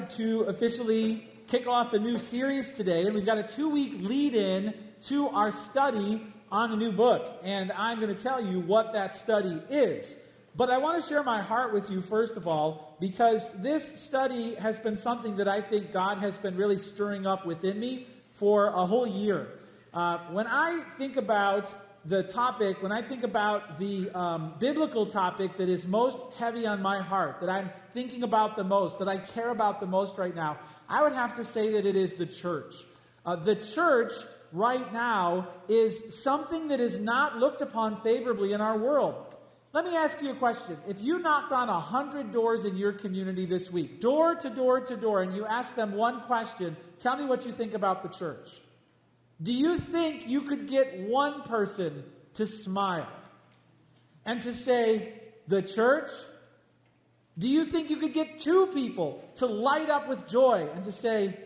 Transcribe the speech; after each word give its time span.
to 0.00 0.42
officially 0.42 1.28
kick 1.46 1.66
off 1.66 1.92
a 1.92 1.98
new 1.98 2.18
series 2.18 2.72
today, 2.72 3.04
and 3.04 3.14
we've 3.14 3.26
got 3.26 3.38
a 3.38 3.42
two 3.42 3.68
week 3.68 3.94
lead 3.98 4.34
in 4.34 4.74
to 5.02 5.28
our 5.28 5.50
study 5.50 6.26
on 6.50 6.72
a 6.72 6.76
new 6.76 6.92
book. 6.92 7.40
And 7.42 7.72
I'm 7.72 8.00
going 8.00 8.14
to 8.14 8.22
tell 8.22 8.44
you 8.44 8.60
what 8.60 8.92
that 8.92 9.14
study 9.14 9.60
is. 9.68 10.16
But 10.54 10.70
I 10.70 10.78
want 10.78 11.02
to 11.02 11.08
share 11.08 11.22
my 11.22 11.40
heart 11.40 11.72
with 11.72 11.90
you, 11.90 12.00
first 12.00 12.36
of 12.36 12.46
all, 12.46 12.96
because 13.00 13.52
this 13.62 14.00
study 14.00 14.54
has 14.56 14.78
been 14.78 14.96
something 14.96 15.36
that 15.36 15.48
I 15.48 15.60
think 15.62 15.92
God 15.92 16.18
has 16.18 16.36
been 16.38 16.56
really 16.56 16.78
stirring 16.78 17.26
up 17.26 17.46
within 17.46 17.80
me 17.80 18.06
for 18.32 18.66
a 18.68 18.84
whole 18.84 19.06
year. 19.06 19.48
Uh, 19.94 20.18
when 20.30 20.46
I 20.46 20.84
think 20.98 21.16
about 21.16 21.74
the 22.04 22.22
topic, 22.24 22.82
when 22.82 22.90
I 22.90 23.00
think 23.00 23.22
about 23.22 23.78
the 23.78 24.10
um, 24.10 24.54
biblical 24.58 25.06
topic 25.06 25.56
that 25.58 25.68
is 25.68 25.86
most 25.86 26.20
heavy 26.36 26.66
on 26.66 26.82
my 26.82 27.00
heart, 27.00 27.40
that 27.40 27.48
I'm 27.48 27.70
thinking 27.92 28.24
about 28.24 28.56
the 28.56 28.64
most, 28.64 28.98
that 28.98 29.08
I 29.08 29.18
care 29.18 29.50
about 29.50 29.80
the 29.80 29.86
most 29.86 30.18
right 30.18 30.34
now, 30.34 30.58
I 30.88 31.02
would 31.02 31.12
have 31.12 31.36
to 31.36 31.44
say 31.44 31.72
that 31.72 31.86
it 31.86 31.94
is 31.94 32.14
the 32.14 32.26
church. 32.26 32.74
Uh, 33.24 33.36
the 33.36 33.54
church 33.54 34.12
right 34.52 34.92
now 34.92 35.48
is 35.68 36.22
something 36.22 36.68
that 36.68 36.80
is 36.80 36.98
not 36.98 37.38
looked 37.38 37.62
upon 37.62 38.00
favorably 38.02 38.52
in 38.52 38.60
our 38.60 38.76
world. 38.76 39.36
Let 39.72 39.86
me 39.86 39.96
ask 39.96 40.20
you 40.20 40.30
a 40.30 40.34
question. 40.34 40.76
If 40.86 41.00
you 41.00 41.20
knocked 41.20 41.52
on 41.52 41.68
a 41.68 41.80
hundred 41.80 42.32
doors 42.32 42.66
in 42.66 42.76
your 42.76 42.92
community 42.92 43.46
this 43.46 43.70
week, 43.70 44.00
door 44.00 44.34
to 44.34 44.50
door 44.50 44.80
to 44.80 44.96
door, 44.96 45.22
and 45.22 45.34
you 45.34 45.46
asked 45.46 45.76
them 45.76 45.92
one 45.92 46.20
question, 46.22 46.76
tell 46.98 47.16
me 47.16 47.24
what 47.24 47.46
you 47.46 47.52
think 47.52 47.72
about 47.72 48.02
the 48.02 48.10
church. 48.10 48.60
Do 49.42 49.52
you 49.52 49.78
think 49.78 50.28
you 50.28 50.42
could 50.42 50.68
get 50.68 51.00
one 51.00 51.42
person 51.42 52.04
to 52.34 52.46
smile 52.46 53.08
and 54.24 54.42
to 54.42 54.52
say, 54.52 55.14
the 55.48 55.62
church? 55.62 56.10
Do 57.38 57.48
you 57.48 57.64
think 57.64 57.90
you 57.90 57.96
could 57.96 58.12
get 58.12 58.40
two 58.40 58.66
people 58.68 59.24
to 59.36 59.46
light 59.46 59.90
up 59.90 60.08
with 60.08 60.28
joy 60.28 60.68
and 60.74 60.84
to 60.84 60.92
say, 60.92 61.36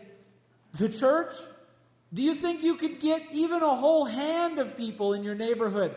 the 0.77 0.89
church? 0.89 1.33
Do 2.13 2.21
you 2.21 2.35
think 2.35 2.63
you 2.63 2.75
could 2.75 2.99
get 2.99 3.23
even 3.33 3.63
a 3.63 3.75
whole 3.75 4.05
hand 4.05 4.59
of 4.59 4.77
people 4.77 5.13
in 5.13 5.23
your 5.23 5.35
neighborhood 5.35 5.95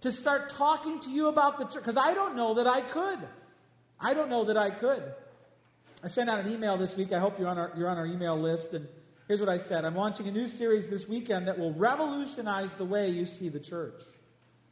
to 0.00 0.10
start 0.10 0.50
talking 0.50 1.00
to 1.00 1.10
you 1.10 1.28
about 1.28 1.58
the 1.58 1.64
church? 1.64 1.74
Because 1.74 1.96
I 1.96 2.14
don't 2.14 2.36
know 2.36 2.54
that 2.54 2.66
I 2.66 2.80
could. 2.80 3.18
I 4.00 4.14
don't 4.14 4.30
know 4.30 4.44
that 4.44 4.56
I 4.56 4.70
could. 4.70 5.02
I 6.02 6.08
sent 6.08 6.28
out 6.28 6.40
an 6.40 6.52
email 6.52 6.76
this 6.76 6.96
week. 6.96 7.12
I 7.12 7.20
hope 7.20 7.38
you're 7.38 7.48
on 7.48 7.58
our, 7.58 7.72
you're 7.76 7.88
on 7.88 7.98
our 7.98 8.06
email 8.06 8.36
list. 8.38 8.74
And 8.74 8.88
Here's 9.28 9.40
what 9.40 9.48
I 9.48 9.58
said 9.58 9.84
I'm 9.84 9.96
launching 9.96 10.28
a 10.28 10.32
new 10.32 10.46
series 10.48 10.88
this 10.88 11.08
weekend 11.08 11.48
that 11.48 11.58
will 11.58 11.72
revolutionize 11.72 12.74
the 12.74 12.84
way 12.84 13.08
you 13.08 13.26
see 13.26 13.48
the 13.48 13.60
church. 13.60 14.02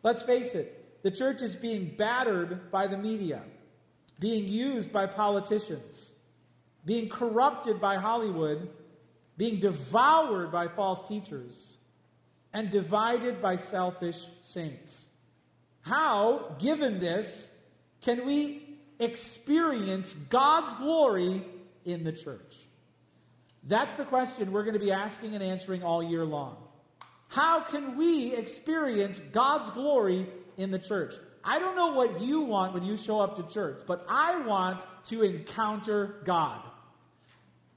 Let's 0.02 0.22
face 0.22 0.54
it, 0.54 1.02
the 1.02 1.10
church 1.10 1.42
is 1.42 1.56
being 1.56 1.94
battered 1.96 2.70
by 2.70 2.86
the 2.86 2.96
media, 2.96 3.42
being 4.18 4.46
used 4.46 4.92
by 4.92 5.06
politicians, 5.06 6.12
being 6.84 7.08
corrupted 7.08 7.80
by 7.80 7.96
Hollywood, 7.96 8.70
being 9.36 9.60
devoured 9.60 10.50
by 10.50 10.68
false 10.68 11.06
teachers, 11.08 11.76
and 12.52 12.70
divided 12.70 13.40
by 13.40 13.56
selfish 13.56 14.26
saints. 14.40 15.08
How, 15.82 16.56
given 16.58 16.98
this, 16.98 17.50
can 18.02 18.26
we 18.26 18.78
experience 18.98 20.14
God's 20.14 20.74
glory 20.74 21.44
in 21.84 22.04
the 22.04 22.12
church? 22.12 22.56
That's 23.64 23.94
the 23.94 24.04
question 24.04 24.52
we're 24.52 24.62
going 24.62 24.74
to 24.74 24.80
be 24.80 24.92
asking 24.92 25.34
and 25.34 25.42
answering 25.42 25.82
all 25.82 26.02
year 26.02 26.24
long. 26.24 26.56
How 27.28 27.60
can 27.60 27.96
we 27.96 28.34
experience 28.34 29.20
God's 29.20 29.70
glory 29.70 30.26
in 30.56 30.70
the 30.70 30.78
church? 30.78 31.14
I 31.44 31.58
don't 31.58 31.76
know 31.76 31.92
what 31.92 32.20
you 32.20 32.40
want 32.40 32.74
when 32.74 32.82
you 32.82 32.96
show 32.96 33.20
up 33.20 33.36
to 33.36 33.54
church, 33.54 33.82
but 33.86 34.04
I 34.08 34.40
want 34.40 34.84
to 35.06 35.22
encounter 35.22 36.16
God. 36.24 36.60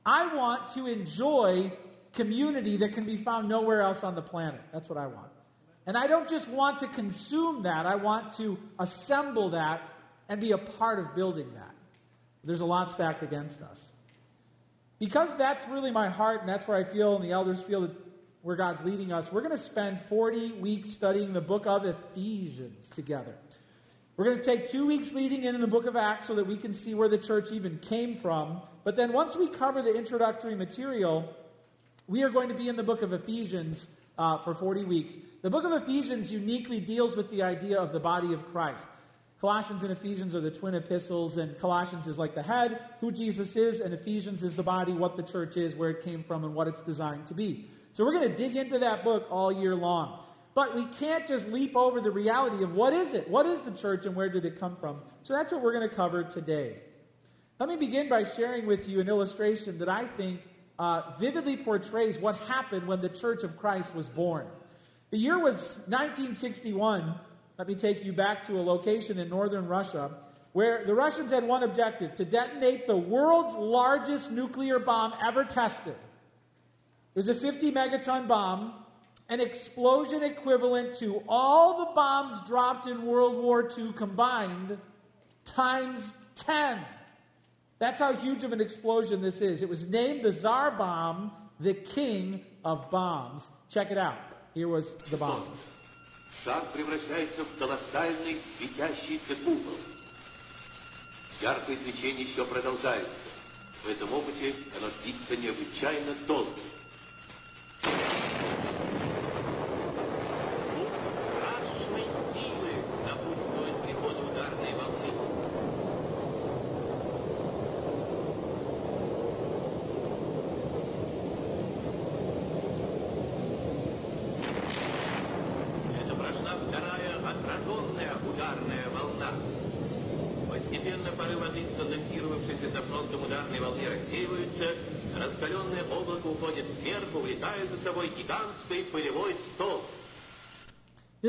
I 0.06 0.36
want 0.36 0.73
to 0.73 0.88
enjoy 0.88 1.72
community 2.14 2.78
that 2.78 2.94
can 2.94 3.06
be 3.06 3.16
found 3.16 3.48
nowhere 3.48 3.81
else 3.81 4.04
on 4.04 4.16
the 4.16 4.22
planet. 4.22 4.61
That's 4.72 4.89
what 4.89 4.98
I 4.98 5.08
want. 5.08 5.30
And 5.86 5.98
I 5.98 6.08
don't 6.08 6.30
just 6.30 6.48
want 6.48 6.80
to 6.80 6.88
consume 6.88 7.64
that, 7.64 7.86
I 7.86 7.95
want 7.95 8.36
to 8.38 8.58
assemble 8.80 9.52
that 9.52 9.82
and 10.30 10.39
be 10.39 10.52
a 10.52 10.58
part 10.58 10.99
of 10.99 11.16
building 11.16 11.54
that. 11.55 11.76
There's 12.43 12.61
a 12.61 12.66
lot 12.66 12.92
stacked 12.92 13.23
against 13.23 13.61
us. 13.61 13.89
Because 15.03 15.36
that's 15.36 15.67
really 15.67 15.91
my 15.91 16.08
heart, 16.08 16.39
and 16.39 16.47
that's 16.47 16.65
where 16.65 16.77
I 16.77 16.86
feel, 16.86 17.17
and 17.17 17.25
the 17.25 17.33
elders 17.33 17.59
feel 17.59 17.81
that 17.81 17.91
where 18.41 18.55
God's 18.55 18.86
leading 18.86 19.11
us, 19.11 19.33
we're 19.33 19.41
going 19.41 19.52
to 19.52 19.58
spend 19.58 19.99
40 19.99 20.53
weeks 20.53 20.91
studying 20.91 21.33
the 21.33 21.41
book 21.41 21.65
of 21.65 21.83
Ephesians 21.83 22.89
together. 22.89 23.36
We're 24.15 24.23
going 24.23 24.37
to 24.37 24.43
take 24.45 24.69
two 24.69 24.87
weeks 24.87 25.11
leading 25.11 25.43
in, 25.43 25.59
the 25.59 25.67
book 25.67 25.87
of 25.87 25.97
Acts 25.97 26.27
so 26.27 26.36
that 26.36 26.47
we 26.47 26.55
can 26.55 26.73
see 26.73 26.93
where 26.93 27.09
the 27.09 27.17
church 27.17 27.52
even 27.52 27.80
came 27.80 28.15
from. 28.15 28.61
But 28.86 28.95
then 28.95 29.11
once 29.11 29.36
we 29.36 29.49
cover 29.49 29.81
the 29.81 29.93
introductory 29.93 30.55
material, 30.55 31.36
we 32.08 32.23
are 32.23 32.30
going 32.30 32.47
to 32.47 32.55
be 32.55 32.69
in 32.69 32.77
the 32.77 32.83
book 32.83 33.02
of 33.02 33.11
Ephesians 33.11 33.89
uh, 34.17 34.37
for 34.37 34.53
40 34.53 34.86
weeks. 34.86 35.17
The 35.42 35.49
book 35.49 35.65
of 35.65 35.73
Ephesians 35.73 36.31
uniquely 36.31 36.80
deals 36.80 37.17
with 37.17 37.30
the 37.30 37.43
idea 37.43 37.77
of 37.77 37.92
the 37.92 37.99
body 37.99 38.31
of 38.31 38.49
Christ. 38.53 38.87
Colossians 39.43 39.83
and 39.83 39.92
Ephesians 39.92 40.33
are 40.36 40.39
the 40.39 40.49
twin 40.49 40.73
epistles, 40.73 41.36
and 41.36 41.59
Colossians 41.59 42.08
is 42.08 42.17
like 42.17 42.33
the 42.33 42.42
head, 42.42 42.80
who 43.02 43.11
Jesus 43.11 43.58
is, 43.58 43.81
and 43.81 43.93
Ephesians 43.93 44.42
is 44.42 44.55
the 44.55 44.64
body, 44.64 44.93
what 44.93 45.17
the 45.17 45.21
church 45.21 45.58
is, 45.58 45.76
where 45.76 45.89
it 45.89 46.02
came 46.02 46.23
from, 46.23 46.45
and 46.45 46.55
what 46.55 46.65
it's 46.65 46.80
designed 46.80 47.27
to 47.27 47.33
be. 47.33 47.67
So 47.92 48.05
we're 48.05 48.14
going 48.14 48.30
to 48.30 48.37
dig 48.37 48.55
into 48.55 48.80
that 48.80 49.04
book 49.04 49.27
all 49.30 49.52
year 49.52 49.76
long. 49.76 50.17
But 50.55 50.76
we 50.76 50.86
can't 50.86 51.27
just 51.27 51.49
leap 51.49 51.76
over 51.76 51.99
the 51.99 52.09
reality 52.09 52.64
of 52.64 52.73
what 52.73 52.93
is 52.93 53.14
it? 53.14 53.30
What 53.30 53.45
is 53.45 53.59
the 53.59 53.71
church 53.71 54.05
and 54.05 54.15
where 54.15 54.30
did 54.30 54.45
it 54.45 54.61
come 54.61 54.77
from? 54.77 55.02
So 55.23 55.33
that's 55.33 55.52
what 55.52 55.61
we're 55.61 55.73
going 55.73 55.89
to 55.89 55.93
cover 55.93 56.23
today. 56.23 56.77
Let 57.60 57.67
me 57.67 57.75
begin 57.75 58.08
by 58.08 58.23
sharing 58.23 58.65
with 58.65 58.87
you 58.87 59.02
an 59.02 59.10
illustration 59.10 59.77
that 59.80 59.89
I 59.89 60.05
think 60.05 60.39
uh, 60.80 61.17
vividly 61.20 61.58
portrays 61.58 62.17
what 62.17 62.37
happened 62.37 62.87
when 62.87 63.02
the 63.02 63.10
Church 63.10 63.43
of 63.43 63.58
Christ 63.58 63.93
was 63.93 64.08
born. 64.08 64.48
The 65.10 65.17
year 65.17 65.37
was 65.37 65.80
1961 65.89 67.15
let 67.58 67.67
me 67.67 67.75
take 67.75 68.03
you 68.03 68.14
back 68.14 68.45
to 68.47 68.59
a 68.59 68.64
location 68.64 69.19
in 69.19 69.30
northern 69.30 69.67
Russia 69.67 70.11
where 70.53 70.86
the 70.86 70.93
Russians 70.93 71.31
had 71.31 71.43
one 71.43 71.64
objective 71.64 72.15
to 72.15 72.25
detonate 72.25 72.87
the 72.87 72.95
world's 72.95 73.55
largest 73.55 74.31
nuclear 74.31 74.80
bomb 74.80 75.14
ever 75.25 75.43
tested. 75.43 75.93
It 75.93 77.15
was 77.15 77.30
a 77.30 77.36
50 77.36 77.71
megaton 77.71 78.27
bomb, 78.27 78.73
an 79.30 79.39
explosion 79.39 80.23
equivalent 80.23 80.95
to 80.97 81.23
all 81.27 81.80
the 81.86 81.92
bombs 81.93 82.47
dropped 82.47 82.87
in 82.87 83.05
World 83.05 83.42
War 83.42 83.69
II 83.77 83.93
combined 83.93 84.77
times 85.45 86.13
10. 86.36 86.80
That's 87.80 87.99
how 87.99 88.13
huge 88.13 88.43
of 88.43 88.53
an 88.53 88.61
explosion 88.61 89.21
this 89.21 89.42
is. 89.42 89.61
It 89.61 89.69
was 89.69 89.89
named 89.89 90.23
the 90.23 90.31
Tsar 90.31 90.71
bomb, 90.71 91.31
the 91.59 91.73
king 91.73 92.42
of 92.63 92.89
bombs. 92.89 93.49
Check 93.69 93.92
it 93.92 93.97
out. 93.97 94.17
Here 94.53 94.67
was 94.67 94.95
the 95.09 95.17
bomb. 95.17 95.45
Шар 96.43 96.65
превращается 96.73 97.43
в 97.43 97.58
колоссальный 97.58 98.42
светящийся 98.58 99.36
купол. 99.43 99.77
Яркое 101.42 101.77
свечение 101.77 102.26
еще 102.30 102.45
продолжается. 102.45 103.11
В 103.83 103.89
этом 103.89 104.14
опыте 104.14 104.55
оно 104.77 104.89
длится 105.04 105.36
необычайно 105.36 106.14
долго. 106.26 106.59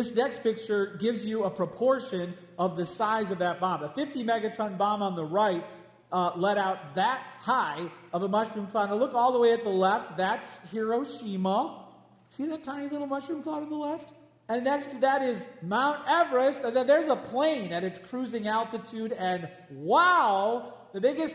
This 0.04 0.14
next 0.16 0.42
picture 0.42 0.98
gives 1.00 1.24
you 1.24 1.44
a 1.44 1.50
proportion 1.50 2.34
of 2.58 2.76
the 2.76 2.84
size 2.84 3.30
of 3.30 3.38
that 3.38 3.58
bomb. 3.58 3.82
A 3.82 3.88
50 3.88 4.22
megaton 4.22 4.76
bomb 4.76 5.00
on 5.00 5.16
the 5.16 5.24
right 5.24 5.64
uh, 6.12 6.32
let 6.36 6.58
out 6.58 6.94
that 6.96 7.22
high 7.40 7.90
of 8.12 8.22
a 8.22 8.28
mushroom 8.28 8.66
cloud. 8.66 8.90
Now 8.90 8.96
look 8.96 9.14
all 9.14 9.32
the 9.32 9.38
way 9.38 9.54
at 9.54 9.64
the 9.64 9.70
left. 9.70 10.18
That's 10.18 10.58
Hiroshima. 10.70 11.86
See 12.28 12.44
that 12.48 12.62
tiny 12.62 12.90
little 12.90 13.06
mushroom 13.06 13.42
cloud 13.42 13.62
on 13.62 13.70
the 13.70 13.76
left? 13.76 14.12
And 14.46 14.64
next 14.64 14.90
to 14.90 14.98
that 14.98 15.22
is 15.22 15.46
Mount 15.62 16.06
Everest. 16.06 16.60
And 16.64 16.76
then 16.76 16.86
there's 16.86 17.08
a 17.08 17.16
plane 17.16 17.72
at 17.72 17.82
its 17.82 17.98
cruising 17.98 18.46
altitude. 18.46 19.12
And 19.12 19.48
wow, 19.70 20.74
the 20.92 21.00
biggest 21.00 21.34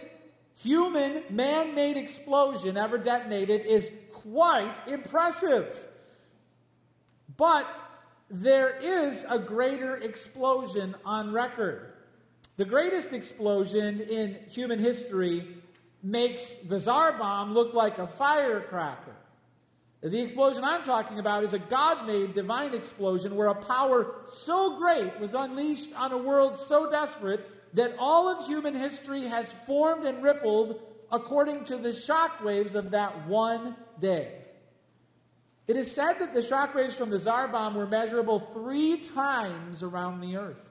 human 0.54 1.24
man 1.32 1.74
made 1.74 1.98
explosion 1.98 2.78
ever 2.78 3.00
detonated 3.00 3.66
is 3.66 3.90
quite 4.14 4.76
impressive. 4.86 5.76
But 7.36 7.66
there 8.30 8.78
is 8.78 9.26
a 9.28 9.40
greater 9.40 9.96
explosion 9.98 10.96
on 11.04 11.34
record. 11.34 11.94
The 12.58 12.66
greatest 12.66 13.14
explosion 13.14 14.02
in 14.02 14.38
human 14.50 14.80
history 14.80 15.56
makes 16.04 16.56
the 16.56 16.80
Tsar 16.80 17.18
bomb 17.18 17.54
look 17.54 17.74
like 17.74 17.98
a 17.98 18.08
firecracker. 18.08 19.16
The 20.02 20.22
explosion 20.22 20.64
I'm 20.64 20.84
talking 20.84 21.20
about 21.20 21.44
is 21.44 21.54
a 21.54 21.60
God 21.60 22.08
made 22.08 22.34
divine 22.34 22.74
explosion 22.74 23.36
where 23.36 23.48
a 23.48 23.56
power 23.56 24.16
so 24.26 24.78
great 24.78 25.20
was 25.20 25.34
unleashed 25.34 25.94
on 25.94 26.14
a 26.14 26.18
world 26.18 26.58
so 26.58 26.90
desperate 26.90 27.46
that 27.74 27.96
all 28.00 28.30
of 28.30 28.48
human 28.48 28.76
history 28.76 29.28
has 29.28 29.52
formed 29.68 30.06
and 30.06 30.24
rippled 30.24 30.82
according 31.12 31.66
to 31.66 31.78
the 31.78 31.92
shock 31.92 32.44
waves 32.44 32.76
of 32.76 32.92
that 32.92 33.28
one 33.28 33.76
day. 34.00 34.39
It 35.70 35.78
is 35.78 35.92
said 35.92 36.14
that 36.14 36.34
the 36.34 36.42
shock 36.42 36.74
waves 36.74 36.96
from 36.96 37.12
the 37.12 37.20
Tsar 37.20 37.48
bomb 37.48 37.76
were 37.76 37.86
measurable 37.86 38.40
three 38.40 38.98
times 38.98 39.84
around 39.84 40.20
the 40.20 40.36
earth. 40.36 40.68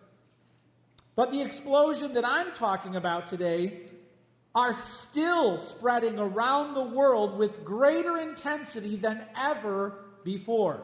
But 1.14 1.30
the 1.30 1.40
explosion 1.40 2.14
that 2.14 2.24
I'm 2.24 2.50
talking 2.56 2.96
about 2.96 3.28
today 3.28 3.82
are 4.56 4.72
still 4.72 5.56
spreading 5.56 6.18
around 6.18 6.74
the 6.74 6.82
world 6.82 7.38
with 7.38 7.64
greater 7.64 8.16
intensity 8.16 8.96
than 8.96 9.24
ever 9.38 10.00
before. 10.24 10.82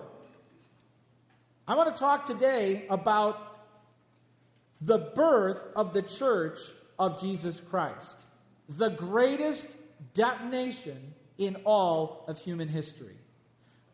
I 1.67 1.75
want 1.75 1.93
to 1.93 1.99
talk 1.99 2.25
today 2.25 2.87
about 2.89 3.65
the 4.81 4.99
birth 4.99 5.61
of 5.75 5.93
the 5.93 6.03
church 6.03 6.61
of 7.01 7.21
Jesus 7.21 7.59
Christ, 7.59 8.27
the 8.69 8.91
greatest 8.91 9.77
detonation 10.15 11.15
in 11.37 11.57
all 11.65 12.25
of 12.29 12.39
human 12.39 12.69
history. 12.69 13.17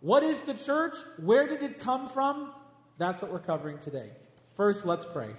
What 0.00 0.22
is 0.22 0.40
the 0.40 0.54
church? 0.54 0.96
Where 1.18 1.46
did 1.46 1.62
it 1.62 1.80
come 1.80 2.08
from? 2.08 2.52
That's 2.98 3.20
what 3.20 3.32
we're 3.32 3.38
covering 3.38 3.78
today. 3.78 4.10
First, 4.56 4.84
let's 4.84 5.06
pray. 5.06 5.30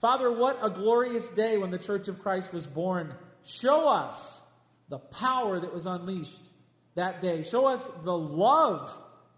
Father, 0.00 0.32
what 0.32 0.58
a 0.62 0.70
glorious 0.70 1.28
day 1.28 1.58
when 1.58 1.70
the 1.70 1.78
church 1.78 2.08
of 2.08 2.20
Christ 2.20 2.52
was 2.52 2.66
born. 2.66 3.14
Show 3.44 3.88
us 3.88 4.40
the 4.88 4.98
power 4.98 5.60
that 5.60 5.72
was 5.72 5.86
unleashed 5.86 6.40
that 6.94 7.20
day. 7.20 7.42
Show 7.42 7.66
us 7.66 7.86
the 8.04 8.16
love 8.16 8.90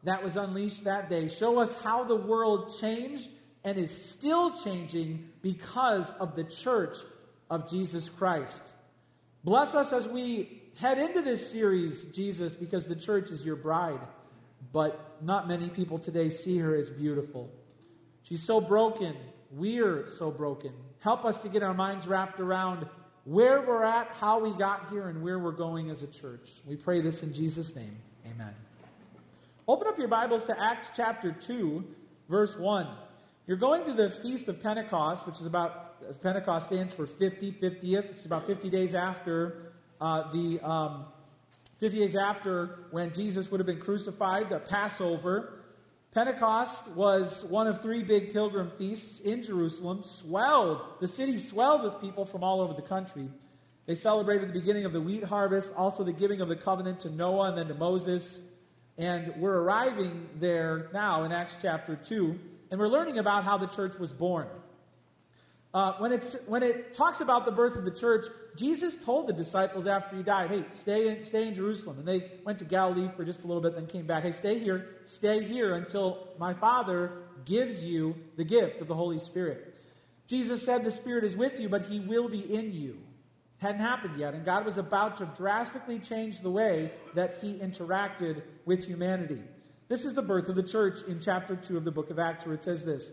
that 0.05 0.23
was 0.23 0.37
unleashed 0.37 0.85
that 0.85 1.11
day. 1.11 1.29
Show 1.29 1.59
us 1.59 1.75
how 1.83 2.05
the 2.05 2.17
world 2.17 2.73
changed 2.81 3.29
and 3.65 3.79
is 3.79 3.91
still 3.91 4.53
changing 4.63 5.29
because 5.43 6.11
of 6.13 6.37
the 6.37 6.45
church 6.45 6.97
of 7.51 7.69
Jesus 7.71 8.09
Christ. 8.09 8.73
Bless 9.45 9.75
us 9.75 9.93
as 9.93 10.09
we 10.09 10.62
head 10.77 10.99
into 10.99 11.23
this 11.23 11.51
series, 11.51 12.05
Jesus, 12.05 12.55
because 12.55 12.87
the 12.87 12.97
church 12.97 13.31
is 13.31 13.45
your 13.45 13.57
bride. 13.57 14.01
But 14.73 15.23
not 15.23 15.49
many 15.49 15.69
people 15.69 15.99
today 15.99 16.31
see 16.31 16.59
her 16.59 16.75
as 16.75 16.89
beautiful. 16.89 17.51
She's 18.23 18.43
so 18.43 18.61
broken. 18.61 19.17
We're 19.51 20.07
so 20.07 20.31
broken. 20.31 20.73
Help 21.01 21.25
us 21.25 21.41
to 21.41 21.49
get 21.49 21.63
our 21.63 21.75
minds 21.75 22.07
wrapped 22.07 22.41
around 22.41 22.87
where 23.25 23.61
we're 23.61 23.85
at, 23.85 24.09
how 24.19 24.41
we 24.41 24.53
got 24.53 24.89
here, 24.91 25.09
and 25.09 25.23
where 25.23 25.39
we're 25.39 25.53
going 25.53 25.91
as 25.91 26.03
a 26.03 26.07
church. 26.07 26.51
We 26.67 26.77
pray 26.77 27.01
this 27.01 27.23
in 27.23 27.35
Jesus' 27.35 27.75
name. 27.77 27.97
Amen. 28.27 28.55
Open 29.69 29.87
up 29.87 29.99
your 29.99 30.09
Bibles 30.09 30.45
to 30.45 30.61
Acts 30.61 30.91
chapter 30.95 31.33
2, 31.33 31.85
verse 32.29 32.57
1. 32.59 32.87
You're 33.47 33.57
going 33.57 33.85
to 33.85 33.93
the 33.93 34.11
Feast 34.11 34.49
of 34.49 34.63
Pentecost, 34.63 35.27
which 35.27 35.41
is 35.41 35.47
about, 35.47 36.21
Pentecost 36.23 36.67
stands 36.67 36.93
for 36.93 37.07
50, 37.07 37.53
50th. 37.53 38.11
It's 38.11 38.27
about 38.27 38.47
50 38.47 38.71
days 38.71 38.95
after 38.95 39.72
uh, 40.03 40.33
the 40.33 40.59
um, 40.61 41.05
50 41.79 41.99
days 42.01 42.17
after 42.17 42.81
when 42.91 43.15
Jesus 43.15 43.51
would 43.51 43.61
have 43.61 43.67
been 43.69 43.81
crucified, 43.81 44.51
the 44.51 44.59
Passover. 44.59 45.61
Pentecost 46.13 46.89
was 46.91 47.45
one 47.45 47.69
of 47.69 47.81
three 47.81 48.03
big 48.03 48.33
pilgrim 48.33 48.73
feasts 48.77 49.21
in 49.21 49.45
Jerusalem, 49.45 50.03
swelled. 50.03 50.83
The 51.01 51.07
city 51.07 51.39
swelled 51.39 51.85
with 51.85 52.01
people 52.01 52.25
from 52.25 52.43
all 52.43 52.61
over 52.61 52.75
the 52.75 52.83
country. 52.83 53.29
They 53.87 53.95
celebrated 53.95 54.49
the 54.49 54.53
beginning 54.53 54.87
of 54.87 54.93
the 54.93 55.01
wheat 55.01 55.23
harvest, 55.23 55.71
also 55.77 56.03
the 56.03 56.13
giving 56.13 56.41
of 56.41 56.49
the 56.49 56.57
covenant 56.57 57.01
to 57.01 57.11
Noah 57.11 57.51
and 57.51 57.59
then 57.59 57.69
to 57.69 57.75
Moses. 57.75 58.41
And 58.99 59.35
we're 59.37 59.57
arriving 59.57 60.29
there 60.41 60.91
now 60.93 61.23
in 61.23 61.31
Acts 61.31 61.57
chapter 61.63 61.95
2, 61.95 62.39
and 62.73 62.81
we're 62.81 62.89
learning 62.89 63.19
about 63.19 63.45
how 63.45 63.57
the 63.57 63.69
church 63.69 63.97
was 64.01 64.13
born. 64.13 64.49
Uh, 65.75 65.95
when, 65.95 66.13
it's, 66.13 66.37
when 66.47 66.63
it 66.63 66.95
talks 66.95 67.21
about 67.21 67.47
the 67.47 67.53
birth 67.53 67.77
of 67.77 67.85
the 67.85 67.91
church, 67.91 68.27
Jesus 68.57 68.97
told 68.97 69.27
the 69.27 69.33
disciples 69.33 69.87
after 69.87 70.17
he 70.17 70.23
died, 70.23 70.51
hey, 70.51 70.65
stay 70.73 71.09
in, 71.09 71.25
stay 71.25 71.49
in 71.49 71.55
Jerusalem. 71.55 71.99
And 71.99 72.07
they 72.07 72.31
went 72.45 72.59
to 72.59 72.67
Galilee 72.67 73.09
for 73.17 73.25
just 73.25 73.43
a 73.43 73.47
little 73.47 73.63
bit, 73.63 73.75
then 73.75 73.87
came 73.87 74.07
back. 74.07 74.23
Hey, 74.23 74.33
stay 74.33 74.59
here, 74.59 74.97
stay 75.05 75.43
here 75.43 75.75
until 75.75 76.29
my 76.39 76.53
Father 76.53 77.23
gives 77.47 77.83
you 77.85 78.15
the 78.37 78.45
gift 78.45 78.83
of 78.83 78.89
the 78.89 78.95
Holy 78.95 79.19
Spirit. 79.19 79.75
Jesus 80.27 80.63
said 80.63 80.85
the 80.85 80.91
Spirit 80.91 81.25
is 81.25 81.37
with 81.37 81.59
you, 81.59 81.69
but 81.69 81.83
he 81.87 82.01
will 82.01 82.29
be 82.29 82.41
in 82.41 82.73
you. 82.75 82.99
Hadn't 83.57 83.81
happened 83.81 84.19
yet, 84.19 84.35
and 84.35 84.45
God 84.45 84.65
was 84.65 84.77
about 84.77 85.19
to 85.19 85.27
drastically 85.37 85.99
change 86.01 86.41
the 86.41 86.51
way 86.51 86.91
that 87.15 87.39
he 87.41 87.55
interacted 87.55 88.43
with 88.65 88.85
humanity. 88.85 89.41
This 89.89 90.05
is 90.05 90.15
the 90.15 90.23
birth 90.23 90.49
of 90.49 90.57
the 90.57 90.63
church 90.63 91.01
in 91.07 91.21
chapter 91.21 91.55
2 91.55 91.77
of 91.77 91.85
the 91.85 91.91
book 91.93 92.11
of 92.11 92.19
Acts, 92.19 92.45
where 92.45 92.55
it 92.55 92.63
says 92.63 92.85
this 92.85 93.13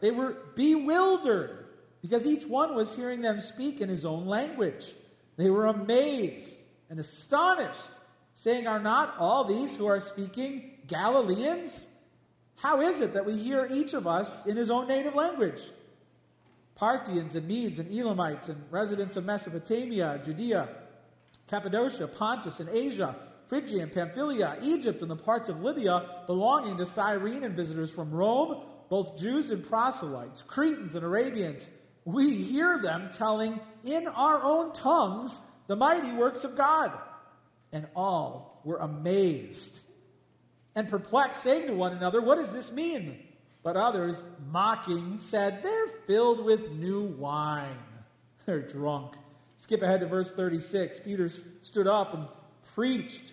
They 0.00 0.10
were 0.10 0.36
bewildered 0.54 1.66
because 2.02 2.26
each 2.26 2.46
one 2.46 2.74
was 2.74 2.94
hearing 2.94 3.20
them 3.20 3.40
speak 3.40 3.80
in 3.80 3.88
his 3.88 4.04
own 4.04 4.26
language. 4.26 4.94
They 5.36 5.50
were 5.50 5.66
amazed 5.66 6.58
and 6.88 6.98
astonished, 6.98 7.82
saying, 8.34 8.66
Are 8.66 8.80
not 8.80 9.16
all 9.18 9.44
these 9.44 9.76
who 9.76 9.86
are 9.86 10.00
speaking 10.00 10.78
Galileans? 10.86 11.86
How 12.56 12.80
is 12.80 13.00
it 13.00 13.14
that 13.14 13.24
we 13.24 13.36
hear 13.36 13.66
each 13.70 13.94
of 13.94 14.06
us 14.06 14.46
in 14.46 14.56
his 14.56 14.70
own 14.70 14.88
native 14.88 15.14
language? 15.14 15.60
Parthians 16.74 17.34
and 17.34 17.46
Medes 17.46 17.78
and 17.78 17.90
Elamites 17.94 18.48
and 18.48 18.62
residents 18.70 19.16
of 19.16 19.24
Mesopotamia, 19.24 20.20
Judea, 20.24 20.68
Cappadocia, 21.46 22.06
Pontus 22.08 22.60
and 22.60 22.68
Asia, 22.70 23.16
Phrygia 23.48 23.82
and 23.82 23.92
Pamphylia, 23.92 24.56
Egypt 24.62 25.02
and 25.02 25.10
the 25.10 25.16
parts 25.16 25.48
of 25.48 25.60
Libya 25.62 26.22
belonging 26.26 26.76
to 26.76 26.86
Cyrene 26.86 27.44
and 27.44 27.56
visitors 27.56 27.90
from 27.90 28.10
Rome, 28.10 28.62
both 28.90 29.18
Jews 29.18 29.50
and 29.50 29.64
proselytes, 29.64 30.42
Cretans 30.42 30.94
and 30.94 31.04
Arabians 31.04 31.70
we 32.04 32.34
hear 32.34 32.78
them 32.78 33.10
telling 33.12 33.60
in 33.84 34.08
our 34.08 34.42
own 34.42 34.72
tongues 34.72 35.40
the 35.66 35.76
mighty 35.76 36.12
works 36.12 36.44
of 36.44 36.56
God. 36.56 36.92
And 37.72 37.86
all 37.94 38.60
were 38.64 38.78
amazed 38.78 39.78
and 40.74 40.88
perplexed, 40.88 41.42
saying 41.42 41.68
to 41.68 41.74
one 41.74 41.92
another, 41.92 42.20
What 42.20 42.36
does 42.36 42.50
this 42.52 42.72
mean? 42.72 43.18
But 43.62 43.76
others, 43.76 44.24
mocking, 44.50 45.18
said, 45.18 45.62
They're 45.62 45.86
filled 46.06 46.44
with 46.44 46.72
new 46.72 47.02
wine. 47.02 47.78
They're 48.46 48.60
drunk. 48.60 49.14
Skip 49.56 49.82
ahead 49.82 50.00
to 50.00 50.06
verse 50.06 50.32
36. 50.32 51.00
Peter 51.00 51.28
stood 51.28 51.86
up 51.86 52.14
and 52.14 52.26
preached. 52.74 53.32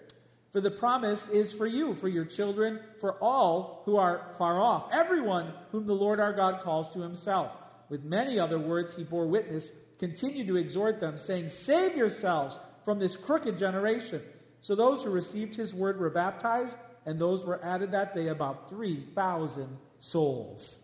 For 0.51 0.61
the 0.61 0.71
promise 0.71 1.29
is 1.29 1.53
for 1.53 1.65
you, 1.65 1.95
for 1.95 2.09
your 2.09 2.25
children, 2.25 2.79
for 2.99 3.13
all 3.23 3.83
who 3.85 3.95
are 3.95 4.33
far 4.37 4.59
off, 4.59 4.89
everyone 4.91 5.53
whom 5.71 5.85
the 5.85 5.93
Lord 5.93 6.19
our 6.19 6.33
God 6.33 6.61
calls 6.61 6.89
to 6.89 6.99
himself. 6.99 7.51
With 7.89 8.03
many 8.03 8.39
other 8.39 8.59
words, 8.59 8.95
he 8.95 9.03
bore 9.03 9.27
witness 9.27 9.71
continued 10.01 10.47
to 10.47 10.57
exhort 10.57 10.99
them, 10.99 11.15
saying, 11.15 11.47
Save 11.49 11.95
yourselves 11.95 12.57
from 12.83 12.97
this 12.99 13.15
crooked 13.15 13.57
generation. 13.57 14.19
So 14.59 14.75
those 14.75 15.03
who 15.03 15.11
received 15.11 15.55
his 15.55 15.75
word 15.75 15.99
were 15.99 16.09
baptized, 16.09 16.75
and 17.05 17.19
those 17.19 17.45
were 17.45 17.63
added 17.63 17.91
that 17.91 18.15
day 18.15 18.27
about 18.27 18.67
3,000 18.67 19.77
souls. 19.99 20.79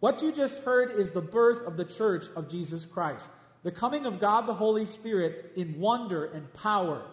What 0.00 0.22
you 0.22 0.32
just 0.32 0.64
heard 0.64 0.90
is 0.90 1.12
the 1.12 1.20
birth 1.20 1.64
of 1.64 1.76
the 1.76 1.84
church 1.84 2.26
of 2.34 2.50
Jesus 2.50 2.84
Christ, 2.84 3.30
the 3.62 3.70
coming 3.70 4.06
of 4.06 4.18
God 4.18 4.46
the 4.46 4.54
Holy 4.54 4.86
Spirit 4.86 5.52
in 5.54 5.78
wonder 5.78 6.24
and 6.24 6.52
power. 6.52 7.04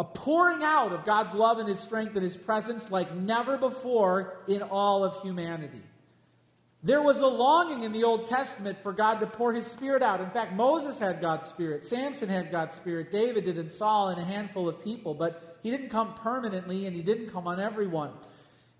A 0.00 0.04
pouring 0.04 0.62
out 0.62 0.92
of 0.92 1.04
God's 1.04 1.34
love 1.34 1.58
and 1.58 1.68
His 1.68 1.78
strength 1.78 2.14
and 2.14 2.22
His 2.22 2.34
presence 2.34 2.90
like 2.90 3.14
never 3.14 3.58
before 3.58 4.38
in 4.48 4.62
all 4.62 5.04
of 5.04 5.20
humanity. 5.22 5.82
There 6.82 7.02
was 7.02 7.20
a 7.20 7.26
longing 7.26 7.82
in 7.82 7.92
the 7.92 8.04
Old 8.04 8.26
Testament 8.26 8.78
for 8.82 8.94
God 8.94 9.20
to 9.20 9.26
pour 9.26 9.52
His 9.52 9.66
Spirit 9.66 10.02
out. 10.02 10.22
In 10.22 10.30
fact, 10.30 10.54
Moses 10.54 10.98
had 10.98 11.20
God's 11.20 11.48
Spirit, 11.48 11.84
Samson 11.84 12.30
had 12.30 12.50
God's 12.50 12.76
Spirit, 12.76 13.10
David 13.10 13.44
did, 13.44 13.58
and 13.58 13.70
Saul, 13.70 14.08
and 14.08 14.18
a 14.18 14.24
handful 14.24 14.70
of 14.70 14.82
people, 14.82 15.12
but 15.12 15.58
He 15.62 15.70
didn't 15.70 15.90
come 15.90 16.14
permanently 16.14 16.86
and 16.86 16.96
He 16.96 17.02
didn't 17.02 17.30
come 17.30 17.46
on 17.46 17.60
everyone. 17.60 18.12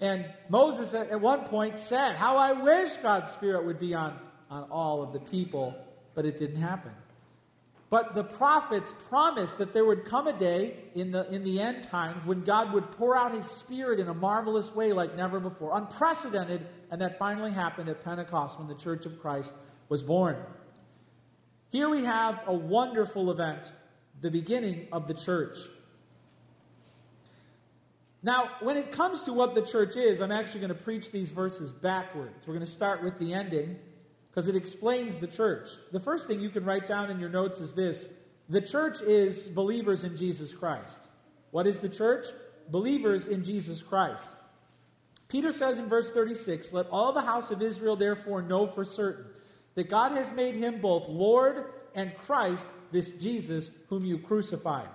And 0.00 0.24
Moses 0.48 0.94
at 0.94 1.20
one 1.20 1.44
point 1.44 1.78
said, 1.78 2.16
How 2.16 2.38
I 2.38 2.52
wish 2.52 2.94
God's 2.96 3.30
Spirit 3.30 3.66
would 3.66 3.78
be 3.78 3.92
on, 3.92 4.18
on 4.50 4.62
all 4.70 5.02
of 5.02 5.12
the 5.12 5.20
people, 5.20 5.74
but 6.14 6.24
it 6.24 6.38
didn't 6.38 6.62
happen. 6.62 6.92
But 7.90 8.14
the 8.14 8.23
prophets 8.23 8.94
promised 9.09 9.59
that 9.59 9.73
there 9.73 9.85
would 9.85 10.04
come 10.04 10.28
a 10.28 10.32
day 10.32 10.76
in 10.94 11.11
the, 11.11 11.28
in 11.28 11.42
the 11.42 11.61
end 11.61 11.82
times 11.82 12.25
when 12.25 12.42
God 12.44 12.73
would 12.73 12.92
pour 12.92 13.16
out 13.16 13.35
his 13.35 13.44
spirit 13.47 13.99
in 13.99 14.06
a 14.06 14.14
marvelous 14.14 14.73
way 14.73 14.92
like 14.92 15.16
never 15.16 15.40
before, 15.40 15.76
unprecedented, 15.76 16.64
and 16.92 17.00
that 17.00 17.18
finally 17.18 17.50
happened 17.50 17.88
at 17.88 18.04
Pentecost 18.04 18.61
when 18.61 18.68
the 18.68 18.76
church 18.76 19.06
of 19.06 19.20
Christ 19.20 19.52
was 19.88 20.04
born. 20.04 20.37
Here 21.70 21.88
we 21.88 22.04
have 22.04 22.44
a 22.47 22.54
wonderful 22.54 23.28
event, 23.32 23.73
the 24.20 24.30
beginning 24.30 24.87
of 24.92 25.09
the 25.09 25.14
church. 25.14 25.59
Now, 28.23 28.50
when 28.61 28.76
it 28.76 28.92
comes 28.92 29.23
to 29.23 29.32
what 29.32 29.54
the 29.54 29.62
church 29.62 29.97
is, 29.97 30.20
I'm 30.20 30.30
actually 30.30 30.61
going 30.61 30.76
to 30.76 30.80
preach 30.80 31.11
these 31.11 31.30
verses 31.30 31.73
backwards. 31.73 32.47
We're 32.47 32.54
going 32.54 32.66
to 32.66 32.70
start 32.70 33.02
with 33.02 33.18
the 33.18 33.35
ending 33.35 33.78
because 34.30 34.49
it 34.49 34.56
explains 34.56 35.16
the 35.16 35.26
church. 35.26 35.68
The 35.92 36.00
first 36.00 36.26
thing 36.26 36.40
you 36.40 36.50
can 36.50 36.64
write 36.64 36.87
down 36.87 37.10
in 37.10 37.18
your 37.18 37.28
notes 37.28 37.60
is 37.60 37.75
this 37.75 38.12
the 38.49 38.60
church 38.60 39.00
is 39.00 39.49
believers 39.49 40.04
in 40.04 40.16
Jesus 40.16 40.52
Christ. 40.52 41.00
What 41.50 41.66
is 41.66 41.78
the 41.78 41.88
church? 41.88 42.26
Believers 42.68 43.28
in 43.28 43.44
Jesus 43.44 43.82
Christ. 43.82 44.28
Peter 45.28 45.52
says 45.52 45.78
in 45.78 45.88
verse 45.88 46.12
36 46.12 46.72
Let 46.72 46.88
all 46.90 47.12
the 47.12 47.20
house 47.20 47.50
of 47.50 47.62
Israel 47.62 47.96
therefore 47.96 48.42
know 48.42 48.66
for 48.66 48.84
certain 48.84 49.26
that 49.75 49.88
God 49.88 50.12
has 50.12 50.32
made 50.32 50.56
him 50.56 50.80
both 50.80 51.08
Lord 51.08 51.72
and 51.94 52.16
Christ, 52.18 52.66
this 52.92 53.12
Jesus 53.12 53.70
whom 53.88 54.04
you 54.04 54.18
crucified. 54.18 54.88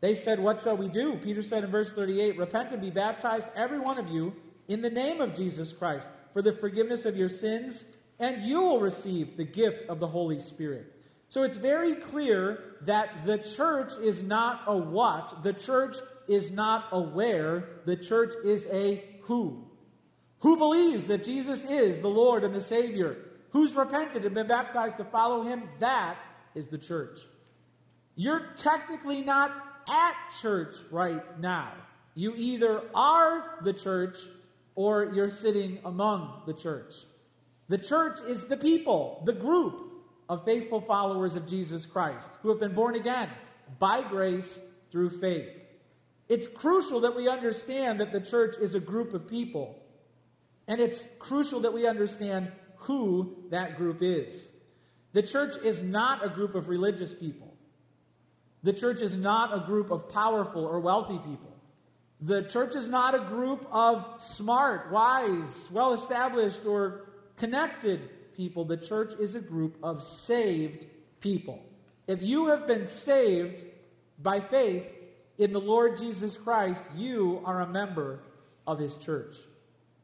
They 0.00 0.14
said, 0.14 0.38
What 0.38 0.60
shall 0.60 0.76
we 0.76 0.88
do? 0.88 1.16
Peter 1.16 1.42
said 1.42 1.64
in 1.64 1.70
verse 1.70 1.92
38 1.92 2.38
Repent 2.38 2.72
and 2.72 2.80
be 2.80 2.90
baptized, 2.90 3.48
every 3.56 3.78
one 3.78 3.98
of 3.98 4.08
you, 4.08 4.34
in 4.68 4.82
the 4.82 4.90
name 4.90 5.20
of 5.20 5.34
Jesus 5.34 5.72
Christ, 5.72 6.08
for 6.32 6.42
the 6.42 6.52
forgiveness 6.52 7.04
of 7.04 7.16
your 7.16 7.28
sins 7.28 7.84
and 8.18 8.42
you 8.42 8.60
will 8.60 8.80
receive 8.80 9.36
the 9.36 9.44
gift 9.44 9.88
of 9.88 10.00
the 10.00 10.06
Holy 10.06 10.40
Spirit. 10.40 10.92
So 11.28 11.42
it's 11.42 11.56
very 11.56 11.94
clear 11.94 12.76
that 12.82 13.26
the 13.26 13.38
church 13.38 13.92
is 14.02 14.22
not 14.22 14.62
a 14.66 14.76
what, 14.76 15.42
the 15.42 15.52
church 15.52 15.96
is 16.26 16.50
not 16.50 16.86
a 16.90 17.00
where, 17.00 17.68
the 17.84 17.96
church 17.96 18.34
is 18.44 18.66
a 18.72 19.04
who. 19.22 19.64
Who 20.40 20.56
believes 20.56 21.06
that 21.06 21.24
Jesus 21.24 21.64
is 21.64 22.00
the 22.00 22.08
Lord 22.08 22.44
and 22.44 22.54
the 22.54 22.60
Savior? 22.60 23.16
Who's 23.50 23.74
repented 23.74 24.24
and 24.24 24.34
been 24.34 24.46
baptized 24.46 24.98
to 24.98 25.04
follow 25.04 25.42
him? 25.42 25.64
That 25.80 26.16
is 26.54 26.68
the 26.68 26.78
church. 26.78 27.20
You're 28.14 28.48
technically 28.56 29.22
not 29.22 29.52
at 29.88 30.14
church 30.40 30.76
right 30.90 31.38
now. 31.40 31.72
You 32.14 32.34
either 32.36 32.82
are 32.94 33.58
the 33.62 33.72
church 33.72 34.18
or 34.74 35.12
you're 35.14 35.30
sitting 35.30 35.78
among 35.84 36.42
the 36.46 36.54
church. 36.54 36.94
The 37.68 37.78
church 37.78 38.20
is 38.26 38.46
the 38.46 38.56
people, 38.56 39.22
the 39.26 39.32
group 39.32 39.88
of 40.28 40.44
faithful 40.44 40.80
followers 40.80 41.34
of 41.34 41.46
Jesus 41.46 41.86
Christ 41.86 42.30
who 42.42 42.48
have 42.48 42.60
been 42.60 42.74
born 42.74 42.94
again 42.94 43.28
by 43.78 44.02
grace 44.02 44.60
through 44.90 45.10
faith. 45.10 45.48
It's 46.28 46.46
crucial 46.46 47.00
that 47.00 47.16
we 47.16 47.28
understand 47.28 48.00
that 48.00 48.12
the 48.12 48.20
church 48.20 48.56
is 48.60 48.74
a 48.74 48.80
group 48.80 49.14
of 49.14 49.28
people. 49.28 49.82
And 50.66 50.80
it's 50.80 51.06
crucial 51.18 51.60
that 51.60 51.72
we 51.72 51.86
understand 51.86 52.52
who 52.76 53.44
that 53.50 53.76
group 53.76 53.98
is. 54.02 54.50
The 55.12 55.22
church 55.22 55.56
is 55.64 55.82
not 55.82 56.24
a 56.24 56.28
group 56.28 56.54
of 56.54 56.68
religious 56.68 57.14
people. 57.14 57.54
The 58.62 58.72
church 58.74 59.00
is 59.00 59.16
not 59.16 59.56
a 59.56 59.66
group 59.66 59.90
of 59.90 60.10
powerful 60.10 60.64
or 60.64 60.80
wealthy 60.80 61.18
people. 61.18 61.56
The 62.20 62.42
church 62.42 62.74
is 62.74 62.88
not 62.88 63.14
a 63.14 63.20
group 63.20 63.66
of 63.70 64.04
smart, 64.18 64.90
wise, 64.90 65.68
well 65.70 65.92
established, 65.94 66.66
or 66.66 67.07
connected 67.38 68.00
people. 68.36 68.64
The 68.64 68.76
church 68.76 69.14
is 69.18 69.34
a 69.34 69.40
group 69.40 69.76
of 69.82 70.02
saved 70.02 70.86
people. 71.20 71.60
If 72.06 72.22
you 72.22 72.46
have 72.48 72.66
been 72.66 72.86
saved 72.86 73.64
by 74.18 74.40
faith 74.40 74.86
in 75.36 75.52
the 75.52 75.60
Lord 75.60 75.98
Jesus 75.98 76.36
Christ, 76.36 76.82
you 76.96 77.42
are 77.44 77.60
a 77.60 77.66
member 77.66 78.20
of 78.66 78.78
his 78.78 78.96
church. 78.96 79.36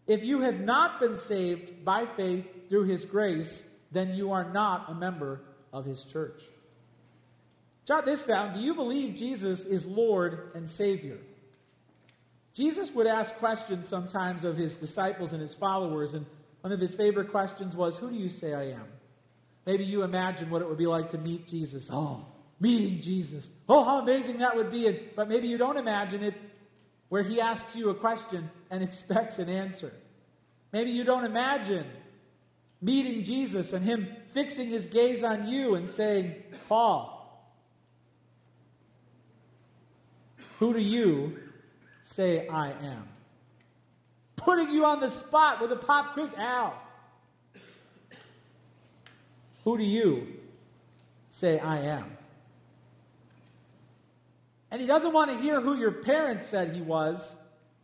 If 0.06 0.22
you 0.22 0.40
have 0.40 0.60
not 0.60 1.00
been 1.00 1.16
saved 1.16 1.84
by 1.84 2.06
faith 2.06 2.68
through 2.68 2.84
his 2.84 3.04
grace, 3.04 3.64
then 3.90 4.14
you 4.14 4.32
are 4.32 4.52
not 4.52 4.90
a 4.90 4.94
member 4.94 5.40
of 5.72 5.84
his 5.84 6.04
church. 6.04 6.42
Jot 7.86 8.04
this 8.04 8.24
down. 8.24 8.54
Do 8.54 8.60
you 8.60 8.74
believe 8.74 9.16
Jesus 9.16 9.64
is 9.64 9.86
Lord 9.86 10.50
and 10.54 10.68
Savior? 10.68 11.18
Jesus 12.54 12.92
would 12.92 13.06
ask 13.06 13.34
questions 13.36 13.88
sometimes 13.88 14.44
of 14.44 14.56
his 14.56 14.76
disciples 14.76 15.32
and 15.32 15.40
his 15.40 15.54
followers, 15.54 16.14
and 16.14 16.24
one 16.64 16.72
of 16.72 16.80
his 16.80 16.94
favorite 16.94 17.30
questions 17.30 17.76
was, 17.76 17.98
Who 17.98 18.08
do 18.08 18.16
you 18.16 18.30
say 18.30 18.54
I 18.54 18.70
am? 18.70 18.86
Maybe 19.66 19.84
you 19.84 20.02
imagine 20.02 20.48
what 20.48 20.62
it 20.62 20.68
would 20.68 20.78
be 20.78 20.86
like 20.86 21.10
to 21.10 21.18
meet 21.18 21.46
Jesus. 21.46 21.90
Oh, 21.92 22.24
meeting 22.58 23.02
Jesus. 23.02 23.50
Oh, 23.68 23.84
how 23.84 23.98
amazing 23.98 24.38
that 24.38 24.56
would 24.56 24.70
be. 24.70 24.90
But 25.14 25.28
maybe 25.28 25.46
you 25.46 25.58
don't 25.58 25.76
imagine 25.76 26.22
it 26.22 26.34
where 27.10 27.22
he 27.22 27.38
asks 27.38 27.76
you 27.76 27.90
a 27.90 27.94
question 27.94 28.50
and 28.70 28.82
expects 28.82 29.38
an 29.38 29.50
answer. 29.50 29.92
Maybe 30.72 30.90
you 30.90 31.04
don't 31.04 31.26
imagine 31.26 31.84
meeting 32.80 33.24
Jesus 33.24 33.74
and 33.74 33.84
him 33.84 34.08
fixing 34.30 34.70
his 34.70 34.86
gaze 34.86 35.22
on 35.22 35.46
you 35.46 35.74
and 35.74 35.86
saying, 35.90 36.34
Paul, 36.66 37.46
who 40.58 40.72
do 40.72 40.80
you 40.80 41.36
say 42.04 42.48
I 42.48 42.70
am? 42.70 43.13
Putting 44.44 44.70
you 44.70 44.84
on 44.84 45.00
the 45.00 45.10
spot 45.10 45.60
with 45.60 45.72
a 45.72 45.76
pop 45.76 46.14
quiz. 46.14 46.34
Al, 46.34 46.80
who 49.64 49.78
do 49.78 49.84
you 49.84 50.26
say 51.30 51.58
I 51.58 51.80
am? 51.80 52.16
And 54.70 54.80
he 54.80 54.86
doesn't 54.86 55.12
want 55.12 55.30
to 55.30 55.36
hear 55.38 55.60
who 55.60 55.76
your 55.76 55.92
parents 55.92 56.46
said 56.46 56.72
he 56.72 56.80
was. 56.80 57.34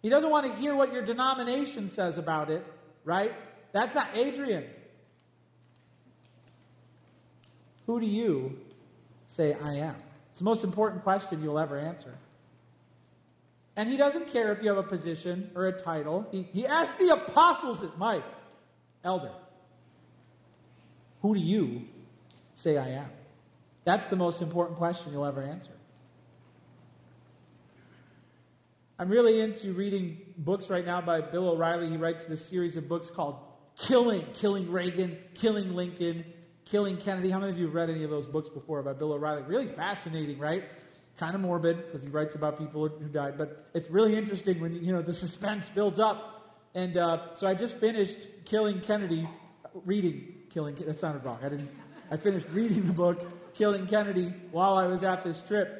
He 0.02 0.08
doesn't 0.08 0.30
want 0.30 0.46
to 0.46 0.52
hear 0.58 0.74
what 0.74 0.92
your 0.92 1.04
denomination 1.04 1.88
says 1.88 2.18
about 2.18 2.50
it, 2.50 2.64
right? 3.04 3.32
That's 3.72 3.94
not 3.94 4.08
Adrian. 4.14 4.64
Who 7.86 8.00
do 8.00 8.06
you 8.06 8.58
say 9.26 9.54
I 9.54 9.74
am? 9.74 9.96
It's 10.30 10.38
the 10.38 10.44
most 10.44 10.64
important 10.64 11.02
question 11.02 11.42
you'll 11.42 11.58
ever 11.58 11.78
answer. 11.78 12.14
And 13.80 13.88
he 13.88 13.96
doesn't 13.96 14.30
care 14.30 14.52
if 14.52 14.62
you 14.62 14.68
have 14.68 14.76
a 14.76 14.82
position 14.82 15.50
or 15.54 15.66
a 15.66 15.72
title. 15.72 16.28
He, 16.30 16.42
he 16.52 16.66
asked 16.66 16.98
the 16.98 17.14
apostles, 17.14 17.82
Mike, 17.96 18.22
elder, 19.02 19.30
who 21.22 21.34
do 21.34 21.40
you 21.40 21.86
say 22.54 22.76
I 22.76 22.88
am? 22.88 23.08
That's 23.84 24.04
the 24.04 24.16
most 24.16 24.42
important 24.42 24.76
question 24.76 25.14
you'll 25.14 25.24
ever 25.24 25.42
answer. 25.42 25.70
I'm 28.98 29.08
really 29.08 29.40
into 29.40 29.72
reading 29.72 30.18
books 30.36 30.68
right 30.68 30.84
now 30.84 31.00
by 31.00 31.22
Bill 31.22 31.48
O'Reilly. 31.48 31.88
He 31.88 31.96
writes 31.96 32.26
this 32.26 32.44
series 32.44 32.76
of 32.76 32.86
books 32.86 33.08
called 33.08 33.38
Killing, 33.78 34.26
Killing 34.34 34.70
Reagan, 34.70 35.16
Killing 35.32 35.74
Lincoln, 35.74 36.26
Killing 36.66 36.98
Kennedy. 36.98 37.30
How 37.30 37.38
many 37.38 37.52
of 37.52 37.58
you 37.58 37.64
have 37.64 37.74
read 37.74 37.88
any 37.88 38.04
of 38.04 38.10
those 38.10 38.26
books 38.26 38.50
before 38.50 38.82
by 38.82 38.92
Bill 38.92 39.14
O'Reilly? 39.14 39.40
Really 39.40 39.68
fascinating, 39.68 40.38
right? 40.38 40.64
Kind 41.20 41.34
of 41.34 41.42
morbid 41.42 41.76
because 41.84 42.02
he 42.02 42.08
writes 42.08 42.34
about 42.34 42.58
people 42.58 42.88
who 42.88 43.08
died, 43.08 43.36
but 43.36 43.68
it's 43.74 43.90
really 43.90 44.16
interesting 44.16 44.58
when 44.58 44.82
you 44.82 44.90
know 44.90 45.02
the 45.02 45.12
suspense 45.12 45.68
builds 45.68 46.00
up. 46.00 46.18
And 46.74 46.96
uh, 46.96 47.34
so 47.34 47.46
I 47.46 47.52
just 47.54 47.76
finished 47.76 48.26
Killing 48.46 48.80
Kennedy, 48.80 49.28
reading 49.84 50.34
Killing. 50.48 50.76
That 50.76 50.98
sounded 50.98 51.22
wrong. 51.22 51.38
I 51.42 51.50
didn't. 51.50 51.68
I 52.10 52.16
finished 52.16 52.46
reading 52.52 52.86
the 52.86 52.94
book 52.94 53.20
Killing 53.52 53.86
Kennedy 53.86 54.32
while 54.50 54.78
I 54.78 54.86
was 54.86 55.04
at 55.04 55.22
this 55.22 55.42
trip. 55.42 55.76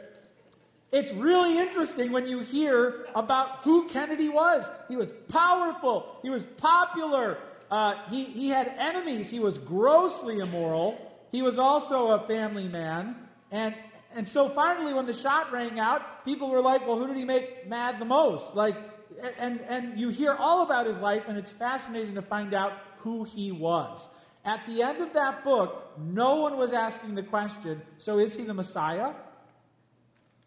It's 0.93 1.11
really 1.13 1.59
interesting 1.59 2.13
when 2.13 2.27
you 2.27 2.41
hear 2.41 3.07
about 3.15 3.61
who 3.63 3.89
Kennedy 3.89 4.29
was. 4.29 4.69
He 4.89 4.97
was 4.97 5.11
powerful. 5.29 6.19
He 6.23 6.29
was 6.29 6.45
popular. 6.45 7.39
Uh, 7.71 7.95
he, 8.11 8.25
he 8.25 8.49
had 8.49 8.75
enemies. 8.77 9.31
He 9.31 9.41
was 9.41 9.57
grossly 9.57 10.41
immoral. 10.41 10.99
He 11.33 11.41
was 11.43 11.59
also 11.59 12.09
a 12.11 12.27
family 12.27 12.69
man. 12.69 13.17
And 13.53 13.75
and 14.15 14.27
so 14.29 14.49
finally, 14.49 14.93
when 14.93 15.07
the 15.07 15.13
shot 15.13 15.53
rang 15.53 15.79
out, 15.79 16.25
people 16.25 16.51
were 16.51 16.61
like, 16.61 16.87
well, 16.87 16.99
who 16.99 17.07
did 17.07 17.17
he 17.17 17.25
make 17.25 17.69
mad 17.69 17.99
the 18.01 18.05
most? 18.05 18.55
Like, 18.55 18.77
and, 19.39 19.61
and 19.69 19.99
you 19.99 20.09
hear 20.09 20.35
all 20.35 20.63
about 20.63 20.87
his 20.87 20.99
life, 20.99 21.25
and 21.29 21.39
it's 21.39 21.51
fascinating 21.51 22.15
to 22.15 22.23
find 22.23 22.55
out 22.55 22.73
who 22.99 23.25
he 23.25 23.53
was. 23.53 24.09
At 24.45 24.67
the 24.67 24.83
end 24.83 25.01
of 25.01 25.13
that 25.13 25.45
book, 25.45 25.99
no 25.99 26.37
one 26.37 26.57
was 26.57 26.73
asking 26.73 27.15
the 27.15 27.23
question 27.23 27.83
so 27.99 28.19
is 28.19 28.35
he 28.35 28.45
the 28.45 28.55
Messiah? 28.55 29.13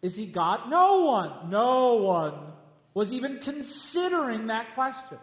Is 0.02 0.16
he 0.16 0.26
God? 0.26 0.68
No 0.68 1.02
one, 1.02 1.50
no 1.50 1.94
one 1.94 2.34
was 2.92 3.12
even 3.12 3.38
considering 3.38 4.48
that 4.48 4.74
question. 4.74 5.18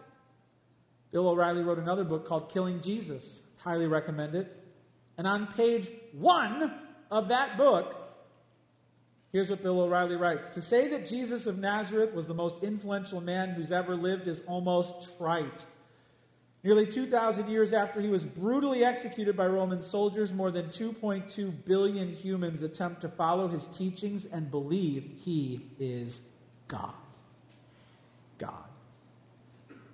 Bill 1.12 1.28
O'Reilly 1.28 1.62
wrote 1.62 1.78
another 1.78 2.04
book 2.04 2.26
called 2.26 2.50
Killing 2.50 2.80
Jesus. 2.80 3.42
Highly 3.58 3.86
recommend 3.86 4.34
it. 4.34 4.50
And 5.18 5.26
on 5.26 5.46
page 5.46 5.90
one 6.12 6.74
of 7.10 7.28
that 7.28 7.56
book, 7.56 8.01
here's 9.32 9.50
what 9.50 9.62
Bill 9.62 9.80
O'Reilly 9.80 10.16
writes 10.16 10.50
To 10.50 10.62
say 10.62 10.88
that 10.88 11.06
Jesus 11.06 11.46
of 11.46 11.58
Nazareth 11.58 12.14
was 12.14 12.26
the 12.26 12.34
most 12.34 12.62
influential 12.62 13.20
man 13.20 13.50
who's 13.50 13.72
ever 13.72 13.96
lived 13.96 14.28
is 14.28 14.42
almost 14.46 15.16
trite. 15.18 15.64
Nearly 16.64 16.86
2,000 16.86 17.48
years 17.50 17.72
after 17.72 18.00
he 18.00 18.08
was 18.08 18.24
brutally 18.24 18.84
executed 18.84 19.36
by 19.36 19.46
Roman 19.46 19.82
soldiers, 19.82 20.32
more 20.32 20.52
than 20.52 20.66
2.2 20.66 21.64
billion 21.64 22.14
humans 22.14 22.62
attempt 22.62 23.00
to 23.00 23.08
follow 23.08 23.48
his 23.48 23.66
teachings 23.66 24.26
and 24.26 24.48
believe 24.48 25.10
he 25.24 25.66
is 25.80 26.20
God. 26.68 26.94
God. 28.38 28.64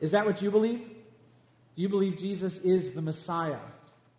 Is 0.01 0.11
that 0.11 0.27
what 0.27 0.43
you 0.43 0.51
believe? 0.51 0.81
Do 1.75 1.83
you 1.83 1.89
believe 1.89 2.19
Jesus 2.19 2.59
is 2.59 2.93
the 2.93 3.03
Messiah, 3.03 3.61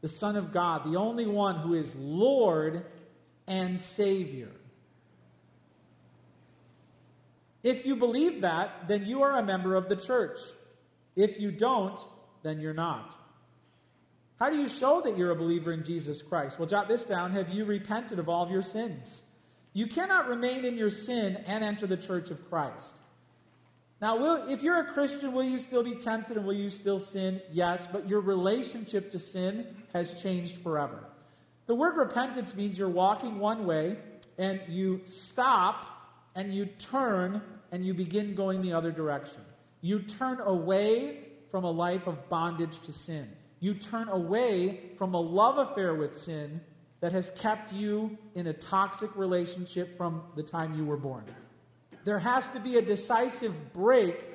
the 0.02 0.08
Son 0.08 0.36
of 0.36 0.52
God, 0.52 0.92
the 0.92 0.98
only 0.98 1.28
one 1.28 1.58
who 1.58 1.76
is 1.76 1.96
Lord 1.96 2.84
and 3.48 3.80
Savior? 3.80 4.50
If 7.64 7.86
you 7.86 7.96
believe 7.96 8.42
that, 8.42 8.88
then 8.88 9.06
you 9.06 9.24
are 9.24 9.38
a 9.38 9.44
member 9.44 9.76
of 9.76 9.90
the 9.90 9.96
church. 9.96 10.40
If 11.16 11.40
you 11.40 11.52
don't, 11.52 12.00
then 12.44 12.60
you're 12.60 12.74
not. 12.74 13.16
How 14.40 14.50
do 14.50 14.58
you 14.58 14.70
show 14.70 15.02
that 15.02 15.18
you're 15.18 15.32
a 15.32 15.36
believer 15.36 15.74
in 15.74 15.84
Jesus 15.84 16.22
Christ? 16.22 16.58
Well, 16.58 16.68
jot 16.68 16.88
this 16.88 17.04
down. 17.04 17.32
Have 17.34 17.50
you 17.50 17.66
repented 17.66 18.20
of 18.20 18.30
all 18.30 18.44
of 18.44 18.52
your 18.52 18.62
sins? 18.62 19.22
You 19.74 19.88
cannot 19.88 20.30
remain 20.30 20.64
in 20.64 20.78
your 20.78 20.90
sin 20.90 21.44
and 21.46 21.64
enter 21.64 21.86
the 21.86 21.98
church 21.98 22.32
of 22.32 22.50
Christ. 22.50 22.94
Now, 24.02 24.18
will, 24.18 24.50
if 24.50 24.64
you're 24.64 24.80
a 24.80 24.94
Christian, 24.94 25.34
will 25.34 25.44
you 25.44 25.58
still 25.58 25.84
be 25.84 25.96
tempted 25.96 26.38
and 26.38 26.46
will 26.46 26.54
you 26.54 26.70
still 26.70 27.00
sin? 27.00 27.42
Yes, 27.52 27.86
but 27.86 28.08
your 28.08 28.22
relationship 28.22 29.12
to 29.12 29.20
sin 29.20 29.68
has 29.92 30.22
changed 30.22 30.58
forever. 30.60 31.04
The 31.68 31.76
word 31.76 31.98
repentance 31.98 32.56
means 32.56 32.80
you're 32.80 32.90
walking 32.90 33.40
one 33.40 33.66
way 33.66 33.98
and 34.38 34.62
you 34.70 35.02
stop 35.04 35.86
and 36.36 36.54
you 36.54 36.66
turn 36.66 37.42
and 37.72 37.86
you 37.86 37.94
begin 37.94 38.36
going 38.36 38.62
the 38.62 38.74
other 38.74 38.92
direction. 38.92 39.42
You 39.82 40.00
turn 40.00 40.40
away 40.42 41.20
from 41.52 41.64
a 41.64 41.72
life 41.72 42.08
of 42.08 42.30
bondage 42.30 42.80
to 42.80 42.94
sin. 42.94 43.30
You 43.60 43.74
turn 43.74 44.10
away 44.10 44.92
from 44.98 45.14
a 45.14 45.20
love 45.20 45.58
affair 45.58 45.94
with 45.94 46.16
sin 46.16 46.62
that 47.02 47.12
has 47.12 47.32
kept 47.32 47.74
you 47.74 48.18
in 48.36 48.48
a 48.48 48.54
toxic 48.54 49.16
relationship 49.16 49.98
from 49.98 50.24
the 50.36 50.44
time 50.44 50.76
you 50.78 50.86
were 50.86 50.98
born. 50.98 51.24
There 52.06 52.20
has 52.20 52.48
to 52.50 52.60
be 52.60 52.78
a 52.78 52.82
decisive 52.82 53.74
break, 53.74 54.26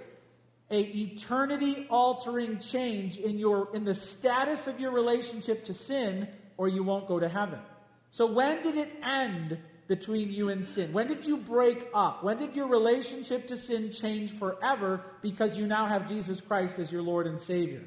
a 0.70 0.80
eternity 0.80 1.86
altering 1.90 2.58
change 2.58 3.18
in 3.18 3.38
your 3.38 3.74
in 3.74 3.84
the 3.84 3.94
status 3.94 4.66
of 4.66 4.80
your 4.80 4.92
relationship 4.92 5.64
to 5.66 5.74
sin 5.74 6.28
or 6.56 6.68
you 6.68 6.82
won't 6.82 7.08
go 7.08 7.18
to 7.18 7.28
heaven. 7.28 7.58
So 8.10 8.26
when 8.26 8.62
did 8.62 8.76
it 8.76 8.90
end 9.02 9.58
between 9.86 10.32
you 10.32 10.48
and 10.48 10.64
sin? 10.64 10.92
When 10.92 11.06
did 11.06 11.26
you 11.26 11.36
break 11.36 11.88
up? 11.94 12.24
When 12.24 12.38
did 12.38 12.56
your 12.56 12.68
relationship 12.68 13.48
to 13.48 13.56
sin 13.56 13.92
change 13.92 14.32
forever 14.32 15.04
because 15.22 15.56
you 15.56 15.66
now 15.66 15.86
have 15.86 16.08
Jesus 16.08 16.40
Christ 16.40 16.78
as 16.78 16.90
your 16.90 17.02
Lord 17.02 17.26
and 17.26 17.40
Savior? 17.40 17.82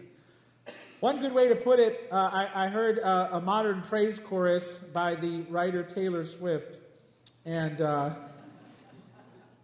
One 0.99 1.21
good 1.21 1.33
way 1.33 1.47
to 1.47 1.55
put 1.55 1.79
it, 1.79 2.07
uh, 2.11 2.15
I, 2.15 2.65
I, 2.65 2.67
heard 2.69 2.97
uh, 2.97 3.29
a 3.33 3.41
modern 3.41 3.83
praise 3.83 4.17
chorus 4.17 4.79
by 4.79 5.13
the 5.13 5.41
writer 5.43 5.83
Taylor 5.83 6.25
Swift, 6.25 6.77
and 7.45 7.79
uh, 7.81 8.15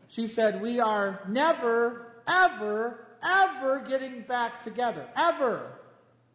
she 0.08 0.28
said, 0.28 0.62
We 0.62 0.80
are 0.80 1.22
never, 1.28 2.22
ever, 2.28 3.08
ever 3.24 3.80
getting 3.80 4.22
back 4.22 4.62
together. 4.62 5.08
Ever. 5.16 5.80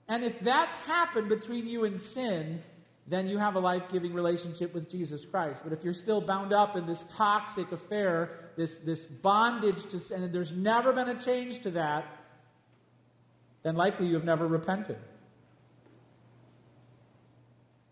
And 0.08 0.24
if 0.24 0.40
that's 0.40 0.76
happened 0.78 1.28
between 1.28 1.68
you 1.68 1.84
and 1.84 2.02
sin, 2.02 2.62
then 3.08 3.26
you 3.26 3.38
have 3.38 3.54
a 3.54 3.60
life 3.60 3.84
giving 3.90 4.12
relationship 4.12 4.74
with 4.74 4.90
Jesus 4.90 5.24
Christ. 5.24 5.62
But 5.64 5.72
if 5.72 5.82
you're 5.82 5.94
still 5.94 6.20
bound 6.20 6.52
up 6.52 6.76
in 6.76 6.86
this 6.86 7.04
toxic 7.10 7.72
affair, 7.72 8.50
this, 8.56 8.76
this 8.78 9.06
bondage 9.06 9.86
to 9.86 9.98
sin, 9.98 10.22
and 10.22 10.32
there's 10.32 10.52
never 10.52 10.92
been 10.92 11.08
a 11.08 11.18
change 11.18 11.60
to 11.60 11.70
that, 11.70 12.04
then 13.62 13.76
likely 13.76 14.06
you 14.06 14.14
have 14.14 14.24
never 14.24 14.46
repented. 14.46 14.98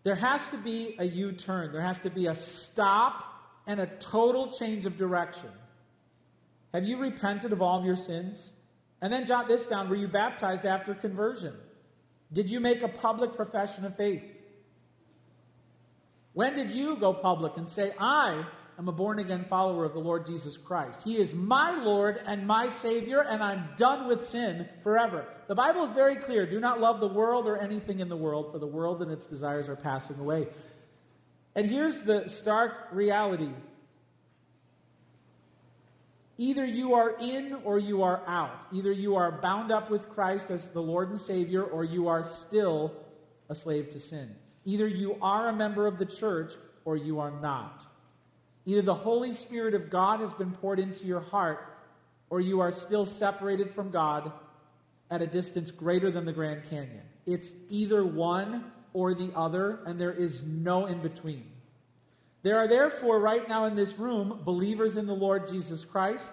There 0.03 0.15
has 0.15 0.47
to 0.49 0.57
be 0.57 0.95
a 0.99 1.05
U 1.05 1.31
turn, 1.31 1.71
there 1.71 1.81
has 1.81 1.99
to 1.99 2.11
be 2.11 2.27
a 2.27 2.35
stop 2.35 3.23
and 3.65 3.79
a 3.79 3.87
total 3.87 4.51
change 4.51 4.85
of 4.85 4.97
direction. 4.97 5.49
Have 6.73 6.83
you 6.83 6.97
repented 6.97 7.51
of 7.53 7.61
all 7.61 7.79
of 7.79 7.85
your 7.85 7.95
sins? 7.95 8.53
And 9.01 9.11
then 9.11 9.25
jot 9.25 9.47
this 9.47 9.65
down 9.65 9.89
were 9.89 9.95
you 9.95 10.07
baptized 10.07 10.65
after 10.65 10.93
conversion? 10.93 11.55
Did 12.31 12.49
you 12.49 12.59
make 12.59 12.83
a 12.83 12.87
public 12.87 13.35
profession 13.35 13.83
of 13.83 13.97
faith? 13.97 14.23
When 16.37 16.53
did 16.53 16.71
you 16.71 16.97
go 16.97 17.15
public 17.15 17.57
and 17.57 17.67
say, 17.67 17.93
I 17.97 18.45
am 18.77 18.87
a 18.87 18.91
born 18.91 19.17
again 19.17 19.45
follower 19.45 19.85
of 19.85 19.93
the 19.93 19.99
Lord 19.99 20.27
Jesus 20.27 20.55
Christ? 20.55 21.01
He 21.01 21.17
is 21.17 21.33
my 21.33 21.71
Lord 21.71 22.21
and 22.27 22.45
my 22.45 22.69
Savior, 22.69 23.21
and 23.21 23.43
I'm 23.43 23.69
done 23.75 24.07
with 24.07 24.27
sin 24.27 24.69
forever. 24.83 25.25
The 25.47 25.55
Bible 25.55 25.83
is 25.85 25.89
very 25.89 26.15
clear 26.15 26.45
do 26.45 26.59
not 26.59 26.79
love 26.79 26.99
the 26.99 27.07
world 27.07 27.47
or 27.47 27.57
anything 27.57 28.01
in 28.01 28.07
the 28.07 28.15
world, 28.15 28.51
for 28.51 28.59
the 28.59 28.67
world 28.67 29.01
and 29.01 29.11
its 29.11 29.25
desires 29.25 29.67
are 29.67 29.75
passing 29.75 30.19
away. 30.19 30.47
And 31.55 31.67
here's 31.67 32.03
the 32.03 32.27
stark 32.27 32.89
reality 32.91 33.49
either 36.37 36.65
you 36.65 36.93
are 36.93 37.17
in 37.19 37.55
or 37.63 37.79
you 37.79 38.03
are 38.03 38.21
out. 38.27 38.67
Either 38.71 38.91
you 38.91 39.15
are 39.15 39.41
bound 39.41 39.71
up 39.71 39.89
with 39.89 40.07
Christ 40.07 40.51
as 40.51 40.69
the 40.69 40.83
Lord 40.83 41.09
and 41.09 41.19
Savior, 41.19 41.63
or 41.63 41.83
you 41.83 42.09
are 42.09 42.23
still 42.23 42.93
a 43.49 43.55
slave 43.55 43.89
to 43.89 43.99
sin. 43.99 44.35
Either 44.67 44.85
you 44.85 45.15
are 45.21 45.47
a 45.47 45.53
member 45.53 45.87
of 45.87 45.97
the 45.97 46.05
church 46.05 46.53
or 46.83 46.97
you 46.97 47.21
are 47.21 47.31
not. 47.31 47.85
Either 48.65 48.81
the 48.81 48.93
Holy 48.93 49.31
Spirit 49.31 49.73
of 49.73 49.89
God 49.89 50.19
has 50.19 50.33
been 50.33 50.51
poured 50.51 50.77
into 50.77 51.05
your 51.05 51.21
heart 51.21 51.73
or 52.29 52.41
you 52.41 52.59
are 52.59 52.73
still 52.73 53.05
separated 53.05 53.73
from 53.73 53.91
God 53.91 54.29
at 55.09 55.21
a 55.21 55.27
distance 55.27 55.71
greater 55.71 56.11
than 56.11 56.25
the 56.25 56.33
Grand 56.33 56.69
Canyon. 56.69 57.03
It's 57.25 57.53
either 57.69 58.05
one 58.05 58.65
or 58.91 59.13
the 59.13 59.31
other, 59.33 59.79
and 59.85 59.97
there 59.97 60.11
is 60.11 60.43
no 60.43 60.85
in 60.85 61.01
between. 61.01 61.45
There 62.41 62.57
are 62.57 62.67
therefore, 62.67 63.21
right 63.21 63.47
now 63.47 63.63
in 63.65 63.75
this 63.77 63.97
room, 63.97 64.41
believers 64.43 64.97
in 64.97 65.05
the 65.05 65.13
Lord 65.13 65.47
Jesus 65.47 65.85
Christ 65.85 66.29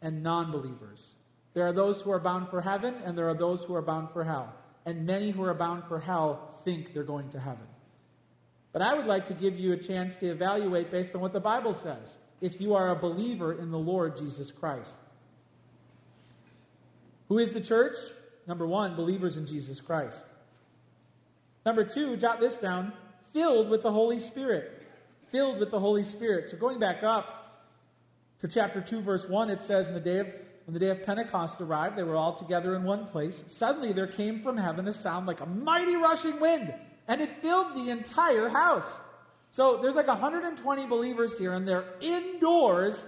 and 0.00 0.22
non 0.22 0.50
believers. 0.52 1.16
There 1.52 1.66
are 1.66 1.72
those 1.74 2.00
who 2.00 2.10
are 2.12 2.18
bound 2.18 2.48
for 2.48 2.62
heaven, 2.62 2.94
and 3.04 3.16
there 3.16 3.28
are 3.28 3.36
those 3.36 3.62
who 3.62 3.74
are 3.74 3.82
bound 3.82 4.10
for 4.10 4.24
hell. 4.24 4.54
And 4.86 5.04
many 5.04 5.30
who 5.32 5.42
are 5.44 5.54
bound 5.54 5.84
for 5.84 5.98
hell 5.98 6.54
think 6.64 6.94
they're 6.94 7.04
going 7.04 7.28
to 7.30 7.40
heaven. 7.40 7.66
But 8.74 8.82
I 8.82 8.92
would 8.92 9.06
like 9.06 9.26
to 9.26 9.34
give 9.34 9.56
you 9.56 9.72
a 9.72 9.76
chance 9.76 10.16
to 10.16 10.26
evaluate 10.26 10.90
based 10.90 11.14
on 11.14 11.20
what 11.20 11.32
the 11.32 11.38
Bible 11.40 11.72
says 11.72 12.18
if 12.40 12.60
you 12.60 12.74
are 12.74 12.90
a 12.90 12.96
believer 12.96 13.52
in 13.52 13.70
the 13.70 13.78
Lord 13.78 14.16
Jesus 14.16 14.50
Christ. 14.50 14.96
Who 17.28 17.38
is 17.38 17.52
the 17.52 17.60
church? 17.60 17.96
Number 18.48 18.66
one, 18.66 18.96
believers 18.96 19.36
in 19.36 19.46
Jesus 19.46 19.80
Christ. 19.80 20.26
Number 21.64 21.84
two, 21.84 22.16
jot 22.16 22.40
this 22.40 22.56
down 22.56 22.92
filled 23.32 23.70
with 23.70 23.84
the 23.84 23.92
Holy 23.92 24.18
Spirit. 24.18 24.82
Filled 25.28 25.60
with 25.60 25.70
the 25.70 25.78
Holy 25.78 26.02
Spirit. 26.02 26.48
So 26.50 26.56
going 26.56 26.80
back 26.80 27.04
up 27.04 27.62
to 28.40 28.48
chapter 28.48 28.80
2, 28.80 29.02
verse 29.02 29.28
1, 29.28 29.50
it 29.50 29.62
says, 29.62 29.86
In 29.86 29.94
the 29.94 30.00
day 30.00 30.18
of 30.18 30.34
when 30.64 30.74
the 30.74 30.80
day 30.80 30.88
of 30.88 31.04
Pentecost 31.04 31.60
arrived, 31.60 31.96
they 31.96 32.02
were 32.02 32.16
all 32.16 32.34
together 32.34 32.74
in 32.74 32.84
one 32.84 33.06
place. 33.06 33.44
Suddenly 33.46 33.92
there 33.92 34.06
came 34.06 34.40
from 34.40 34.56
heaven 34.56 34.88
a 34.88 34.94
sound 34.94 35.26
like 35.26 35.40
a 35.40 35.46
mighty 35.46 35.94
rushing 35.94 36.40
wind 36.40 36.74
and 37.08 37.20
it 37.20 37.42
filled 37.42 37.76
the 37.76 37.90
entire 37.90 38.48
house. 38.48 38.98
So 39.50 39.80
there's 39.80 39.94
like 39.94 40.08
120 40.08 40.86
believers 40.86 41.38
here, 41.38 41.52
and 41.52 41.66
they're 41.66 41.84
indoors, 42.00 43.06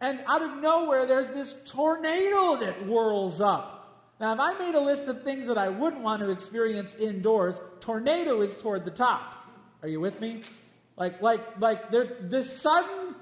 and 0.00 0.20
out 0.26 0.42
of 0.42 0.56
nowhere, 0.56 1.06
there's 1.06 1.30
this 1.30 1.62
tornado 1.64 2.56
that 2.56 2.86
whirls 2.86 3.40
up. 3.40 3.78
Now, 4.18 4.32
if 4.34 4.40
I 4.40 4.58
made 4.58 4.74
a 4.74 4.80
list 4.80 5.06
of 5.08 5.22
things 5.22 5.46
that 5.46 5.58
I 5.58 5.68
wouldn't 5.68 6.02
want 6.02 6.22
to 6.22 6.30
experience 6.30 6.94
indoors, 6.94 7.60
tornado 7.80 8.40
is 8.40 8.54
toward 8.56 8.84
the 8.84 8.90
top. 8.90 9.34
Are 9.82 9.88
you 9.88 10.00
with 10.00 10.20
me? 10.20 10.42
Like, 10.96 11.20
like, 11.20 11.60
like, 11.60 11.90
there, 11.90 12.16
this 12.20 12.60
sudden 12.60 13.16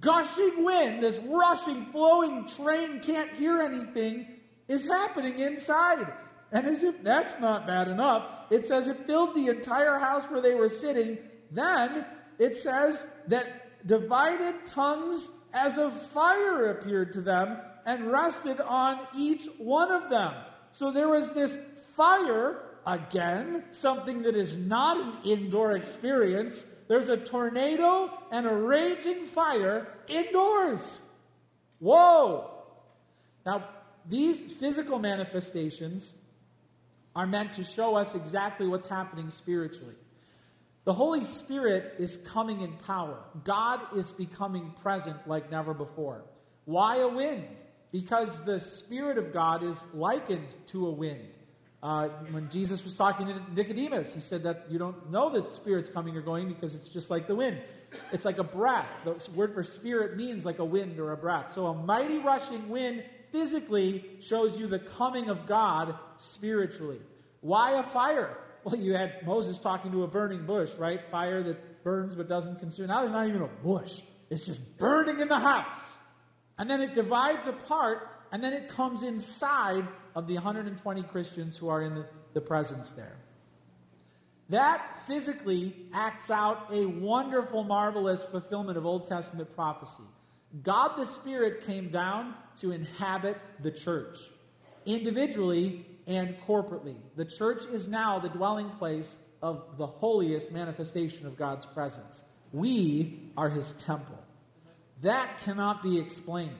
gushing 0.00 0.64
wind, 0.64 1.02
this 1.02 1.18
rushing, 1.18 1.86
flowing 1.86 2.48
train 2.48 3.00
can't 3.00 3.30
hear 3.32 3.60
anything, 3.60 4.26
is 4.68 4.86
happening 4.86 5.38
inside. 5.38 6.12
And 6.52 6.66
as 6.66 6.82
if 6.82 7.02
that's 7.02 7.40
not 7.40 7.66
bad 7.66 7.88
enough, 7.88 8.24
it 8.50 8.66
says 8.66 8.88
it 8.88 9.06
filled 9.06 9.34
the 9.34 9.48
entire 9.48 9.98
house 9.98 10.24
where 10.24 10.40
they 10.40 10.54
were 10.54 10.68
sitting. 10.68 11.18
Then 11.50 12.06
it 12.38 12.56
says 12.56 13.06
that 13.28 13.86
divided 13.86 14.66
tongues 14.66 15.28
as 15.52 15.78
of 15.78 15.92
fire 16.10 16.70
appeared 16.70 17.12
to 17.14 17.20
them 17.20 17.58
and 17.84 18.10
rested 18.10 18.60
on 18.60 19.06
each 19.14 19.48
one 19.58 19.90
of 19.90 20.10
them. 20.10 20.34
So 20.72 20.90
there 20.90 21.08
was 21.08 21.32
this 21.32 21.56
fire 21.96 22.62
again, 22.86 23.64
something 23.72 24.22
that 24.22 24.36
is 24.36 24.56
not 24.56 24.96
an 24.96 25.24
indoor 25.24 25.72
experience. 25.72 26.64
There's 26.88 27.08
a 27.08 27.16
tornado 27.16 28.10
and 28.30 28.46
a 28.46 28.54
raging 28.54 29.26
fire 29.26 29.88
indoors. 30.06 31.00
Whoa! 31.80 32.50
Now, 33.44 33.68
these 34.08 34.40
physical 34.40 34.98
manifestations 34.98 36.14
are 37.16 37.26
meant 37.26 37.54
to 37.54 37.64
show 37.64 37.96
us 37.96 38.14
exactly 38.14 38.68
what's 38.68 38.86
happening 38.86 39.30
spiritually. 39.30 39.94
The 40.84 40.92
Holy 40.92 41.24
Spirit 41.24 41.94
is 41.98 42.18
coming 42.18 42.60
in 42.60 42.74
power. 42.74 43.18
God 43.42 43.80
is 43.96 44.12
becoming 44.12 44.74
present 44.82 45.26
like 45.26 45.50
never 45.50 45.72
before. 45.72 46.22
Why 46.66 46.98
a 46.98 47.08
wind? 47.08 47.44
Because 47.90 48.44
the 48.44 48.60
Spirit 48.60 49.16
of 49.16 49.32
God 49.32 49.64
is 49.64 49.82
likened 49.94 50.54
to 50.68 50.86
a 50.86 50.90
wind. 50.90 51.26
Uh, 51.82 52.08
when 52.30 52.50
Jesus 52.50 52.84
was 52.84 52.94
talking 52.94 53.26
to 53.28 53.42
Nicodemus, 53.54 54.12
he 54.12 54.20
said 54.20 54.42
that 54.42 54.66
you 54.68 54.78
don't 54.78 55.10
know 55.10 55.30
the 55.30 55.42
Spirit's 55.42 55.88
coming 55.88 56.16
or 56.16 56.20
going 56.20 56.48
because 56.48 56.74
it's 56.74 56.90
just 56.90 57.10
like 57.10 57.26
the 57.26 57.34
wind. 57.34 57.58
It's 58.12 58.26
like 58.26 58.38
a 58.38 58.44
breath. 58.44 58.88
The 59.04 59.30
word 59.34 59.54
for 59.54 59.62
spirit 59.62 60.16
means 60.16 60.44
like 60.44 60.58
a 60.58 60.64
wind 60.64 60.98
or 60.98 61.12
a 61.12 61.16
breath. 61.16 61.52
So 61.52 61.66
a 61.66 61.74
mighty 61.74 62.18
rushing 62.18 62.68
wind 62.68 63.04
physically 63.36 64.02
shows 64.20 64.58
you 64.58 64.66
the 64.66 64.78
coming 64.78 65.28
of 65.28 65.46
God 65.46 65.94
spiritually. 66.16 67.00
Why 67.42 67.78
a 67.78 67.82
fire? 67.82 68.38
Well, 68.64 68.76
you 68.76 68.94
had 68.94 69.26
Moses 69.26 69.58
talking 69.58 69.92
to 69.92 70.04
a 70.04 70.06
burning 70.06 70.46
bush, 70.46 70.70
right? 70.78 71.04
Fire 71.10 71.42
that 71.42 71.84
burns 71.84 72.14
but 72.14 72.30
doesn't 72.30 72.60
consume. 72.60 72.86
Now 72.86 73.02
there's 73.02 73.12
not 73.12 73.28
even 73.28 73.42
a 73.42 73.50
bush, 73.62 74.00
it's 74.30 74.46
just 74.46 74.60
burning 74.78 75.20
in 75.20 75.28
the 75.28 75.38
house. 75.38 75.98
And 76.58 76.70
then 76.70 76.80
it 76.80 76.94
divides 76.94 77.46
apart, 77.46 78.08
and 78.32 78.42
then 78.42 78.54
it 78.54 78.70
comes 78.70 79.02
inside 79.02 79.86
of 80.14 80.26
the 80.26 80.34
120 80.34 81.02
Christians 81.02 81.58
who 81.58 81.68
are 81.68 81.82
in 81.82 81.94
the, 81.94 82.06
the 82.32 82.40
presence 82.40 82.90
there. 82.92 83.16
That 84.48 85.00
physically 85.06 85.76
acts 85.92 86.30
out 86.30 86.72
a 86.72 86.86
wonderful, 86.86 87.64
marvelous 87.64 88.22
fulfillment 88.24 88.78
of 88.78 88.86
Old 88.86 89.06
Testament 89.06 89.54
prophecy. 89.54 90.04
God 90.62 90.96
the 90.96 91.04
Spirit 91.04 91.66
came 91.66 91.88
down 91.90 92.34
to 92.60 92.72
inhabit 92.72 93.38
the 93.60 93.70
church, 93.70 94.18
individually 94.84 95.84
and 96.06 96.36
corporately. 96.46 96.96
The 97.16 97.24
church 97.24 97.64
is 97.66 97.88
now 97.88 98.18
the 98.18 98.28
dwelling 98.28 98.70
place 98.70 99.16
of 99.42 99.76
the 99.76 99.86
holiest 99.86 100.52
manifestation 100.52 101.26
of 101.26 101.36
God's 101.36 101.66
presence. 101.66 102.22
We 102.52 103.30
are 103.36 103.50
his 103.50 103.72
temple. 103.72 104.18
That 105.02 105.40
cannot 105.44 105.82
be 105.82 105.98
explained. 105.98 106.56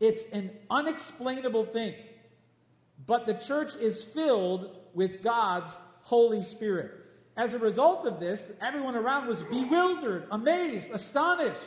It's 0.00 0.24
an 0.32 0.50
unexplainable 0.70 1.64
thing. 1.64 1.94
But 3.06 3.26
the 3.26 3.34
church 3.34 3.74
is 3.74 4.02
filled 4.02 4.76
with 4.94 5.22
God's 5.22 5.76
Holy 6.02 6.42
Spirit. 6.42 6.92
As 7.36 7.54
a 7.54 7.58
result 7.58 8.06
of 8.06 8.18
this, 8.18 8.50
everyone 8.60 8.96
around 8.96 9.28
was 9.28 9.42
bewildered, 9.42 10.26
amazed, 10.30 10.90
astonished. 10.90 11.60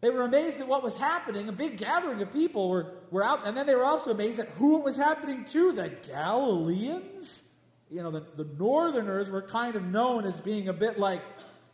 They 0.00 0.10
were 0.10 0.22
amazed 0.22 0.60
at 0.60 0.68
what 0.68 0.82
was 0.82 0.96
happening. 0.96 1.48
A 1.48 1.52
big 1.52 1.78
gathering 1.78 2.20
of 2.20 2.32
people 2.32 2.68
were, 2.68 2.94
were 3.10 3.24
out, 3.24 3.46
and 3.46 3.56
then 3.56 3.66
they 3.66 3.74
were 3.74 3.84
also 3.84 4.10
amazed 4.10 4.38
at 4.38 4.48
who 4.50 4.78
it 4.78 4.84
was 4.84 4.96
happening 4.96 5.44
to 5.46 5.72
the 5.72 5.88
Galileans. 6.06 7.48
You 7.90 8.02
know, 8.02 8.10
the, 8.10 8.24
the 8.36 8.44
northerners 8.58 9.30
were 9.30 9.42
kind 9.42 9.74
of 9.74 9.84
known 9.84 10.24
as 10.24 10.40
being 10.40 10.68
a 10.68 10.72
bit 10.72 10.98
like 10.98 11.22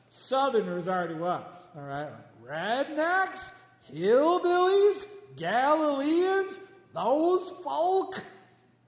southerners 0.09 0.87
are 0.87 1.09
to 1.09 1.25
us. 1.25 1.71
All 1.77 1.83
right? 1.83 2.09
Like 2.11 2.97
rednecks, 2.97 3.53
hillbillies, 3.93 5.07
Galileans, 5.37 6.61
those 6.95 7.51
folk. 7.65 8.23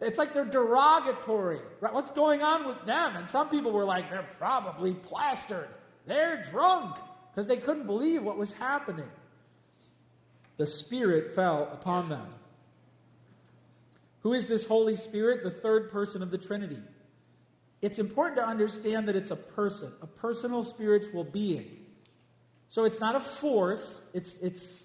It's 0.01 0.19
like 0.19 0.35
they're 0.35 0.45
derogatory. 0.45 1.61
Right? 1.81 1.93
What's 1.93 2.11
going 2.11 2.43
on 2.43 2.69
with 2.69 2.85
them? 2.85 3.17
And 3.17 3.29
some 3.29 3.49
people 3.49 3.73
were 3.73 3.85
like, 3.85 4.11
they're 4.11 4.29
probably 4.39 4.95
plastered. 4.95 5.69
They're 6.07 6.43
drunk 6.51 6.97
because 7.33 7.47
they 7.47 7.57
couldn't 7.57 7.87
believe 7.87 8.23
what 8.23 8.37
was 8.37 8.53
happening. 8.53 9.09
The 10.57 10.67
Spirit 10.67 11.35
fell 11.35 11.69
upon 11.73 12.09
them. 12.09 12.27
Who 14.21 14.33
is 14.33 14.47
this 14.47 14.67
Holy 14.67 14.97
Spirit? 14.97 15.43
The 15.43 15.51
third 15.51 15.91
person 15.91 16.23
of 16.23 16.31
the 16.31 16.39
Trinity. 16.39 16.79
It's 17.83 17.99
important 17.99 18.39
to 18.39 18.47
understand 18.47 19.09
that 19.09 19.17
it's 19.17 19.31
a 19.31 19.37
person, 19.37 19.93
a 20.01 20.07
personal 20.07 20.63
spiritual 20.63 21.25
being. 21.25 21.67
So 22.69 22.85
it's 22.85 23.01
not 23.01 23.15
a 23.15 23.21
force, 23.21 24.03
it's, 24.15 24.39
it's 24.39 24.85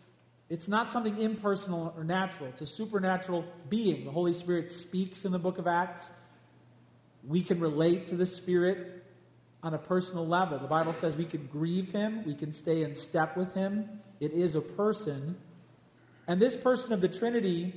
it's 0.49 0.67
not 0.67 0.89
something 0.89 1.17
impersonal 1.19 1.93
or 1.95 2.03
natural. 2.03 2.49
It's 2.49 2.61
a 2.61 2.65
supernatural 2.65 3.45
being. 3.69 4.05
The 4.05 4.11
Holy 4.11 4.33
Spirit 4.33 4.71
speaks 4.71 5.23
in 5.23 5.31
the 5.31 5.37
book 5.37 5.59
of 5.59 5.67
Acts. 5.67 6.11
We 7.27 7.43
can 7.43 7.59
relate 7.59 8.07
to 8.07 8.15
the 8.15 8.25
Spirit 8.25 9.05
on 9.61 9.75
a 9.75 9.77
personal 9.77 10.25
level. 10.25 10.57
The 10.57 10.67
Bible 10.67 10.93
says 10.93 11.15
we 11.15 11.25
can 11.25 11.47
grieve 11.51 11.91
Him, 11.91 12.23
we 12.25 12.33
can 12.33 12.51
stay 12.51 12.81
in 12.81 12.95
step 12.95 13.37
with 13.37 13.53
Him. 13.53 14.01
It 14.19 14.31
is 14.31 14.55
a 14.55 14.61
person. 14.61 15.37
And 16.29 16.41
this 16.41 16.55
person 16.55 16.93
of 16.93 17.01
the 17.01 17.09
Trinity 17.09 17.73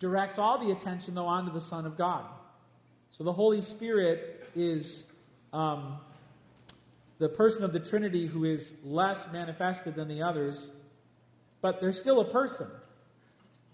directs 0.00 0.40
all 0.40 0.58
the 0.58 0.72
attention, 0.72 1.14
though, 1.14 1.26
onto 1.26 1.52
the 1.52 1.60
Son 1.60 1.86
of 1.86 1.96
God. 1.96 2.24
So 3.12 3.22
the 3.22 3.32
Holy 3.32 3.60
Spirit 3.60 4.48
is 4.56 5.04
um, 5.52 5.98
the 7.20 7.28
person 7.28 7.62
of 7.62 7.72
the 7.72 7.78
Trinity 7.80 8.26
who 8.26 8.44
is 8.44 8.72
less 8.82 9.32
manifested 9.32 9.94
than 9.94 10.08
the 10.08 10.22
others 10.22 10.72
but 11.60 11.80
they're 11.80 11.92
still 11.92 12.20
a 12.20 12.24
person. 12.24 12.68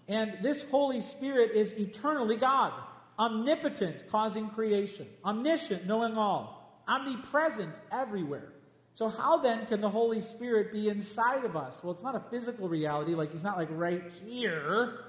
And 0.07 0.37
this 0.41 0.63
Holy 0.69 1.01
Spirit 1.01 1.51
is 1.51 1.73
eternally 1.73 2.35
God, 2.35 2.73
omnipotent, 3.17 4.09
causing 4.11 4.49
creation, 4.49 5.07
omniscient, 5.23 5.85
knowing 5.85 6.17
all, 6.17 6.81
omnipresent 6.87 7.73
everywhere. 7.91 8.51
So, 8.95 9.09
how 9.09 9.39
then 9.39 9.65
can 9.65 9.81
the 9.81 9.89
Holy 9.89 10.21
Spirit 10.21 10.71
be 10.71 10.87
inside 10.87 11.43
of 11.43 11.57
us? 11.57 11.83
Well, 11.83 11.91
it's 11.91 12.01
not 12.01 12.15
a 12.15 12.23
physical 12.31 12.69
reality, 12.69 13.13
like 13.13 13.33
He's 13.33 13.43
not 13.43 13.57
like 13.57 13.67
right 13.71 14.01
here. 14.25 14.99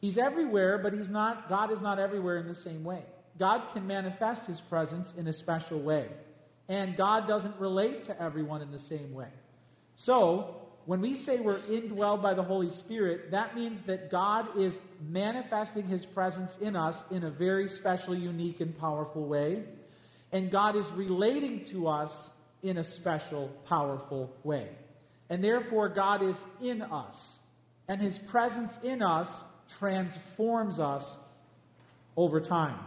He's 0.00 0.18
everywhere, 0.18 0.78
but 0.78 0.92
He's 0.92 1.08
not, 1.08 1.48
God 1.48 1.70
is 1.70 1.80
not 1.80 2.00
everywhere 2.00 2.38
in 2.38 2.48
the 2.48 2.56
same 2.56 2.82
way. 2.82 3.04
God 3.38 3.62
can 3.72 3.86
manifest 3.86 4.48
His 4.48 4.60
presence 4.60 5.14
in 5.16 5.28
a 5.28 5.32
special 5.32 5.78
way. 5.78 6.08
And 6.68 6.96
God 6.96 7.28
doesn't 7.28 7.54
relate 7.60 8.02
to 8.04 8.20
everyone 8.20 8.62
in 8.62 8.72
the 8.72 8.80
same 8.80 9.14
way. 9.14 9.30
So, 9.94 10.56
when 10.86 11.00
we 11.00 11.14
say 11.14 11.38
we're 11.38 11.60
indwelled 11.60 12.20
by 12.20 12.34
the 12.34 12.42
Holy 12.42 12.70
Spirit, 12.70 13.30
that 13.30 13.54
means 13.54 13.82
that 13.82 14.10
God 14.10 14.58
is 14.58 14.80
manifesting 15.08 15.86
his 15.86 16.04
presence 16.04 16.56
in 16.56 16.74
us 16.74 17.04
in 17.12 17.22
a 17.22 17.30
very 17.30 17.68
special, 17.68 18.12
unique, 18.12 18.60
and 18.60 18.76
powerful 18.76 19.24
way. 19.24 19.62
And 20.32 20.50
God 20.50 20.76
is 20.76 20.90
relating 20.92 21.64
to 21.66 21.88
us 21.88 22.30
in 22.62 22.78
a 22.78 22.84
special, 22.84 23.48
powerful 23.66 24.34
way. 24.44 24.68
And 25.28 25.42
therefore, 25.42 25.88
God 25.88 26.22
is 26.22 26.42
in 26.60 26.82
us. 26.82 27.38
And 27.88 28.00
his 28.00 28.18
presence 28.18 28.78
in 28.82 29.02
us 29.02 29.44
transforms 29.78 30.80
us 30.80 31.18
over 32.16 32.40
time. 32.40 32.78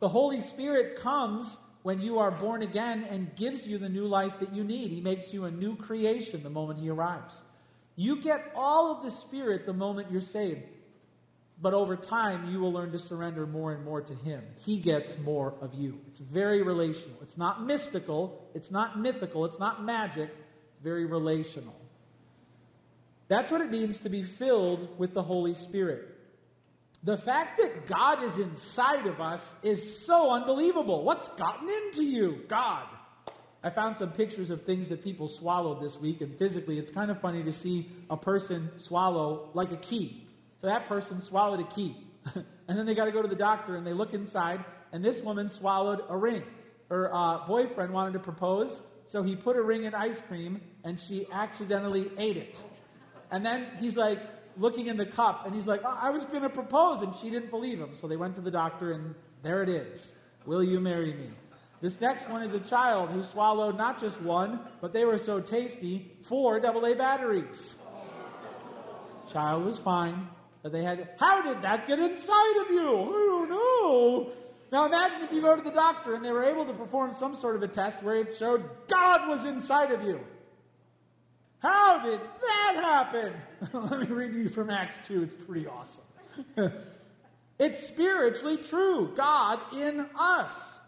The 0.00 0.08
Holy 0.08 0.40
Spirit 0.40 0.98
comes 0.98 1.56
when 1.82 2.00
you 2.00 2.18
are 2.18 2.30
born 2.30 2.62
again 2.62 3.06
and 3.08 3.34
gives 3.34 3.66
you 3.66 3.78
the 3.78 3.88
new 3.88 4.06
life 4.06 4.38
that 4.40 4.54
you 4.54 4.62
need. 4.62 4.90
He 4.90 5.00
makes 5.00 5.32
you 5.32 5.44
a 5.44 5.50
new 5.50 5.76
creation 5.76 6.42
the 6.42 6.50
moment 6.50 6.80
He 6.80 6.90
arrives. 6.90 7.40
You 7.96 8.20
get 8.20 8.52
all 8.54 8.96
of 8.96 9.02
the 9.02 9.10
Spirit 9.10 9.66
the 9.66 9.72
moment 9.72 10.10
you're 10.10 10.20
saved. 10.20 10.62
But 11.60 11.74
over 11.74 11.96
time, 11.96 12.50
you 12.50 12.60
will 12.60 12.72
learn 12.72 12.92
to 12.92 12.98
surrender 12.98 13.44
more 13.46 13.72
and 13.72 13.84
more 13.84 14.00
to 14.00 14.14
Him. 14.14 14.42
He 14.58 14.78
gets 14.78 15.18
more 15.18 15.54
of 15.60 15.74
you. 15.74 15.98
It's 16.06 16.20
very 16.20 16.62
relational. 16.62 17.16
It's 17.20 17.36
not 17.36 17.64
mystical. 17.64 18.48
It's 18.54 18.70
not 18.70 18.98
mythical. 19.00 19.44
It's 19.44 19.58
not 19.58 19.84
magic. 19.84 20.30
It's 20.30 20.82
very 20.82 21.04
relational. 21.04 21.74
That's 23.26 23.50
what 23.50 23.60
it 23.60 23.70
means 23.70 23.98
to 24.00 24.08
be 24.08 24.22
filled 24.22 24.98
with 24.98 25.14
the 25.14 25.22
Holy 25.22 25.54
Spirit. 25.54 26.14
The 27.02 27.16
fact 27.16 27.60
that 27.60 27.86
God 27.86 28.22
is 28.22 28.38
inside 28.38 29.06
of 29.06 29.20
us 29.20 29.54
is 29.62 30.00
so 30.04 30.30
unbelievable. 30.30 31.04
What's 31.04 31.28
gotten 31.30 31.68
into 31.68 32.04
you? 32.04 32.44
God. 32.48 32.86
I 33.62 33.70
found 33.70 33.96
some 33.96 34.12
pictures 34.12 34.50
of 34.50 34.62
things 34.62 34.88
that 34.88 35.02
people 35.02 35.26
swallowed 35.26 35.82
this 35.82 35.98
week, 35.98 36.20
and 36.20 36.36
physically, 36.38 36.78
it's 36.78 36.92
kind 36.92 37.10
of 37.10 37.20
funny 37.20 37.42
to 37.42 37.52
see 37.52 37.88
a 38.08 38.16
person 38.16 38.70
swallow 38.78 39.50
like 39.52 39.72
a 39.72 39.76
key. 39.76 40.27
So 40.60 40.66
that 40.66 40.86
person 40.86 41.22
swallowed 41.22 41.60
a 41.60 41.64
key. 41.64 41.96
and 42.34 42.78
then 42.78 42.86
they 42.86 42.94
got 42.94 43.06
to 43.06 43.12
go 43.12 43.22
to 43.22 43.28
the 43.28 43.36
doctor, 43.36 43.76
and 43.76 43.86
they 43.86 43.92
look 43.92 44.14
inside, 44.14 44.64
and 44.92 45.04
this 45.04 45.20
woman 45.22 45.48
swallowed 45.48 46.02
a 46.08 46.16
ring. 46.16 46.42
Her 46.88 47.14
uh, 47.14 47.46
boyfriend 47.46 47.92
wanted 47.92 48.14
to 48.14 48.18
propose, 48.18 48.82
so 49.06 49.22
he 49.22 49.36
put 49.36 49.56
a 49.56 49.62
ring 49.62 49.84
in 49.84 49.94
ice 49.94 50.20
cream, 50.20 50.60
and 50.84 50.98
she 50.98 51.26
accidentally 51.32 52.10
ate 52.18 52.36
it. 52.36 52.62
And 53.30 53.44
then 53.44 53.66
he's 53.78 53.96
like, 53.96 54.18
looking 54.58 54.88
in 54.88 54.96
the 54.96 55.06
cup, 55.06 55.46
and 55.46 55.54
he's 55.54 55.66
like, 55.66 55.82
oh, 55.84 55.98
I 56.00 56.10
was 56.10 56.24
going 56.24 56.42
to 56.42 56.48
propose, 56.48 57.02
and 57.02 57.14
she 57.14 57.30
didn't 57.30 57.50
believe 57.50 57.78
him. 57.78 57.94
So 57.94 58.08
they 58.08 58.16
went 58.16 58.34
to 58.34 58.40
the 58.40 58.50
doctor, 58.50 58.92
and 58.92 59.14
there 59.42 59.62
it 59.62 59.68
is. 59.68 60.12
Will 60.46 60.62
you 60.62 60.80
marry 60.80 61.14
me? 61.14 61.30
This 61.80 62.00
next 62.00 62.28
one 62.28 62.42
is 62.42 62.54
a 62.54 62.60
child 62.60 63.10
who 63.10 63.22
swallowed 63.22 63.76
not 63.76 64.00
just 64.00 64.20
one, 64.20 64.60
but 64.80 64.92
they 64.92 65.04
were 65.04 65.18
so 65.18 65.40
tasty, 65.40 66.10
four 66.22 66.64
AA 66.64 66.94
batteries. 66.94 67.76
Child 69.30 69.64
was 69.64 69.78
fine. 69.78 70.28
That 70.62 70.72
they 70.72 70.82
had. 70.82 71.08
How 71.18 71.42
did 71.42 71.62
that 71.62 71.86
get 71.86 71.98
inside 71.98 72.56
of 72.62 72.70
you? 72.70 72.88
I 72.88 73.26
don't 73.28 73.50
know. 73.50 74.32
Now 74.70 74.84
imagine 74.84 75.22
if 75.22 75.32
you 75.32 75.40
go 75.40 75.56
to 75.56 75.62
the 75.62 75.70
doctor 75.70 76.14
and 76.14 76.24
they 76.24 76.30
were 76.30 76.44
able 76.44 76.66
to 76.66 76.74
perform 76.74 77.14
some 77.14 77.34
sort 77.34 77.56
of 77.56 77.62
a 77.62 77.68
test 77.68 78.02
where 78.02 78.16
it 78.16 78.36
showed 78.36 78.68
God 78.86 79.28
was 79.28 79.46
inside 79.46 79.90
of 79.92 80.02
you. 80.02 80.20
How 81.60 81.98
did 82.04 82.20
that 82.20 82.74
happen? 82.76 83.32
Let 83.72 84.00
me 84.00 84.06
read 84.06 84.32
to 84.32 84.38
you 84.38 84.48
from 84.48 84.70
Acts 84.70 84.98
2. 85.08 85.22
It's 85.22 85.34
pretty 85.34 85.66
awesome. 85.66 86.04
it's 87.58 87.86
spiritually 87.86 88.58
true. 88.58 89.12
God 89.16 89.60
in 89.74 90.06
us. 90.16 90.78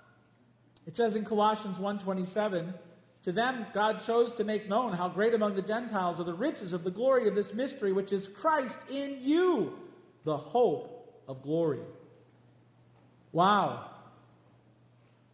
It 0.87 0.97
says 0.97 1.17
in 1.17 1.25
Colossians 1.25 1.79
1:27, 1.79 2.73
to 3.25 3.33
them 3.33 3.67
God 3.75 4.01
chose 4.01 4.33
to 4.35 4.45
make 4.45 4.69
known 4.69 4.93
how 4.93 5.09
great 5.09 5.35
among 5.35 5.55
the 5.55 5.63
Gentiles 5.63 6.21
are 6.21 6.25
the 6.25 6.35
riches 6.35 6.73
of 6.73 6.85
the 6.85 6.91
glory 6.91 7.29
of 7.29 7.35
this 7.35 7.53
mystery 7.53 7.93
which 7.93 8.13
is 8.13 8.29
Christ 8.29 8.79
in 8.91 9.19
you, 9.21 9.79
the 10.25 10.37
hope 10.37 11.23
of 11.29 11.43
glory. 11.43 11.81
Wow. 13.33 13.91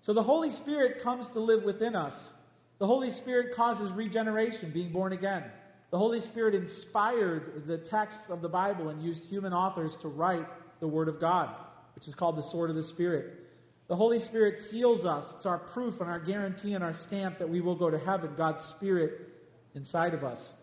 So 0.01 0.13
the 0.13 0.23
Holy 0.23 0.51
Spirit 0.51 1.01
comes 1.01 1.29
to 1.29 1.41
live 1.41 1.63
within 1.63 1.97
us. 1.97 2.33
The 2.79 2.87
Holy 2.87 3.11
Spirit 3.11 3.55
causes 3.55 3.91
regeneration, 3.93 4.71
being 4.71 4.93
born 4.93 5.13
again. 5.13 5.45
The 5.91 5.99
Holy 5.99 6.21
Spirit 6.21 6.55
inspired 6.55 7.67
the 7.67 7.79
texts 7.79 8.29
of 8.29 8.43
the 8.43 8.49
Bible 8.49 8.89
and 8.89 9.03
used 9.03 9.25
human 9.25 9.53
authors 9.53 9.97
to 9.99 10.09
write 10.09 10.47
the 10.81 10.89
Word 10.89 11.09
of 11.09 11.21
God, 11.21 11.55
which 11.95 12.07
is 12.07 12.15
called 12.15 12.37
the 12.37 12.43
sword 12.43 12.69
of 12.69 12.77
the 12.77 12.83
Spirit. 12.83 13.46
The 13.89 13.97
Holy 13.97 14.19
Spirit 14.19 14.59
seals 14.59 15.05
us. 15.05 15.33
It's 15.37 15.47
our 15.47 15.59
proof 15.59 16.01
and 16.01 16.11
our 16.11 16.19
guarantee 16.19 16.75
and 16.75 16.83
our 16.83 16.95
stamp 16.95 17.39
that 17.39 17.49
we 17.49 17.61
will 17.61 17.77
go 17.77 17.89
to 17.89 17.99
heaven, 17.99 18.31
God's 18.37 18.65
Spirit 18.65 19.29
inside 19.75 20.13
of 20.13 20.25
us. 20.25 20.55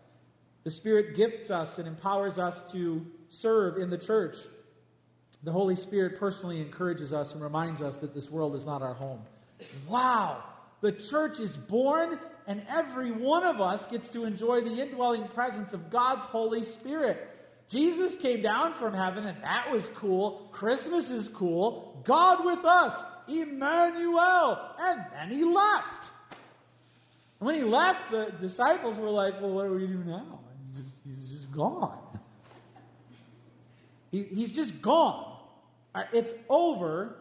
The 0.64 0.70
Spirit 0.70 1.16
gifts 1.16 1.50
us 1.50 1.78
and 1.78 1.88
empowers 1.88 2.38
us 2.38 2.70
to 2.72 3.06
serve 3.28 3.78
in 3.78 3.90
the 3.90 3.98
church. 3.98 4.36
The 5.42 5.52
Holy 5.52 5.74
Spirit 5.74 6.18
personally 6.18 6.60
encourages 6.60 7.12
us 7.12 7.32
and 7.34 7.42
reminds 7.42 7.82
us 7.82 7.96
that 7.96 8.14
this 8.14 8.30
world 8.30 8.54
is 8.54 8.64
not 8.64 8.82
our 8.82 8.94
home. 8.94 9.20
Wow! 9.88 10.42
The 10.80 10.92
church 10.92 11.38
is 11.38 11.56
born, 11.56 12.18
and 12.46 12.62
every 12.68 13.10
one 13.10 13.44
of 13.44 13.60
us 13.60 13.86
gets 13.86 14.08
to 14.08 14.24
enjoy 14.24 14.60
the 14.60 14.82
indwelling 14.82 15.28
presence 15.28 15.72
of 15.72 15.90
God's 15.90 16.26
Holy 16.26 16.62
Spirit. 16.62 17.26
Jesus 17.68 18.16
came 18.16 18.42
down 18.42 18.74
from 18.74 18.92
heaven, 18.92 19.26
and 19.26 19.42
that 19.42 19.70
was 19.70 19.88
cool. 19.90 20.48
Christmas 20.52 21.10
is 21.10 21.28
cool. 21.28 22.02
God 22.04 22.44
with 22.44 22.64
us, 22.64 23.02
Emmanuel. 23.28 24.74
And 24.78 25.04
then 25.12 25.30
he 25.30 25.44
left. 25.44 26.10
And 27.40 27.46
when 27.46 27.54
he 27.54 27.62
left, 27.62 28.10
the 28.10 28.32
disciples 28.40 28.98
were 28.98 29.10
like, 29.10 29.40
Well, 29.40 29.52
what 29.52 29.64
do 29.66 29.74
we 29.74 29.86
do 29.86 29.98
now? 30.04 30.40
He's 30.66 30.84
just, 30.84 31.00
he's 31.04 31.30
just 31.30 31.52
gone. 31.52 31.98
He, 34.10 34.22
he's 34.22 34.52
just 34.52 34.80
gone. 34.80 35.36
It's 36.12 36.32
over. 36.48 37.16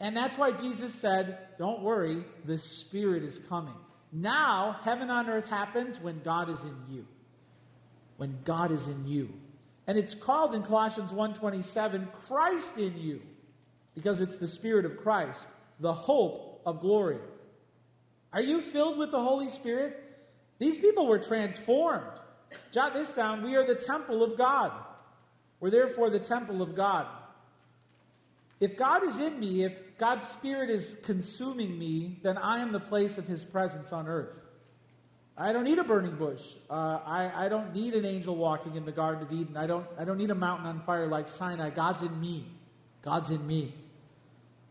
And 0.00 0.16
that's 0.16 0.36
why 0.36 0.52
Jesus 0.52 0.94
said, 0.94 1.38
Don't 1.58 1.82
worry, 1.82 2.24
the 2.44 2.58
Spirit 2.58 3.22
is 3.22 3.38
coming. 3.38 3.74
Now, 4.12 4.78
heaven 4.82 5.10
on 5.10 5.28
earth 5.30 5.48
happens 5.48 5.98
when 6.00 6.20
God 6.22 6.50
is 6.50 6.62
in 6.62 6.76
you. 6.90 7.06
When 8.16 8.38
God 8.44 8.70
is 8.70 8.88
in 8.88 9.06
you. 9.06 9.30
And 9.86 9.98
it's 9.98 10.14
called 10.14 10.54
in 10.54 10.62
Colossians 10.62 11.10
1:27 11.10 12.12
Christ 12.26 12.78
in 12.78 12.96
you 12.98 13.20
because 13.94 14.20
it's 14.20 14.36
the 14.36 14.46
spirit 14.46 14.84
of 14.84 14.96
Christ, 14.98 15.46
the 15.80 15.92
hope 15.92 16.62
of 16.64 16.80
glory. 16.80 17.18
Are 18.32 18.40
you 18.40 18.60
filled 18.60 18.98
with 18.98 19.10
the 19.10 19.20
Holy 19.20 19.48
Spirit? 19.48 19.98
These 20.58 20.78
people 20.78 21.06
were 21.06 21.18
transformed. 21.18 22.06
Jot 22.70 22.94
this 22.94 23.10
down, 23.10 23.42
we 23.42 23.56
are 23.56 23.66
the 23.66 23.74
temple 23.74 24.22
of 24.22 24.36
God. 24.38 24.72
We're 25.60 25.70
therefore 25.70 26.10
the 26.10 26.18
temple 26.18 26.62
of 26.62 26.74
God. 26.74 27.06
If 28.60 28.76
God 28.76 29.04
is 29.04 29.18
in 29.18 29.40
me, 29.40 29.64
if 29.64 29.72
God's 29.98 30.26
Spirit 30.26 30.70
is 30.70 30.96
consuming 31.04 31.78
me, 31.78 32.18
then 32.22 32.38
I 32.38 32.60
am 32.60 32.72
the 32.72 32.80
place 32.80 33.18
of 33.18 33.26
His 33.26 33.44
presence 33.44 33.92
on 33.92 34.08
earth. 34.08 34.34
I 35.36 35.52
don't 35.52 35.64
need 35.64 35.78
a 35.78 35.84
burning 35.84 36.16
bush. 36.16 36.42
Uh, 36.68 37.00
I, 37.04 37.46
I 37.46 37.48
don't 37.48 37.74
need 37.74 37.94
an 37.94 38.04
angel 38.04 38.36
walking 38.36 38.76
in 38.76 38.84
the 38.84 38.92
Garden 38.92 39.22
of 39.22 39.32
Eden. 39.32 39.56
I 39.56 39.66
don't, 39.66 39.86
I 39.98 40.04
don't 40.04 40.18
need 40.18 40.30
a 40.30 40.34
mountain 40.34 40.66
on 40.66 40.82
fire 40.82 41.06
like 41.06 41.28
Sinai. 41.28 41.70
God's 41.70 42.02
in 42.02 42.20
me. 42.20 42.46
God's 43.02 43.30
in 43.30 43.44
me. 43.46 43.74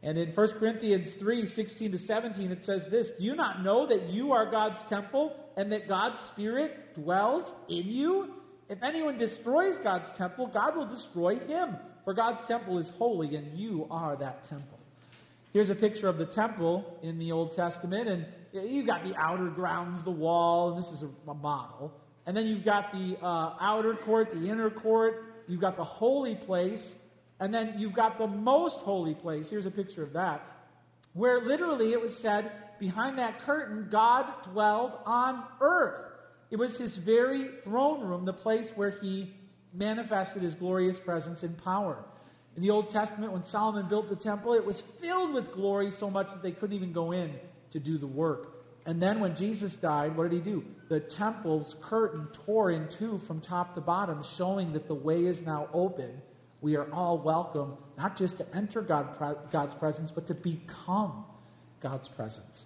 And 0.03 0.17
in 0.17 0.29
1 0.29 0.47
Corinthians 0.53 1.13
3 1.13 1.45
16 1.45 1.91
to 1.91 1.97
17, 1.97 2.51
it 2.51 2.65
says 2.65 2.87
this 2.87 3.11
Do 3.11 3.23
you 3.23 3.35
not 3.35 3.63
know 3.63 3.85
that 3.85 4.09
you 4.09 4.31
are 4.31 4.49
God's 4.49 4.81
temple 4.83 5.35
and 5.55 5.71
that 5.71 5.87
God's 5.87 6.19
Spirit 6.19 6.95
dwells 6.95 7.53
in 7.69 7.87
you? 7.87 8.33
If 8.69 8.81
anyone 8.83 9.17
destroys 9.17 9.77
God's 9.79 10.09
temple, 10.11 10.47
God 10.47 10.75
will 10.75 10.87
destroy 10.87 11.37
him. 11.37 11.75
For 12.05 12.13
God's 12.13 12.45
temple 12.47 12.79
is 12.79 12.89
holy, 12.89 13.35
and 13.35 13.57
you 13.57 13.87
are 13.91 14.15
that 14.15 14.43
temple. 14.43 14.79
Here's 15.53 15.69
a 15.69 15.75
picture 15.75 16.07
of 16.07 16.17
the 16.17 16.25
temple 16.25 16.97
in 17.03 17.19
the 17.19 17.31
Old 17.31 17.51
Testament, 17.51 18.07
and 18.07 18.25
you've 18.53 18.87
got 18.87 19.03
the 19.03 19.15
outer 19.17 19.47
grounds, 19.47 20.03
the 20.03 20.11
wall, 20.11 20.69
and 20.69 20.79
this 20.79 20.91
is 20.91 21.03
a, 21.03 21.33
model. 21.33 21.93
And 22.25 22.35
then 22.35 22.47
you've 22.47 22.63
got 22.63 22.91
the 22.93 23.17
uh, 23.21 23.55
outer 23.59 23.93
court, 23.95 24.31
the 24.31 24.49
inner 24.49 24.69
court, 24.69 25.25
you've 25.47 25.61
got 25.61 25.75
the 25.75 25.83
holy 25.83 26.35
place, 26.35 26.95
and 27.41 27.53
then 27.53 27.73
you've 27.77 27.93
got 27.93 28.17
the 28.19 28.27
most 28.27 28.79
holy 28.79 29.15
place. 29.15 29.49
Here's 29.49 29.65
a 29.65 29.71
picture 29.71 30.03
of 30.03 30.13
that, 30.13 30.45
where 31.13 31.41
literally 31.41 31.91
it 31.91 31.99
was 31.99 32.17
said, 32.17 32.51
behind 32.79 33.17
that 33.17 33.39
curtain, 33.39 33.87
God 33.91 34.27
dwelled 34.43 34.93
on 35.05 35.43
earth. 35.59 36.05
It 36.51 36.57
was 36.57 36.77
his 36.77 36.95
very 36.95 37.49
throne 37.63 38.01
room, 38.01 38.25
the 38.25 38.31
place 38.31 38.71
where 38.75 38.91
he 38.91 39.33
manifested 39.73 40.43
his 40.43 40.53
glorious 40.53 40.99
presence 40.99 41.43
and 41.43 41.61
power. 41.63 42.05
In 42.55 42.61
the 42.61 42.69
Old 42.69 42.89
Testament, 42.89 43.31
when 43.31 43.43
Solomon 43.43 43.87
built 43.89 44.09
the 44.09 44.15
temple, 44.15 44.53
it 44.53 44.65
was 44.65 44.79
filled 44.81 45.33
with 45.33 45.51
glory 45.51 45.89
so 45.89 46.09
much 46.09 46.27
that 46.29 46.43
they 46.43 46.51
couldn't 46.51 46.75
even 46.75 46.91
go 46.91 47.11
in 47.11 47.33
to 47.71 47.79
do 47.79 47.97
the 47.97 48.07
work. 48.07 48.53
And 48.85 49.01
then 49.01 49.19
when 49.19 49.35
Jesus 49.35 49.75
died, 49.75 50.15
what 50.15 50.29
did 50.29 50.43
he 50.43 50.51
do? 50.51 50.63
The 50.89 50.99
temple's 50.99 51.75
curtain 51.81 52.27
tore 52.45 52.69
in 52.69 52.87
two 52.89 53.17
from 53.17 53.41
top 53.41 53.73
to 53.75 53.81
bottom, 53.81 54.21
showing 54.21 54.73
that 54.73 54.87
the 54.87 54.93
way 54.93 55.25
is 55.25 55.41
now 55.41 55.69
open. 55.73 56.21
We 56.61 56.75
are 56.75 56.91
all 56.93 57.17
welcome, 57.17 57.77
not 57.97 58.15
just 58.15 58.37
to 58.37 58.45
enter 58.55 58.81
God, 58.81 59.15
God's 59.51 59.75
presence, 59.75 60.11
but 60.11 60.27
to 60.27 60.35
become 60.35 61.25
God's 61.81 62.07
presence. 62.07 62.65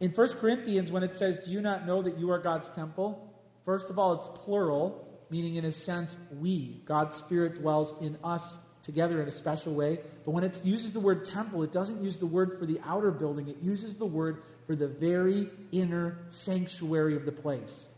In 0.00 0.10
1 0.10 0.28
Corinthians, 0.34 0.92
when 0.92 1.02
it 1.02 1.16
says, 1.16 1.40
Do 1.40 1.50
you 1.50 1.62
not 1.62 1.86
know 1.86 2.02
that 2.02 2.18
you 2.18 2.30
are 2.30 2.38
God's 2.38 2.68
temple? 2.68 3.32
First 3.64 3.88
of 3.88 3.98
all, 3.98 4.12
it's 4.12 4.28
plural, 4.44 5.08
meaning 5.30 5.56
in 5.56 5.64
a 5.64 5.72
sense, 5.72 6.16
we. 6.38 6.82
God's 6.84 7.16
Spirit 7.16 7.56
dwells 7.56 7.94
in 8.02 8.18
us 8.22 8.58
together 8.82 9.20
in 9.20 9.26
a 9.26 9.32
special 9.32 9.74
way. 9.74 9.98
But 10.24 10.30
when 10.30 10.44
it 10.44 10.64
uses 10.64 10.92
the 10.92 11.00
word 11.00 11.24
temple, 11.24 11.62
it 11.64 11.72
doesn't 11.72 12.02
use 12.04 12.18
the 12.18 12.26
word 12.26 12.58
for 12.58 12.66
the 12.66 12.80
outer 12.84 13.10
building, 13.10 13.48
it 13.48 13.56
uses 13.60 13.96
the 13.96 14.06
word 14.06 14.42
for 14.66 14.76
the 14.76 14.86
very 14.86 15.50
inner 15.72 16.18
sanctuary 16.28 17.16
of 17.16 17.24
the 17.24 17.32
place. 17.32 17.88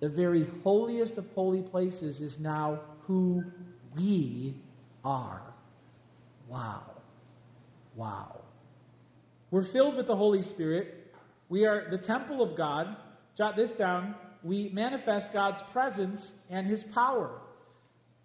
The 0.00 0.08
very 0.08 0.46
holiest 0.64 1.18
of 1.18 1.26
holy 1.34 1.62
places 1.62 2.20
is 2.20 2.40
now 2.40 2.80
who 3.06 3.44
we 3.96 4.54
are. 5.04 5.42
Wow. 6.48 6.82
Wow. 7.94 8.40
We're 9.50 9.64
filled 9.64 9.96
with 9.96 10.06
the 10.06 10.16
Holy 10.16 10.42
Spirit. 10.42 11.12
We 11.48 11.66
are 11.66 11.88
the 11.90 11.98
temple 11.98 12.42
of 12.42 12.56
God. 12.56 12.96
Jot 13.36 13.56
this 13.56 13.72
down. 13.72 14.14
We 14.42 14.68
manifest 14.70 15.32
God's 15.32 15.62
presence 15.62 16.32
and 16.50 16.66
his 16.66 16.84
power. 16.84 17.40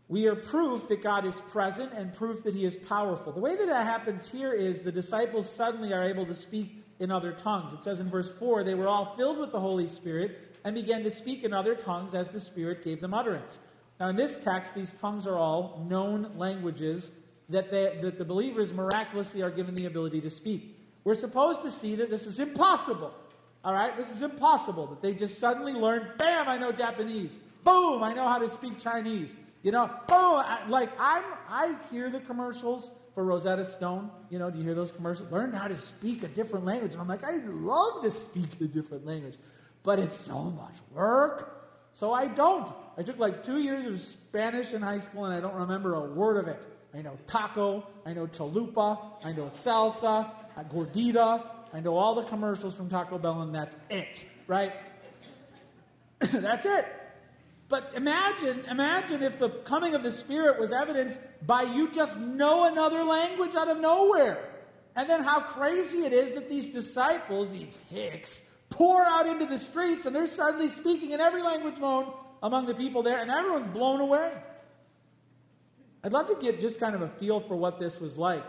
We 0.08 0.28
are 0.28 0.36
proof 0.36 0.88
that 0.90 1.02
God 1.02 1.26
is 1.26 1.40
present 1.40 1.92
and 1.94 2.14
proof 2.14 2.44
that 2.44 2.54
He 2.54 2.66
is 2.66 2.76
powerful. 2.76 3.32
The 3.32 3.40
way 3.40 3.56
that 3.56 3.68
that 3.68 3.86
happens 3.86 4.30
here 4.30 4.54
is 4.54 4.82
the 4.82 4.92
disciples 4.92 5.50
suddenly 5.50 5.94
are 5.94 6.04
able 6.04 6.26
to 6.26 6.34
speak 6.34 6.84
in 7.00 7.10
other 7.10 7.32
tongues. 7.32 7.74
It 7.74 7.84
says 7.84 8.00
in 8.00 8.10
verse 8.10 8.32
4 8.38 8.64
they 8.64 8.76
were 8.76 8.88
all 8.88 9.16
filled 9.16 9.40
with 9.40 9.52
the 9.52 9.60
Holy 9.60 9.88
Spirit 9.88 10.56
and 10.64 10.76
began 10.76 11.04
to 11.04 11.10
speak 11.10 11.44
in 11.44 11.54
other 11.54 11.74
tongues 11.74 12.14
as 12.14 12.32
the 12.32 12.40
Spirit 12.40 12.84
gave 12.84 13.02
them 13.02 13.14
utterance. 13.14 13.60
Now, 14.00 14.10
in 14.10 14.16
this 14.16 14.44
text, 14.44 14.76
these 14.76 14.92
tongues 14.92 15.28
are 15.28 15.38
all 15.38 15.86
known 15.90 16.32
languages 16.38 17.12
that, 17.50 17.72
they, 17.72 18.00
that 18.02 18.18
the 18.18 18.26
believers 18.26 18.74
miraculously 18.74 19.42
are 19.42 19.52
given 19.52 19.76
the 19.76 19.86
ability 19.86 20.22
to 20.22 20.30
speak. 20.30 20.78
We're 21.04 21.16
supposed 21.16 21.62
to 21.62 21.72
see 21.72 21.96
that 21.96 22.10
this 22.10 22.26
is 22.26 22.40
impossible. 22.40 23.14
All 23.64 23.74
right? 23.74 23.96
This 23.96 24.14
is 24.14 24.22
impossible. 24.22 24.88
That 24.88 25.02
they 25.02 25.14
just 25.14 25.40
suddenly 25.40 25.74
learn, 25.74 26.12
bam, 26.18 26.50
I 26.50 26.58
know 26.58 26.72
Japanese. 26.72 27.38
Boom, 27.64 28.04
I 28.04 28.14
know 28.14 28.28
how 28.28 28.40
to 28.40 28.50
speak 28.50 28.80
Chinese. 28.80 29.36
You 29.62 29.72
know, 29.72 29.90
oh, 30.10 30.44
I, 30.46 30.68
like 30.68 30.90
I'm, 31.00 31.24
I 31.48 31.76
hear 31.90 32.10
the 32.10 32.20
commercials 32.20 32.92
for 33.16 33.24
Rosetta 33.24 33.64
Stone. 33.64 34.12
You 34.30 34.40
know, 34.40 34.50
do 34.50 34.58
you 34.58 34.66
hear 34.66 34.76
those 34.76 34.92
commercials? 34.92 35.32
Learn 35.32 35.54
how 35.54 35.68
to 35.68 35.78
speak 35.78 36.24
a 36.24 36.28
different 36.28 36.66
language. 36.66 36.92
And 36.94 37.02
I'm 37.02 37.08
like, 37.08 37.24
I 37.24 37.38
love 37.46 38.04
to 38.04 38.12
speak 38.12 38.60
a 38.60 38.66
different 38.66 39.06
language, 39.06 39.36
but 39.84 40.00
it's 40.00 40.18
so 40.18 40.42
much 40.42 40.76
work. 40.94 41.63
So 41.94 42.12
I 42.12 42.28
don't. 42.28 42.72
I 42.98 43.04
took 43.04 43.18
like 43.18 43.44
two 43.44 43.60
years 43.60 43.86
of 43.86 44.00
Spanish 44.00 44.74
in 44.74 44.82
high 44.82 45.00
school 45.00 45.26
and 45.26 45.34
I 45.34 45.40
don't 45.40 45.56
remember 45.56 45.96
a 45.96 46.02
word 46.02 46.38
of 46.38 46.48
it. 46.48 46.62
I 46.94 47.02
know 47.02 47.18
taco, 47.26 47.88
I 48.06 48.14
know 48.14 48.28
chalupa, 48.28 49.00
I 49.24 49.32
know 49.32 49.46
salsa, 49.46 50.30
uh, 50.56 50.64
gordita, 50.66 51.44
I 51.74 51.80
know 51.80 51.98
all 51.98 52.14
the 52.14 52.24
commercials 52.24 52.76
from 52.76 52.88
Taco 52.90 53.18
Bell, 53.18 53.42
and 53.42 53.54
that's 53.54 53.76
it, 53.90 54.24
right? 54.46 54.74
that's 56.20 56.68
it. 56.68 56.86
But 57.68 57.94
imagine, 57.96 58.66
imagine 58.70 59.24
if 59.24 59.40
the 59.40 59.50
coming 59.50 59.96
of 59.96 60.04
the 60.04 60.12
Spirit 60.12 60.60
was 60.60 60.72
evidenced 60.72 61.20
by 61.46 61.64
you 61.64 61.90
just 61.92 62.20
know 62.20 62.66
another 62.66 63.04
language 63.04 63.56
out 63.56 63.68
of 63.70 63.80
nowhere. 63.80 64.50
And 64.96 65.10
then 65.10 65.24
how 65.24 65.40
crazy 65.40 66.06
it 66.06 66.14
is 66.14 66.36
that 66.36 66.48
these 66.48 66.72
disciples, 66.72 67.50
these 67.50 67.80
hicks, 67.90 68.48
pour 68.74 69.04
out 69.06 69.28
into 69.28 69.46
the 69.46 69.58
streets 69.58 70.06
and 70.06 70.16
they're 70.16 70.28
suddenly 70.28 70.70
speaking 70.70 71.12
in 71.12 71.20
every 71.20 71.42
language 71.42 71.78
known 71.80 72.12
among 72.42 72.66
the 72.66 72.74
people 72.74 73.04
there, 73.04 73.22
and 73.22 73.32
everyone's 73.32 73.68
blown 73.68 74.02
away. 74.02 74.34
I'd 76.04 76.12
love 76.12 76.28
to 76.28 76.36
get 76.36 76.60
just 76.60 76.78
kind 76.80 76.94
of 76.94 77.02
a 77.02 77.08
feel 77.08 77.40
for 77.40 77.56
what 77.56 77.80
this 77.80 78.02
was 78.02 78.18
like. 78.18 78.44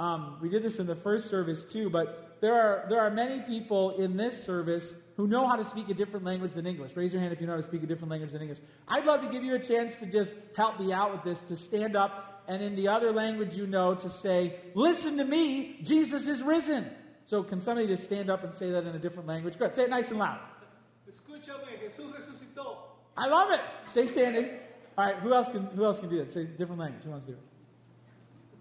Um, 0.00 0.38
we 0.42 0.48
did 0.48 0.64
this 0.64 0.80
in 0.80 0.86
the 0.86 0.96
first 0.96 1.30
service 1.30 1.62
too, 1.62 1.88
but 1.88 2.38
there 2.40 2.54
are, 2.54 2.86
there 2.88 3.00
are 3.00 3.10
many 3.10 3.40
people 3.42 3.90
in 3.96 4.16
this 4.16 4.42
service 4.44 4.96
who 5.16 5.28
know 5.28 5.46
how 5.46 5.54
to 5.54 5.64
speak 5.64 5.88
a 5.88 5.94
different 5.94 6.26
language 6.26 6.52
than 6.52 6.66
English. 6.66 6.96
Raise 6.96 7.12
your 7.12 7.22
hand 7.22 7.32
if 7.32 7.40
you 7.40 7.46
know 7.46 7.52
how 7.52 7.60
to 7.60 7.66
speak 7.66 7.84
a 7.84 7.86
different 7.86 8.10
language 8.10 8.32
than 8.32 8.42
English. 8.42 8.58
I'd 8.88 9.06
love 9.06 9.22
to 9.22 9.28
give 9.28 9.44
you 9.44 9.54
a 9.54 9.60
chance 9.60 9.94
to 9.96 10.06
just 10.06 10.32
help 10.56 10.80
me 10.80 10.92
out 10.92 11.12
with 11.12 11.22
this, 11.22 11.40
to 11.48 11.56
stand 11.56 11.96
up 11.96 12.42
and 12.48 12.62
in 12.62 12.76
the 12.76 12.88
other 12.88 13.12
language 13.12 13.56
you 13.56 13.66
know 13.66 13.94
to 13.94 14.10
say, 14.10 14.56
Listen 14.74 15.16
to 15.18 15.24
me, 15.24 15.78
Jesus 15.82 16.26
is 16.26 16.42
risen. 16.42 16.84
So 17.26 17.42
can 17.42 17.60
somebody 17.60 17.88
just 17.88 18.04
stand 18.04 18.30
up 18.30 18.44
and 18.44 18.54
say 18.54 18.70
that 18.70 18.84
in 18.84 18.94
a 18.94 18.98
different 18.98 19.28
language? 19.28 19.58
Good. 19.58 19.74
Say 19.74 19.84
it 19.84 19.90
nice 19.90 20.10
and 20.10 20.18
loud. 20.20 20.38
Escúchame, 21.10 21.78
Jesús 21.82 22.12
resucitó. 22.14 22.76
I 23.16 23.26
love 23.26 23.50
it. 23.50 23.60
Stay 23.84 24.06
standing. 24.06 24.48
All 24.96 25.04
right, 25.04 25.16
who 25.16 25.34
else 25.34 25.50
can 25.50 25.64
who 25.66 25.84
else 25.84 26.00
can 26.00 26.08
do 26.08 26.18
that? 26.18 26.30
Say 26.30 26.44
different 26.44 26.80
language. 26.80 27.02
Who 27.04 27.10
wants 27.10 27.26
to 27.26 27.32
do 27.32 27.36
it? 27.36 27.44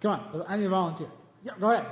Come 0.01 0.11
on, 0.11 0.45
I 0.47 0.57
need 0.57 0.65
a 0.65 0.69
volunteer. 0.69 1.07
Yeah, 1.43 1.53
go 1.59 1.71
ahead. 1.71 1.85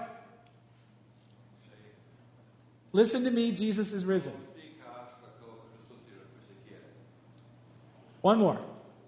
Listen 2.91 3.23
to 3.23 3.31
me, 3.31 3.51
Jesus 3.51 3.93
is 3.93 4.05
risen. 4.05 4.33
One 8.21 8.39
more. 8.39 8.55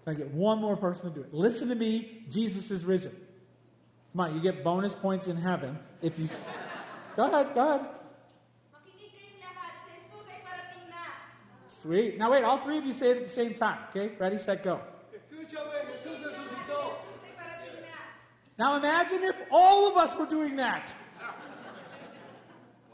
Can 0.04 0.14
I 0.16 0.18
get 0.18 0.32
one 0.32 0.60
more 0.60 0.76
person 0.76 1.10
to 1.10 1.16
do 1.16 1.22
it? 1.22 1.34
Listen 1.34 1.70
to 1.70 1.76
me, 1.76 2.26
Jesus 2.30 2.70
is 2.70 2.86
risen. 2.86 3.12
Come 4.12 4.22
on, 4.22 4.36
you 4.36 4.42
get 4.42 4.64
bonus 4.64 4.94
points 4.94 5.28
in 5.28 5.36
heaven 5.36 5.78
if 6.02 6.18
you. 6.20 6.28
Go 7.16 7.24
ahead, 7.26 7.56
go 7.56 7.68
ahead. 7.68 7.86
Sweet. 11.70 12.18
Now 12.18 12.32
wait, 12.32 12.44
all 12.44 12.58
three 12.58 12.80
of 12.80 12.86
you 12.86 12.92
say 12.92 13.12
it 13.12 13.18
at 13.18 13.24
the 13.24 13.30
same 13.30 13.54
time. 13.54 13.78
Okay, 13.90 14.16
ready, 14.18 14.38
set, 14.38 14.64
go. 14.64 14.80
Now 18.58 18.78
imagine 18.78 19.24
if 19.24 19.36
all 19.52 19.88
of 19.90 19.98
us 19.98 20.18
were 20.18 20.26
doing 20.26 20.56
that. 20.56 20.94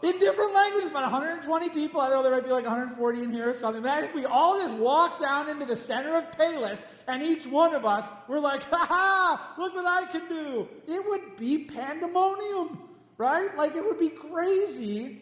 In 0.04 0.18
different 0.18 0.54
languages, 0.54 0.90
about 0.90 1.12
120 1.12 1.70
people. 1.70 2.02
I 2.02 2.10
don't 2.10 2.18
know, 2.18 2.24
there 2.24 2.32
might 2.32 2.44
be 2.44 2.52
like 2.52 2.66
140 2.66 3.24
in 3.24 3.32
here 3.32 3.52
or 3.52 3.54
something. 3.54 3.84
Imagine 3.84 4.10
if 4.10 4.16
we 4.16 4.26
all 4.26 4.60
just 4.60 4.74
walked 4.74 5.22
down 5.22 5.48
into 5.48 5.66
the 5.66 5.76
center 5.76 6.18
of 6.18 6.32
Palos 6.32 6.84
and 7.08 7.22
each 7.22 7.46
one 7.46 7.76
of 7.76 7.86
us 7.86 8.08
were 8.28 8.40
like, 8.40 8.64
ha 8.64 8.86
ha, 8.90 9.54
look 9.60 9.76
what 9.76 9.86
I 9.86 10.06
can 10.12 10.28
do. 10.28 10.68
It 10.88 11.08
would 11.08 11.38
be 11.38 11.66
pandemonium, 11.66 12.80
right? 13.22 13.56
Like 13.56 13.76
it 13.76 13.86
would 13.86 14.00
be 14.00 14.10
crazy. 14.10 15.22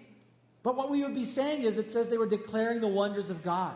But 0.64 0.78
what 0.78 0.90
we 0.90 1.04
would 1.04 1.14
be 1.14 1.26
saying 1.26 1.64
is 1.64 1.78
it 1.78 1.92
says 1.92 2.08
they 2.08 2.18
were 2.18 2.30
declaring 2.30 2.80
the 2.80 2.88
wonders 2.88 3.30
of 3.30 3.44
God. 3.44 3.76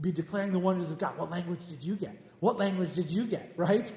Be 0.00 0.12
declaring 0.12 0.52
the 0.52 0.60
wonders 0.60 0.90
of 0.90 0.98
God. 0.98 1.18
What 1.18 1.30
language 1.30 1.66
did 1.68 1.82
you 1.82 1.96
get? 1.96 2.16
What 2.38 2.56
language 2.56 2.94
did 2.94 3.10
you 3.10 3.26
get, 3.26 3.52
right? 3.56 3.92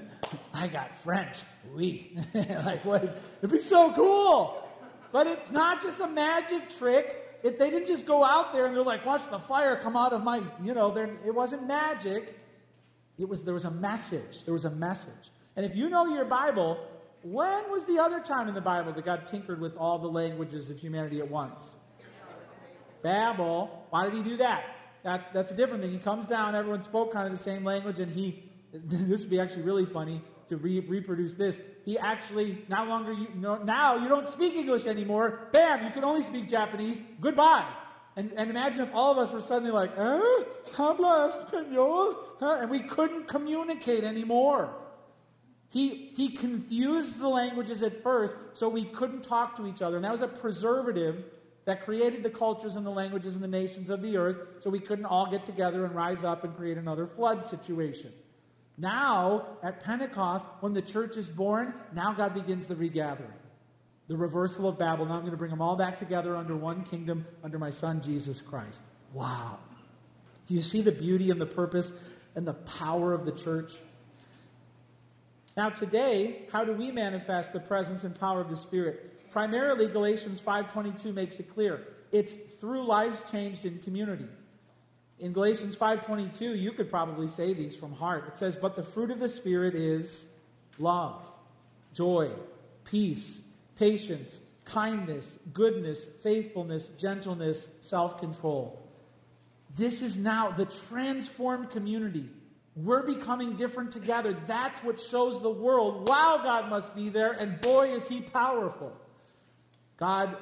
I 0.54 0.68
got 0.68 0.96
French. 0.98 1.38
Oui. 1.74 2.16
like, 2.34 2.84
what? 2.84 3.18
It'd 3.38 3.50
be 3.50 3.60
so 3.62 3.92
cool. 3.92 4.68
But 5.12 5.26
it's 5.26 5.50
not 5.50 5.82
just 5.82 5.98
a 6.00 6.06
magic 6.06 6.70
trick. 6.78 7.16
If 7.42 7.58
they 7.58 7.70
didn't 7.70 7.88
just 7.88 8.06
go 8.06 8.22
out 8.22 8.52
there 8.52 8.66
and 8.66 8.76
they're 8.76 8.82
like, 8.82 9.06
watch 9.06 9.22
the 9.30 9.38
fire 9.38 9.76
come 9.76 9.96
out 9.96 10.12
of 10.12 10.22
my, 10.22 10.42
you 10.62 10.74
know, 10.74 10.92
there 10.92 11.10
it 11.26 11.34
wasn't 11.34 11.66
magic. 11.66 12.38
It 13.18 13.28
was, 13.28 13.44
there 13.44 13.54
was 13.54 13.64
a 13.64 13.70
message. 13.70 14.44
There 14.44 14.54
was 14.54 14.66
a 14.66 14.70
message. 14.70 15.30
And 15.56 15.64
if 15.64 15.74
you 15.74 15.88
know 15.88 16.06
your 16.06 16.26
Bible, 16.26 16.78
when 17.22 17.70
was 17.70 17.84
the 17.84 17.98
other 17.98 18.20
time 18.20 18.48
in 18.48 18.54
the 18.54 18.60
Bible 18.60 18.92
that 18.92 19.04
God 19.04 19.26
tinkered 19.26 19.60
with 19.60 19.76
all 19.76 19.98
the 19.98 20.08
languages 20.08 20.70
of 20.70 20.78
humanity 20.78 21.20
at 21.20 21.30
once? 21.30 21.76
Babel. 23.02 23.86
Why 23.90 24.04
did 24.04 24.14
he 24.14 24.22
do 24.22 24.36
that? 24.38 24.64
That's, 25.02 25.28
that's 25.30 25.52
a 25.52 25.54
different 25.54 25.82
thing. 25.82 25.92
He 25.92 25.98
comes 25.98 26.26
down, 26.26 26.54
everyone 26.54 26.82
spoke 26.82 27.12
kind 27.12 27.26
of 27.26 27.32
the 27.32 27.42
same 27.42 27.64
language, 27.64 28.00
and 28.00 28.10
he, 28.10 28.44
this 28.72 29.20
would 29.20 29.30
be 29.30 29.40
actually 29.40 29.62
really 29.62 29.86
funny 29.86 30.22
to 30.48 30.56
re- 30.56 30.80
reproduce 30.80 31.34
this. 31.34 31.60
He 31.84 31.98
actually, 31.98 32.64
no 32.68 32.84
longer, 32.84 33.12
you, 33.12 33.28
no, 33.34 33.62
now 33.62 33.96
you 33.96 34.08
don't 34.08 34.28
speak 34.28 34.54
English 34.54 34.86
anymore. 34.86 35.48
Bam, 35.52 35.84
you 35.84 35.90
can 35.90 36.04
only 36.04 36.22
speak 36.22 36.48
Japanese. 36.48 37.00
Goodbye. 37.20 37.66
And, 38.16 38.32
and 38.36 38.50
imagine 38.50 38.80
if 38.80 38.90
all 38.92 39.12
of 39.12 39.18
us 39.18 39.32
were 39.32 39.40
suddenly 39.40 39.70
like, 39.70 39.96
eh, 39.96 40.44
habla 40.74 41.32
español? 41.32 42.16
Huh? 42.40 42.58
And 42.60 42.70
we 42.70 42.80
couldn't 42.80 43.28
communicate 43.28 44.04
anymore. 44.04 44.74
He, 45.70 46.12
he 46.16 46.30
confused 46.30 47.18
the 47.18 47.28
languages 47.28 47.82
at 47.82 48.02
first 48.02 48.34
so 48.54 48.68
we 48.68 48.84
couldn't 48.84 49.22
talk 49.22 49.56
to 49.56 49.66
each 49.66 49.82
other. 49.82 49.96
And 49.96 50.04
that 50.04 50.12
was 50.12 50.22
a 50.22 50.28
preservative 50.28 51.24
that 51.64 51.84
created 51.84 52.24
the 52.24 52.30
cultures 52.30 52.74
and 52.74 52.84
the 52.84 52.90
languages 52.90 53.36
and 53.36 53.44
the 53.44 53.48
nations 53.48 53.88
of 53.88 54.02
the 54.02 54.16
earth 54.16 54.36
so 54.58 54.68
we 54.68 54.80
couldn't 54.80 55.04
all 55.04 55.30
get 55.30 55.44
together 55.44 55.84
and 55.84 55.94
rise 55.94 56.24
up 56.24 56.42
and 56.42 56.56
create 56.56 56.76
another 56.76 57.06
flood 57.06 57.44
situation. 57.44 58.12
Now, 58.76 59.58
at 59.62 59.84
Pentecost, 59.84 60.46
when 60.60 60.74
the 60.74 60.82
church 60.82 61.16
is 61.16 61.28
born, 61.28 61.74
now 61.94 62.14
God 62.14 62.34
begins 62.34 62.66
the 62.66 62.74
regathering, 62.74 63.30
the 64.08 64.16
reversal 64.16 64.68
of 64.68 64.78
Babel. 64.78 65.06
Now 65.06 65.14
I'm 65.14 65.20
going 65.20 65.32
to 65.32 65.36
bring 65.36 65.50
them 65.50 65.62
all 65.62 65.76
back 65.76 65.98
together 65.98 66.34
under 66.34 66.56
one 66.56 66.82
kingdom, 66.82 67.26
under 67.44 67.58
my 67.58 67.70
son 67.70 68.00
Jesus 68.00 68.40
Christ. 68.40 68.80
Wow. 69.12 69.58
Do 70.46 70.54
you 70.54 70.62
see 70.62 70.82
the 70.82 70.92
beauty 70.92 71.30
and 71.30 71.40
the 71.40 71.46
purpose 71.46 71.92
and 72.34 72.44
the 72.44 72.54
power 72.54 73.12
of 73.12 73.24
the 73.24 73.32
church? 73.32 73.74
Now, 75.60 75.68
today, 75.68 76.46
how 76.50 76.64
do 76.64 76.72
we 76.72 76.90
manifest 76.90 77.52
the 77.52 77.60
presence 77.60 78.04
and 78.04 78.18
power 78.18 78.40
of 78.40 78.48
the 78.48 78.56
Spirit? 78.56 79.30
Primarily, 79.30 79.88
Galatians 79.88 80.40
5.22 80.40 81.12
makes 81.12 81.38
it 81.38 81.50
clear. 81.50 81.86
It's 82.12 82.34
through 82.34 82.86
lives 82.86 83.22
changed 83.30 83.66
in 83.66 83.78
community. 83.80 84.24
In 85.18 85.34
Galatians 85.34 85.76
5.22, 85.76 86.58
you 86.58 86.72
could 86.72 86.88
probably 86.88 87.26
say 87.26 87.52
these 87.52 87.76
from 87.76 87.92
heart. 87.92 88.24
It 88.26 88.38
says, 88.38 88.56
But 88.56 88.74
the 88.74 88.82
fruit 88.82 89.10
of 89.10 89.18
the 89.18 89.28
Spirit 89.28 89.74
is 89.74 90.24
love, 90.78 91.22
joy, 91.92 92.30
peace, 92.86 93.42
patience, 93.76 94.40
kindness, 94.64 95.38
goodness, 95.52 96.06
faithfulness, 96.22 96.88
gentleness, 96.98 97.68
self 97.82 98.18
control. 98.18 98.82
This 99.76 100.00
is 100.00 100.16
now 100.16 100.52
the 100.52 100.64
transformed 100.88 101.68
community 101.68 102.30
we're 102.76 103.02
becoming 103.02 103.56
different 103.56 103.92
together. 103.92 104.36
That's 104.46 104.82
what 104.82 105.00
shows 105.00 105.42
the 105.42 105.50
world, 105.50 106.08
wow, 106.08 106.40
God 106.42 106.70
must 106.70 106.94
be 106.94 107.08
there, 107.08 107.32
and 107.32 107.60
boy, 107.60 107.92
is 107.92 108.06
He 108.06 108.20
powerful. 108.20 108.96
God 109.96 110.36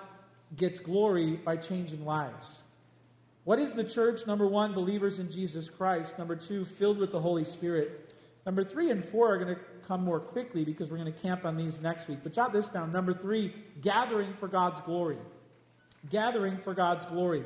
gets 0.57 0.81
glory 0.81 1.37
by 1.37 1.57
changing 1.57 2.05
lives. 2.05 2.63
What 3.45 3.59
is 3.59 3.73
the 3.73 3.85
church? 3.85 4.27
Number 4.27 4.47
one, 4.47 4.75
believers 4.75 5.19
in 5.19 5.31
Jesus 5.31 5.69
Christ. 5.69 6.19
Number 6.19 6.37
two, 6.37 6.65
filled 6.65 6.99
with 6.99 7.13
the 7.13 7.21
Holy 7.21 7.45
Spirit. 7.45 8.15
Number 8.45 8.63
three 8.63 8.91
and 8.91 9.05
four 9.05 9.35
are 9.35 9.39
going 9.43 9.55
to 9.55 9.61
come 9.87 10.05
more 10.05 10.21
quickly 10.21 10.65
because 10.65 10.91
we're 10.91 10.99
going 10.99 11.13
to 11.13 11.19
camp 11.19 11.45
on 11.45 11.57
these 11.57 11.81
next 11.81 12.09
week. 12.09 12.19
But 12.23 12.35
jot 12.35 12.53
this 12.53 12.69
down. 12.69 12.93
Number 12.93 13.15
three, 13.15 13.55
gathering 13.81 14.35
for 14.39 14.49
God's 14.49 14.81
glory. 14.83 15.17
Gathering 16.11 16.59
for 16.59 16.75
God's 16.75 17.07
glory. 17.07 17.43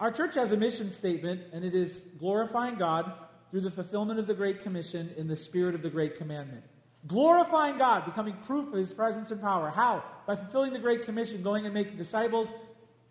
Our 0.00 0.10
church 0.10 0.34
has 0.34 0.50
a 0.52 0.56
mission 0.56 0.90
statement, 0.90 1.42
and 1.52 1.62
it 1.62 1.74
is 1.74 2.06
glorifying 2.18 2.76
God 2.76 3.12
through 3.50 3.62
the 3.62 3.70
fulfillment 3.70 4.18
of 4.18 4.26
the 4.26 4.34
Great 4.34 4.62
Commission 4.62 5.12
in 5.16 5.26
the 5.26 5.36
spirit 5.36 5.74
of 5.74 5.82
the 5.82 5.90
Great 5.90 6.16
Commandment. 6.16 6.62
Glorifying 7.06 7.78
God, 7.78 8.04
becoming 8.04 8.34
proof 8.46 8.68
of 8.68 8.74
His 8.74 8.92
presence 8.92 9.30
and 9.30 9.40
power. 9.40 9.70
How? 9.70 10.04
By 10.26 10.36
fulfilling 10.36 10.72
the 10.72 10.78
Great 10.78 11.04
Commission, 11.04 11.42
going 11.42 11.64
and 11.64 11.74
making 11.74 11.96
disciples, 11.96 12.52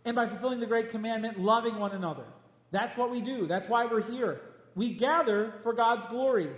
and 0.06 0.16
by 0.16 0.28
fulfilling 0.28 0.60
the 0.60 0.66
Great 0.66 0.92
Commandment, 0.92 1.40
loving 1.40 1.78
one 1.78 1.92
another. 1.92 2.24
That's 2.72 2.96
what 2.96 3.10
we 3.10 3.22
do. 3.22 3.48
That's 3.48 3.68
why 3.68 3.86
we're 3.86 4.02
here. 4.02 4.42
We 4.76 4.94
gather 4.94 5.56
for 5.64 5.74
God's 5.74 6.06
glory. 6.06 6.50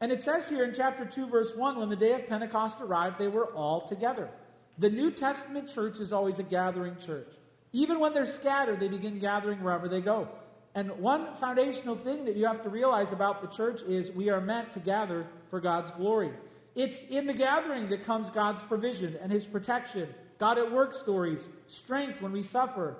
And 0.00 0.12
it 0.12 0.22
says 0.22 0.48
here 0.48 0.64
in 0.64 0.72
chapter 0.72 1.04
2, 1.04 1.26
verse 1.26 1.54
1 1.56 1.78
when 1.78 1.88
the 1.88 1.96
day 1.96 2.12
of 2.12 2.26
Pentecost 2.28 2.78
arrived, 2.80 3.18
they 3.18 3.28
were 3.28 3.46
all 3.46 3.80
together. 3.80 4.30
The 4.78 4.88
New 4.88 5.10
Testament 5.10 5.68
church 5.68 5.98
is 5.98 6.12
always 6.12 6.38
a 6.38 6.44
gathering 6.44 6.96
church. 6.96 7.34
Even 7.72 7.98
when 7.98 8.14
they're 8.14 8.26
scattered, 8.26 8.78
they 8.78 8.88
begin 8.88 9.18
gathering 9.18 9.62
wherever 9.62 9.88
they 9.88 10.00
go. 10.00 10.28
And 10.74 10.90
one 10.98 11.34
foundational 11.36 11.94
thing 11.94 12.24
that 12.26 12.36
you 12.36 12.46
have 12.46 12.62
to 12.62 12.68
realize 12.68 13.12
about 13.12 13.40
the 13.40 13.48
church 13.48 13.82
is 13.82 14.12
we 14.12 14.30
are 14.30 14.40
meant 14.40 14.72
to 14.72 14.80
gather 14.80 15.26
for 15.50 15.60
God's 15.60 15.90
glory. 15.92 16.30
It's 16.74 17.02
in 17.04 17.26
the 17.26 17.34
gathering 17.34 17.88
that 17.88 18.04
comes 18.04 18.30
God's 18.30 18.62
provision 18.62 19.16
and 19.20 19.32
His 19.32 19.46
protection, 19.46 20.08
God 20.38 20.58
at 20.58 20.70
work 20.70 20.94
stories, 20.94 21.48
strength 21.66 22.22
when 22.22 22.32
we 22.32 22.42
suffer, 22.42 22.96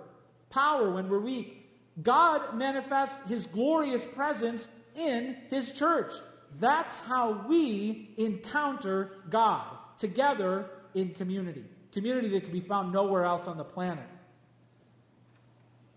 power 0.51 0.91
when 0.91 1.09
we're 1.09 1.21
weak. 1.21 1.71
God 2.03 2.57
manifests 2.57 3.29
His 3.29 3.47
glorious 3.47 4.05
presence 4.05 4.66
in 4.97 5.37
His 5.51 5.73
church. 5.73 6.12
That's 6.59 6.95
how 6.97 7.45
we 7.49 8.11
encounter 8.16 9.12
God 9.31 9.66
together 9.99 10.71
in 10.95 11.11
community. 11.14 11.64
Community 11.93 12.29
that 12.31 12.43
can 12.43 12.53
be 12.53 12.61
found 12.61 12.93
nowhere 12.93 13.25
else 13.25 13.47
on 13.47 13.57
the 13.57 13.64
planet. 13.64 14.07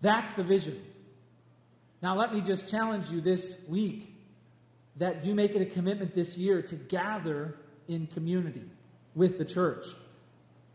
That's 0.00 0.32
the 0.32 0.44
vision. 0.44 0.80
Now, 2.02 2.16
let 2.16 2.34
me 2.34 2.40
just 2.40 2.68
challenge 2.68 3.10
you 3.10 3.20
this 3.20 3.62
week 3.68 4.12
that 4.96 5.24
you 5.24 5.34
make 5.34 5.54
it 5.54 5.62
a 5.62 5.66
commitment 5.66 6.14
this 6.14 6.36
year 6.36 6.60
to 6.60 6.74
gather 6.74 7.56
in 7.86 8.08
community 8.08 8.68
with 9.14 9.38
the 9.38 9.44
church. 9.44 9.86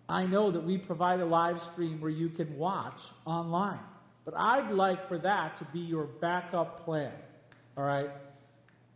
I 0.07 0.25
know 0.25 0.51
that 0.51 0.63
we 0.63 0.78
provide 0.78 1.19
a 1.19 1.25
live 1.25 1.59
stream 1.59 1.99
where 1.99 2.09
you 2.09 2.30
can 2.30 2.57
watch 2.57 3.01
online, 3.25 3.80
but 4.23 4.36
I'd 4.38 4.71
like 4.71 5.09
for 5.09 5.17
that 5.19 5.57
to 5.57 5.65
be 5.65 5.80
your 5.80 6.05
backup 6.05 6.86
plan. 6.86 7.11
All 7.75 7.84
right? 7.84 8.09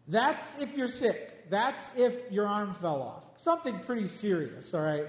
That's 0.07 0.59
if 0.59 0.75
you're 0.75 0.88
sick. 0.88 1.49
That's 1.49 1.95
if 1.95 2.32
your 2.32 2.47
arm 2.47 2.73
fell 2.75 3.01
off. 3.01 3.23
Something 3.36 3.79
pretty 3.79 4.07
serious, 4.07 4.73
all 4.73 4.82
right? 4.82 5.07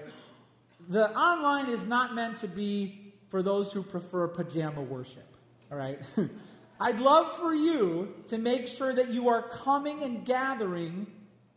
The 0.89 1.17
online 1.17 1.69
is 1.69 1.85
not 1.85 2.17
meant 2.17 2.39
to 2.39 2.49
be 2.49 3.15
for 3.29 3.45
those 3.45 3.73
who 3.73 3.85
prefer 3.85 4.27
pajama 4.27 4.83
worship, 4.83 5.27
all 5.71 5.79
right? 5.79 6.01
I'd 6.83 6.99
love 6.99 7.37
for 7.37 7.55
you 7.55 8.13
to 8.27 8.39
make 8.39 8.67
sure 8.67 8.93
that 8.93 9.11
you 9.11 9.29
are 9.29 9.41
coming 9.41 10.03
and 10.03 10.25
gathering 10.25 11.07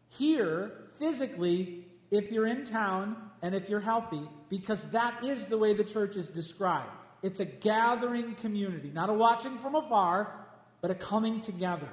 here 0.08 0.72
physically 1.00 1.88
if 2.12 2.32
you're 2.32 2.46
in 2.46 2.64
town 2.64 3.18
and 3.42 3.56
if 3.56 3.68
you're 3.68 3.80
healthy, 3.80 4.22
because 4.52 4.84
that 4.92 5.26
is 5.26 5.48
the 5.48 5.58
way 5.58 5.74
the 5.74 5.84
church 5.84 6.16
is 6.16 6.30
described. 6.30 6.92
It's 7.24 7.40
a 7.40 7.46
gathering 7.46 8.36
community, 8.36 8.92
not 8.94 9.10
a 9.10 9.14
watching 9.14 9.58
from 9.58 9.74
afar, 9.74 10.32
but 10.80 10.92
a 10.92 10.96
coming 10.96 11.42
together. 11.42 11.90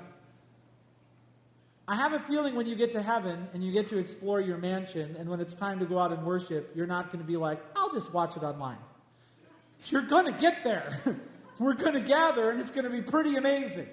I 1.88 1.96
have 1.96 2.12
a 2.12 2.20
feeling 2.20 2.54
when 2.54 2.66
you 2.66 2.76
get 2.76 2.92
to 2.92 3.02
heaven 3.02 3.48
and 3.54 3.64
you 3.64 3.72
get 3.72 3.88
to 3.88 3.98
explore 3.98 4.42
your 4.42 4.58
mansion, 4.58 5.16
and 5.18 5.26
when 5.30 5.40
it's 5.40 5.54
time 5.54 5.78
to 5.78 5.86
go 5.86 5.98
out 5.98 6.12
and 6.12 6.22
worship, 6.26 6.72
you're 6.74 6.86
not 6.86 7.06
going 7.06 7.24
to 7.24 7.26
be 7.26 7.38
like, 7.38 7.62
I'll 7.74 7.94
just 7.94 8.12
watch 8.12 8.36
it 8.36 8.42
online. 8.42 8.76
You're 9.86 10.02
going 10.02 10.26
to 10.26 10.38
get 10.38 10.64
there. 10.64 11.00
We're 11.58 11.74
going 11.74 11.94
to 11.94 12.00
gather, 12.00 12.50
and 12.50 12.60
it's 12.60 12.70
going 12.70 12.84
to 12.84 12.90
be 12.90 13.02
pretty 13.02 13.36
amazing. 13.36 13.88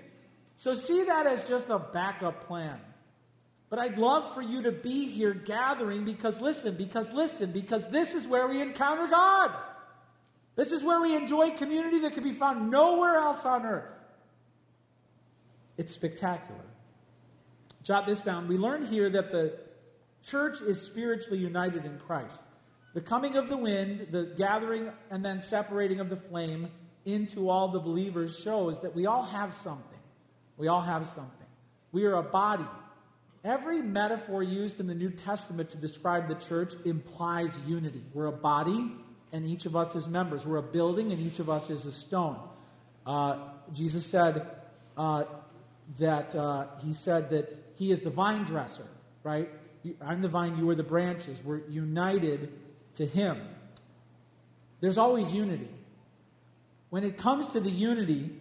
So 0.57 0.75
see 0.75 1.05
that 1.05 1.25
as 1.25 1.47
just 1.47 1.69
a 1.69 1.79
backup 1.79 2.47
plan. 2.47 2.79
But 3.69 3.79
I'd 3.79 3.97
love 3.97 4.33
for 4.33 4.41
you 4.41 4.63
to 4.63 4.71
be 4.71 5.09
here 5.09 5.33
gathering 5.33 6.03
because 6.03 6.41
listen, 6.41 6.75
because 6.75 7.13
listen, 7.13 7.51
because 7.51 7.87
this 7.89 8.15
is 8.15 8.27
where 8.27 8.47
we 8.47 8.61
encounter 8.61 9.07
God. 9.07 9.53
This 10.55 10.71
is 10.71 10.83
where 10.83 10.99
we 10.99 11.15
enjoy 11.15 11.51
community 11.51 11.99
that 11.99 12.13
can 12.13 12.23
be 12.23 12.31
found 12.31 12.71
nowhere 12.71 13.15
else 13.15 13.45
on 13.45 13.65
earth. 13.65 13.93
It's 15.77 15.93
spectacular. 15.93 16.59
Jot 17.83 18.05
this 18.05 18.21
down. 18.21 18.47
We 18.47 18.57
learn 18.57 18.85
here 18.85 19.09
that 19.11 19.31
the 19.31 19.57
church 20.23 20.59
is 20.61 20.81
spiritually 20.81 21.39
united 21.39 21.85
in 21.85 21.99
Christ. 21.99 22.43
The 22.93 23.01
coming 23.01 23.37
of 23.37 23.47
the 23.47 23.55
wind, 23.55 24.07
the 24.11 24.33
gathering 24.37 24.91
and 25.09 25.23
then 25.23 25.41
separating 25.41 25.99
of 25.99 26.09
the 26.09 26.17
flame 26.17 26.69
into 27.05 27.49
all 27.49 27.69
the 27.69 27.79
believers 27.79 28.37
shows 28.37 28.81
that 28.81 28.95
we 28.95 29.05
all 29.05 29.23
have 29.23 29.53
something. 29.53 29.85
We 30.57 30.67
all 30.67 30.81
have 30.81 31.05
something. 31.05 31.47
We 31.91 32.05
are 32.05 32.15
a 32.15 32.23
body. 32.23 32.67
Every 33.43 33.81
metaphor 33.81 34.43
used 34.43 34.79
in 34.79 34.87
the 34.87 34.95
New 34.95 35.09
Testament 35.09 35.71
to 35.71 35.77
describe 35.77 36.27
the 36.27 36.35
church 36.35 36.73
implies 36.85 37.57
unity. 37.65 38.03
We're 38.13 38.27
a 38.27 38.31
body, 38.31 38.91
and 39.31 39.47
each 39.47 39.65
of 39.65 39.75
us 39.75 39.95
is 39.95 40.07
members. 40.07 40.45
We're 40.45 40.57
a 40.57 40.63
building, 40.63 41.11
and 41.11 41.21
each 41.21 41.39
of 41.39 41.49
us 41.49 41.69
is 41.69 41.85
a 41.85 41.91
stone. 41.91 42.37
Uh, 43.05 43.37
Jesus 43.71 44.05
said 44.05 44.45
uh, 44.97 45.23
that 45.97 46.35
uh, 46.35 46.65
he 46.83 46.93
said 46.93 47.29
that 47.29 47.55
he 47.75 47.91
is 47.91 48.01
the 48.01 48.09
vine 48.09 48.43
dresser, 48.43 48.85
right? 49.23 49.49
I'm 50.01 50.21
the 50.21 50.27
vine, 50.27 50.57
you 50.57 50.69
are 50.69 50.75
the 50.75 50.83
branches. 50.83 51.39
We're 51.43 51.61
united 51.69 52.51
to 52.95 53.05
him. 53.05 53.39
There's 54.81 54.97
always 54.97 55.33
unity. 55.33 55.69
When 56.89 57.03
it 57.03 57.17
comes 57.17 57.47
to 57.49 57.59
the 57.59 57.69
unity, 57.69 58.31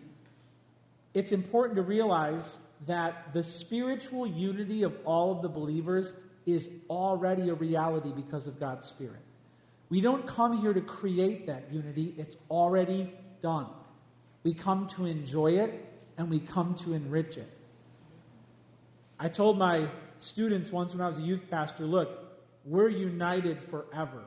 it's 1.14 1.32
important 1.32 1.76
to 1.76 1.82
realize 1.82 2.56
that 2.86 3.32
the 3.34 3.42
spiritual 3.42 4.26
unity 4.26 4.82
of 4.82 4.94
all 5.04 5.32
of 5.32 5.42
the 5.42 5.48
believers 5.48 6.12
is 6.46 6.68
already 6.88 7.48
a 7.50 7.54
reality 7.54 8.12
because 8.14 8.46
of 8.46 8.58
God's 8.58 8.86
Spirit. 8.86 9.20
We 9.90 10.00
don't 10.00 10.26
come 10.26 10.60
here 10.60 10.72
to 10.72 10.80
create 10.80 11.46
that 11.46 11.72
unity, 11.72 12.14
it's 12.16 12.36
already 12.50 13.12
done. 13.42 13.66
We 14.44 14.54
come 14.54 14.86
to 14.88 15.06
enjoy 15.06 15.58
it 15.58 15.84
and 16.16 16.30
we 16.30 16.40
come 16.40 16.74
to 16.76 16.94
enrich 16.94 17.36
it. 17.36 17.50
I 19.18 19.28
told 19.28 19.58
my 19.58 19.88
students 20.18 20.70
once 20.70 20.92
when 20.92 21.00
I 21.00 21.08
was 21.08 21.18
a 21.18 21.22
youth 21.22 21.50
pastor 21.50 21.84
look, 21.84 22.08
we're 22.64 22.88
united 22.88 23.62
forever. 23.64 24.24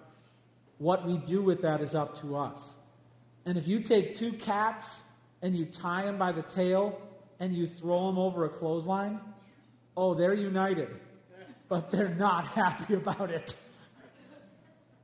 What 0.78 1.06
we 1.06 1.18
do 1.18 1.42
with 1.42 1.62
that 1.62 1.82
is 1.82 1.96
up 1.96 2.20
to 2.22 2.36
us. 2.36 2.76
And 3.46 3.58
if 3.58 3.68
you 3.68 3.80
take 3.80 4.16
two 4.16 4.34
cats 4.34 5.02
and 5.42 5.56
you 5.56 5.66
tie 5.66 6.04
them 6.04 6.18
by 6.18 6.32
the 6.32 6.44
tail 6.44 7.00
and 7.39 7.54
you 7.54 7.68
throw 7.68 8.08
them 8.08 8.20
over 8.20 8.46
a 8.46 8.50
clothesline, 8.50 9.20
oh, 9.98 10.14
they're 10.14 10.34
united, 10.34 10.89
but 11.68 11.92
they're 11.92 12.16
not 12.16 12.46
happy 12.60 12.94
about 12.94 13.32
it. 13.32 13.56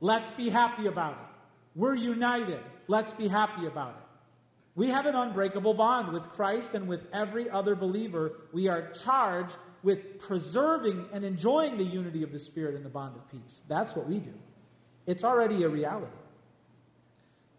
Let's 0.00 0.30
be 0.30 0.48
happy 0.48 0.86
about 0.86 1.12
it. 1.12 1.18
We're 1.74 1.94
united. 1.94 2.60
Let's 2.86 3.12
be 3.12 3.28
happy 3.28 3.66
about 3.66 3.90
it. 3.90 4.08
We 4.76 4.88
have 4.90 5.06
an 5.06 5.16
unbreakable 5.16 5.74
bond 5.74 6.12
with 6.12 6.28
Christ 6.30 6.74
and 6.74 6.86
with 6.86 7.04
every 7.12 7.50
other 7.50 7.74
believer. 7.74 8.32
We 8.52 8.68
are 8.68 8.92
charged 8.92 9.56
with 9.82 10.20
preserving 10.20 11.06
and 11.12 11.24
enjoying 11.24 11.78
the 11.78 11.84
unity 11.84 12.22
of 12.22 12.30
the 12.30 12.38
Spirit 12.38 12.76
in 12.76 12.84
the 12.84 12.88
bond 12.88 13.16
of 13.16 13.28
peace. 13.28 13.60
That's 13.66 13.96
what 13.96 14.08
we 14.08 14.18
do. 14.18 14.32
It's 15.06 15.24
already 15.24 15.64
a 15.64 15.68
reality. 15.68 16.12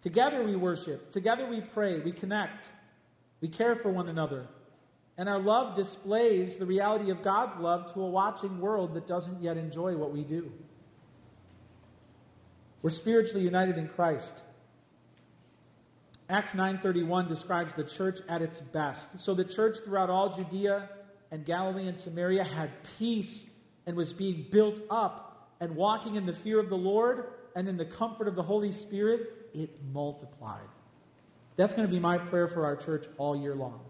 Together 0.01 0.43
we 0.43 0.55
worship, 0.55 1.11
together 1.11 1.45
we 1.45 1.61
pray, 1.61 1.99
we 1.99 2.11
connect, 2.11 2.69
we 3.41 3.47
care 3.47 3.75
for 3.75 3.89
one 3.89 4.07
another. 4.07 4.47
And 5.17 5.27
our 5.27 5.39
love 5.39 5.75
displays 5.75 6.57
the 6.57 6.65
reality 6.65 7.11
of 7.11 7.21
God's 7.21 7.57
love 7.57 7.93
to 7.93 8.01
a 8.01 8.09
watching 8.09 8.61
world 8.61 8.93
that 8.93 9.05
doesn't 9.05 9.41
yet 9.41 9.57
enjoy 9.57 9.97
what 9.97 10.13
we 10.13 10.23
do. 10.23 10.51
We're 12.81 12.91
spiritually 12.91 13.43
united 13.43 13.77
in 13.77 13.89
Christ. 13.89 14.41
Acts 16.29 16.53
9:31 16.53 17.27
describes 17.27 17.73
the 17.73 17.83
church 17.83 18.19
at 18.29 18.41
its 18.41 18.61
best. 18.61 19.19
So 19.19 19.33
the 19.33 19.43
church 19.43 19.79
throughout 19.79 20.09
all 20.09 20.33
Judea 20.33 20.87
and 21.31 21.43
Galilee 21.43 21.87
and 21.87 21.99
Samaria 21.99 22.43
had 22.43 22.71
peace 22.97 23.49
and 23.85 23.97
was 23.97 24.13
being 24.13 24.45
built 24.49 24.79
up 24.89 25.49
and 25.59 25.75
walking 25.75 26.15
in 26.15 26.25
the 26.25 26.33
fear 26.33 26.59
of 26.59 26.69
the 26.69 26.77
Lord 26.77 27.33
and 27.55 27.67
in 27.67 27.77
the 27.77 27.85
comfort 27.85 28.27
of 28.27 28.35
the 28.35 28.43
Holy 28.43 28.71
Spirit, 28.71 29.38
it 29.53 29.69
multiplied. 29.91 30.67
That's 31.55 31.73
going 31.73 31.87
to 31.87 31.93
be 31.93 31.99
my 31.99 32.17
prayer 32.17 32.47
for 32.47 32.65
our 32.65 32.75
church 32.75 33.05
all 33.17 33.35
year 33.35 33.55
long. 33.55 33.81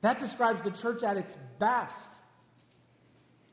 That 0.00 0.18
describes 0.18 0.62
the 0.62 0.70
church 0.70 1.02
at 1.02 1.16
its 1.16 1.36
best. 1.58 2.10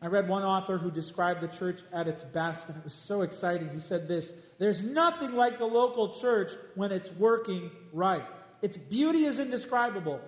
I 0.02 0.08
read 0.08 0.28
one 0.28 0.44
author 0.44 0.78
who 0.78 0.92
described 0.92 1.42
the 1.42 1.48
church 1.48 1.82
at 1.92 2.08
its 2.08 2.24
best, 2.24 2.70
and 2.70 2.78
it 2.78 2.84
was 2.84 2.94
so 2.94 3.22
exciting. 3.22 3.70
He 3.70 3.80
said 3.80 4.08
this 4.08 4.34
There's 4.60 4.84
nothing 4.84 5.34
like 5.34 5.58
the 5.58 5.66
local 5.66 6.14
church 6.14 6.52
when 6.76 6.92
it's 6.92 7.12
working 7.14 7.72
right. 7.92 8.26
Its 8.62 8.78
beauty 8.78 9.26
is 9.26 9.40
indescribable, 9.40 10.22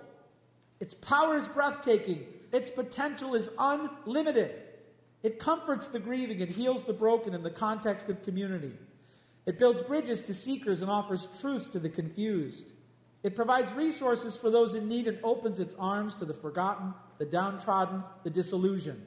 its 0.80 0.94
power 0.94 1.36
is 1.36 1.46
breathtaking, 1.48 2.24
its 2.52 2.70
potential 2.70 3.34
is 3.34 3.48
unlimited. 3.58 4.54
It 5.22 5.40
comforts 5.40 5.88
the 5.88 5.98
grieving 5.98 6.40
and 6.42 6.50
heals 6.50 6.84
the 6.84 6.92
broken 6.92 7.34
in 7.34 7.42
the 7.42 7.50
context 7.50 8.08
of 8.08 8.22
community. 8.22 8.72
It 9.48 9.58
builds 9.58 9.80
bridges 9.80 10.20
to 10.24 10.34
seekers 10.34 10.82
and 10.82 10.90
offers 10.90 11.26
truth 11.40 11.72
to 11.72 11.78
the 11.78 11.88
confused. 11.88 12.66
It 13.22 13.34
provides 13.34 13.72
resources 13.72 14.36
for 14.36 14.50
those 14.50 14.74
in 14.74 14.88
need 14.88 15.08
and 15.08 15.18
opens 15.24 15.58
its 15.58 15.74
arms 15.78 16.12
to 16.16 16.26
the 16.26 16.34
forgotten, 16.34 16.92
the 17.16 17.24
downtrodden, 17.24 18.04
the 18.24 18.30
disillusioned. 18.30 19.06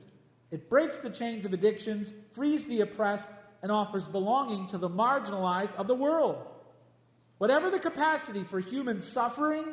It 0.49 0.67
breaks 0.67 0.97
the 0.97 1.11
chains 1.11 1.45
of 1.45 1.53
addictions, 1.53 2.11
frees 2.33 2.65
the 2.65 2.81
oppressed, 2.81 3.27
and 3.61 3.71
offers 3.71 4.07
belonging 4.07 4.65
to 4.69 4.79
the 4.79 4.89
marginalized 4.89 5.75
of 5.75 5.85
the 5.85 5.93
world. 5.93 6.43
Whatever 7.37 7.69
the 7.69 7.77
capacity 7.77 8.43
for 8.43 8.59
human 8.59 8.99
suffering, 8.99 9.63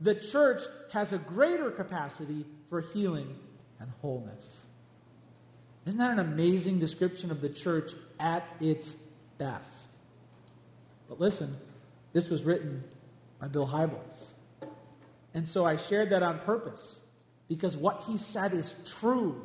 the 0.00 0.16
church 0.16 0.62
has 0.92 1.12
a 1.12 1.18
greater 1.18 1.70
capacity 1.70 2.44
for 2.68 2.80
healing 2.80 3.38
and 3.78 3.88
wholeness. 4.02 4.66
Isn't 5.86 6.00
that 6.00 6.10
an 6.10 6.18
amazing 6.18 6.80
description 6.80 7.30
of 7.30 7.40
the 7.40 7.48
church 7.48 7.92
at 8.18 8.44
its 8.60 8.96
best? 9.38 9.86
But 11.08 11.20
listen, 11.20 11.56
this 12.12 12.28
was 12.28 12.44
written 12.44 12.84
by 13.40 13.48
Bill 13.48 13.66
Hybels. 13.66 14.32
And 15.34 15.46
so 15.46 15.64
I 15.64 15.76
shared 15.76 16.10
that 16.10 16.22
on 16.22 16.38
purpose 16.40 17.00
because 17.48 17.76
what 17.76 18.04
he 18.06 18.16
said 18.16 18.54
is 18.54 18.74
true. 19.00 19.44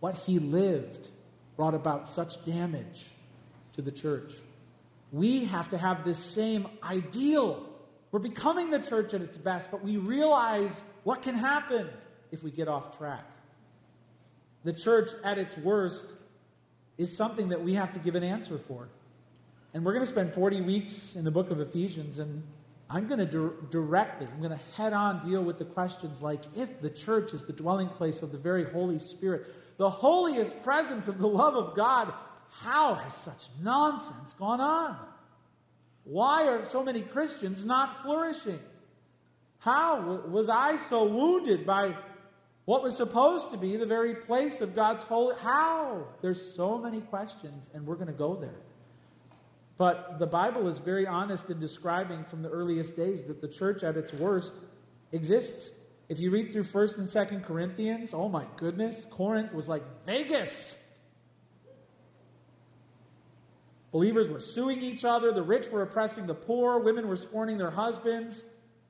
What 0.00 0.14
he 0.14 0.38
lived 0.38 1.08
brought 1.56 1.74
about 1.74 2.06
such 2.06 2.44
damage 2.44 3.06
to 3.74 3.82
the 3.82 3.92
church. 3.92 4.32
We 5.10 5.44
have 5.46 5.70
to 5.70 5.78
have 5.78 6.04
this 6.04 6.18
same 6.18 6.66
ideal 6.82 7.68
we're 8.12 8.18
becoming 8.18 8.70
the 8.70 8.78
church 8.78 9.14
at 9.14 9.22
its 9.22 9.38
best, 9.38 9.70
but 9.70 9.82
we 9.82 9.96
realize 9.96 10.82
what 11.02 11.22
can 11.22 11.34
happen 11.34 11.88
if 12.30 12.42
we 12.42 12.50
get 12.50 12.68
off 12.68 12.96
track. 12.98 13.24
The 14.64 14.74
church 14.74 15.10
at 15.24 15.38
its 15.38 15.56
worst 15.56 16.12
is 16.98 17.14
something 17.14 17.48
that 17.48 17.62
we 17.62 17.74
have 17.74 17.92
to 17.92 17.98
give 17.98 18.14
an 18.14 18.24
answer 18.24 18.58
for. 18.58 18.88
And 19.74 19.84
we're 19.84 19.92
going 19.92 20.04
to 20.04 20.10
spend 20.10 20.34
40 20.34 20.60
weeks 20.60 21.16
in 21.16 21.24
the 21.24 21.30
book 21.30 21.50
of 21.50 21.60
Ephesians, 21.60 22.18
and 22.18 22.42
I'm 22.90 23.08
going 23.08 23.20
to 23.20 23.26
di- 23.26 23.66
directly, 23.70 24.26
I'm 24.26 24.38
going 24.38 24.50
to 24.50 24.76
head 24.76 24.92
on 24.92 25.26
deal 25.26 25.42
with 25.42 25.58
the 25.58 25.64
questions 25.64 26.20
like 26.20 26.40
if 26.54 26.80
the 26.80 26.90
church 26.90 27.32
is 27.32 27.44
the 27.44 27.52
dwelling 27.52 27.88
place 27.88 28.22
of 28.22 28.32
the 28.32 28.38
very 28.38 28.64
Holy 28.64 28.98
Spirit, 28.98 29.46
the 29.78 29.88
holiest 29.88 30.62
presence 30.62 31.08
of 31.08 31.18
the 31.18 31.26
love 31.26 31.54
of 31.54 31.74
God, 31.74 32.12
how 32.50 32.94
has 32.94 33.14
such 33.14 33.46
nonsense 33.62 34.34
gone 34.34 34.60
on? 34.60 34.98
Why 36.04 36.48
are 36.48 36.64
so 36.66 36.82
many 36.82 37.00
Christians 37.00 37.64
not 37.64 38.02
flourishing? 38.02 38.60
How 39.60 40.20
was 40.28 40.48
I 40.48 40.76
so 40.76 41.04
wounded 41.04 41.64
by 41.64 41.96
what 42.64 42.82
was 42.82 42.96
supposed 42.96 43.50
to 43.50 43.56
be 43.56 43.76
the 43.76 43.86
very 43.86 44.14
place 44.14 44.60
of 44.60 44.74
God's 44.74 45.02
holy? 45.04 45.34
How? 45.40 46.06
There's 46.20 46.54
so 46.54 46.78
many 46.78 47.00
questions, 47.00 47.68
and 47.74 47.86
we're 47.86 47.96
going 47.96 48.06
to 48.06 48.12
go 48.12 48.36
there. 48.36 48.60
But 49.78 50.20
the 50.20 50.26
Bible 50.26 50.68
is 50.68 50.78
very 50.78 51.06
honest 51.06 51.50
in 51.50 51.58
describing 51.58 52.24
from 52.24 52.42
the 52.42 52.48
earliest 52.48 52.96
days 52.96 53.24
that 53.24 53.40
the 53.40 53.48
church 53.48 53.82
at 53.82 53.96
its 53.96 54.12
worst 54.12 54.52
exists. 55.10 55.72
If 56.08 56.20
you 56.20 56.30
read 56.30 56.52
through 56.52 56.64
1st 56.64 56.98
and 56.98 57.06
2nd 57.08 57.44
Corinthians, 57.44 58.14
oh 58.14 58.28
my 58.28 58.46
goodness, 58.56 59.06
Corinth 59.10 59.52
was 59.52 59.68
like 59.68 59.82
Vegas. 60.06 60.80
Believers 63.90 64.28
were 64.28 64.40
suing 64.40 64.82
each 64.82 65.04
other, 65.04 65.32
the 65.32 65.42
rich 65.42 65.68
were 65.68 65.82
oppressing 65.82 66.26
the 66.26 66.34
poor, 66.34 66.78
women 66.78 67.08
were 67.08 67.16
scorning 67.16 67.58
their 67.58 67.70
husbands. 67.70 68.44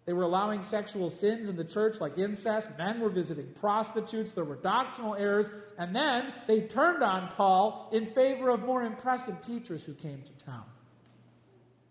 They 0.05 0.13
were 0.13 0.25
allowing 0.25 0.63
sexual 0.63 1.11
sins 1.11 1.49
in 1.49 1.57
the 1.57 1.65
church 1.65 2.01
like 2.01 2.19
incest. 2.19 2.69
Men 2.77 3.01
were 3.01 3.09
visiting 3.09 3.47
prostitutes. 3.61 4.33
There 4.33 4.45
were 4.45 4.57
doctrinal 4.57 5.15
errors. 5.15 5.49
And 5.79 5.95
then 5.95 6.33
they 6.49 6.63
turned 6.63 7.03
on 7.03 7.29
Paul 7.29 7.89
in 7.93 8.07
favor 8.07 8.51
of 8.51 8.65
more 8.65 8.83
impressive 8.83 9.41
teachers 9.47 9.85
who 9.85 9.95
came 9.95 10.23
to 10.23 10.45
town. 10.45 10.65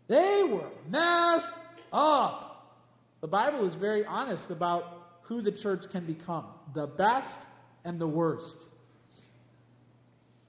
They 0.08 0.44
were 0.44 0.68
messed 0.90 1.54
up. 1.94 2.78
The 3.22 3.28
Bible 3.28 3.66
is 3.66 3.76
very 3.76 4.06
honest 4.06 4.50
about 4.50 5.02
who 5.24 5.42
the 5.42 5.52
church 5.52 5.90
can 5.90 6.06
become 6.06 6.46
the 6.74 6.88
best 6.88 7.40
and 7.86 8.00
the 8.00 8.08
worst. 8.08 8.68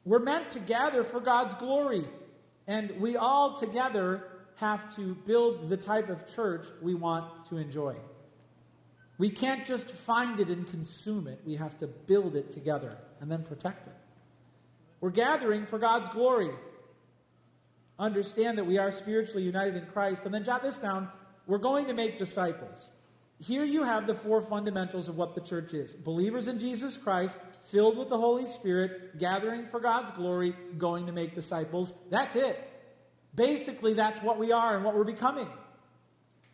We're 0.04 0.18
meant 0.18 0.50
to 0.52 0.58
gather 0.58 1.04
for 1.04 1.20
God's 1.20 1.54
glory, 1.54 2.04
and 2.66 2.90
we 3.00 3.16
all 3.16 3.56
together 3.56 4.24
have 4.62 4.94
to 4.96 5.14
build 5.26 5.68
the 5.68 5.76
type 5.76 6.08
of 6.08 6.32
church 6.34 6.66
we 6.80 6.94
want 6.94 7.26
to 7.50 7.58
enjoy. 7.58 7.96
We 9.18 9.28
can't 9.28 9.66
just 9.66 9.90
find 9.90 10.40
it 10.40 10.48
and 10.48 10.66
consume 10.66 11.26
it, 11.26 11.40
we 11.44 11.56
have 11.56 11.76
to 11.78 11.86
build 11.86 12.34
it 12.34 12.52
together 12.52 12.96
and 13.20 13.30
then 13.30 13.42
protect 13.42 13.86
it. 13.86 13.94
We're 15.00 15.10
gathering 15.10 15.66
for 15.66 15.78
God's 15.78 16.08
glory 16.08 16.50
understand 17.98 18.58
that 18.58 18.64
we 18.64 18.78
are 18.78 18.90
spiritually 18.90 19.44
united 19.44 19.76
in 19.76 19.86
Christ. 19.86 20.22
And 20.24 20.34
then 20.34 20.44
jot 20.44 20.62
this 20.62 20.76
down 20.76 21.08
we're 21.46 21.58
going 21.58 21.86
to 21.86 21.94
make 21.94 22.18
disciples. 22.18 22.90
Here 23.40 23.64
you 23.64 23.82
have 23.82 24.06
the 24.06 24.14
four 24.14 24.40
fundamentals 24.40 25.08
of 25.08 25.16
what 25.16 25.34
the 25.34 25.40
church 25.40 25.74
is 25.74 25.92
believers 25.92 26.46
in 26.46 26.58
Jesus 26.58 26.96
Christ, 26.96 27.36
filled 27.70 27.98
with 27.98 28.08
the 28.08 28.16
Holy 28.16 28.46
Spirit, 28.46 29.18
gathering 29.18 29.66
for 29.66 29.80
God's 29.80 30.12
glory, 30.12 30.54
going 30.78 31.06
to 31.06 31.12
make 31.12 31.34
disciples. 31.34 31.92
That's 32.10 32.36
it. 32.36 32.71
Basically, 33.34 33.94
that's 33.94 34.22
what 34.22 34.38
we 34.38 34.52
are 34.52 34.76
and 34.76 34.84
what 34.84 34.94
we're 34.94 35.04
becoming. 35.04 35.48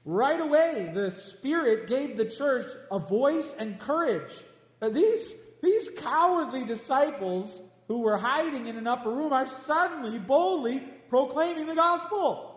Right 0.04 0.40
away, 0.40 0.90
the 0.94 1.10
Spirit 1.10 1.86
gave 1.86 2.16
the 2.16 2.24
church 2.24 2.70
a 2.90 2.98
voice 2.98 3.54
and 3.58 3.78
courage. 3.78 4.32
these, 4.80 5.34
these 5.62 5.90
cowardly 5.90 6.64
disciples 6.64 7.62
who 7.88 7.98
were 7.98 8.16
hiding 8.16 8.66
in 8.66 8.76
an 8.76 8.86
upper 8.86 9.10
room 9.10 9.32
are 9.32 9.46
suddenly, 9.46 10.18
boldly 10.18 10.80
proclaiming 11.08 11.66
the 11.66 11.74
gospel. 11.74 12.54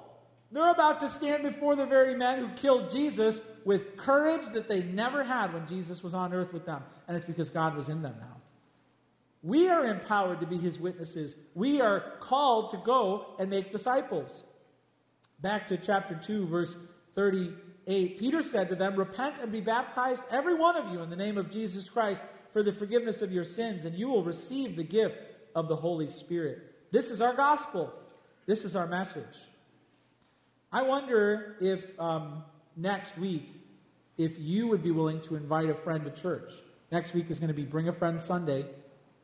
They're 0.52 0.72
about 0.72 1.00
to 1.00 1.10
stand 1.10 1.44
before 1.44 1.76
the 1.76 1.86
very 1.86 2.16
men 2.16 2.40
who 2.40 2.50
killed 2.56 2.92
Jesus 2.92 3.40
with 3.64 3.96
courage 3.96 4.46
that 4.54 4.68
they 4.68 4.84
never 4.84 5.24
had 5.24 5.54
when 5.54 5.66
Jesus 5.66 6.04
was 6.04 6.14
on 6.14 6.34
earth 6.34 6.52
with 6.52 6.66
them. 6.66 6.84
And 7.08 7.16
it's 7.16 7.26
because 7.26 7.50
God 7.50 7.76
was 7.76 7.88
in 7.88 8.02
them 8.02 8.16
now. 8.20 8.41
We 9.44 9.70
are 9.70 9.86
empowered 9.86 10.40
to 10.42 10.46
be 10.46 10.58
his 10.58 10.80
witnesses. 10.80 11.36
We 11.56 11.82
are 11.82 12.14
called 12.20 12.72
to 12.72 12.78
go 12.78 13.36
and 13.40 13.50
make 13.50 13.72
disciples. 13.72 14.44
Back 15.40 15.68
to 15.70 15.78
chapter 15.78 16.16
2, 16.16 16.46
verse 16.46 16.78
38. 17.16 18.20
Peter 18.20 18.44
said 18.44 18.70
to 18.70 18.76
them, 18.76 18.96
Repent 18.96 19.36
and 19.42 19.52
be 19.52 19.62
baptized, 19.62 20.22
every 20.30 20.54
one 20.54 20.76
of 20.78 20.92
you, 20.92 21.02
in 21.02 21.10
the 21.10 21.16
name 21.16 21.38
of 21.38 21.50
Jesus 21.50 21.90
Christ, 21.90 22.22
for 22.54 22.62
the 22.62 22.72
forgiveness 22.72 23.24
of 23.24 23.32
your 23.32 23.44
sins, 23.44 23.86
and 23.86 23.98
you 23.98 24.08
will 24.10 24.24
receive 24.24 24.76
the 24.76 24.84
gift 24.84 25.18
of 25.56 25.68
the 25.68 25.76
Holy 25.76 26.10
Spirit. 26.10 26.60
This 26.92 27.10
is 27.10 27.22
our 27.22 27.34
gospel. 27.34 27.92
This 28.46 28.64
is 28.64 28.76
our 28.76 28.88
message. 28.88 29.48
I 30.72 30.84
wonder 30.84 31.56
if 31.60 32.00
um, 32.00 32.44
next 32.78 33.18
week, 33.18 33.50
if 34.18 34.38
you 34.38 34.68
would 34.68 34.84
be 34.84 34.92
willing 34.92 35.22
to 35.22 35.36
invite 35.36 35.70
a 35.70 35.74
friend 35.74 36.06
to 36.06 36.12
church. 36.12 36.52
Next 36.92 37.14
week 37.14 37.30
is 37.30 37.40
going 37.40 37.48
to 37.48 37.54
be 37.54 37.64
Bring 37.64 37.88
a 37.88 37.94
Friend 37.94 38.20
Sunday. 38.20 38.66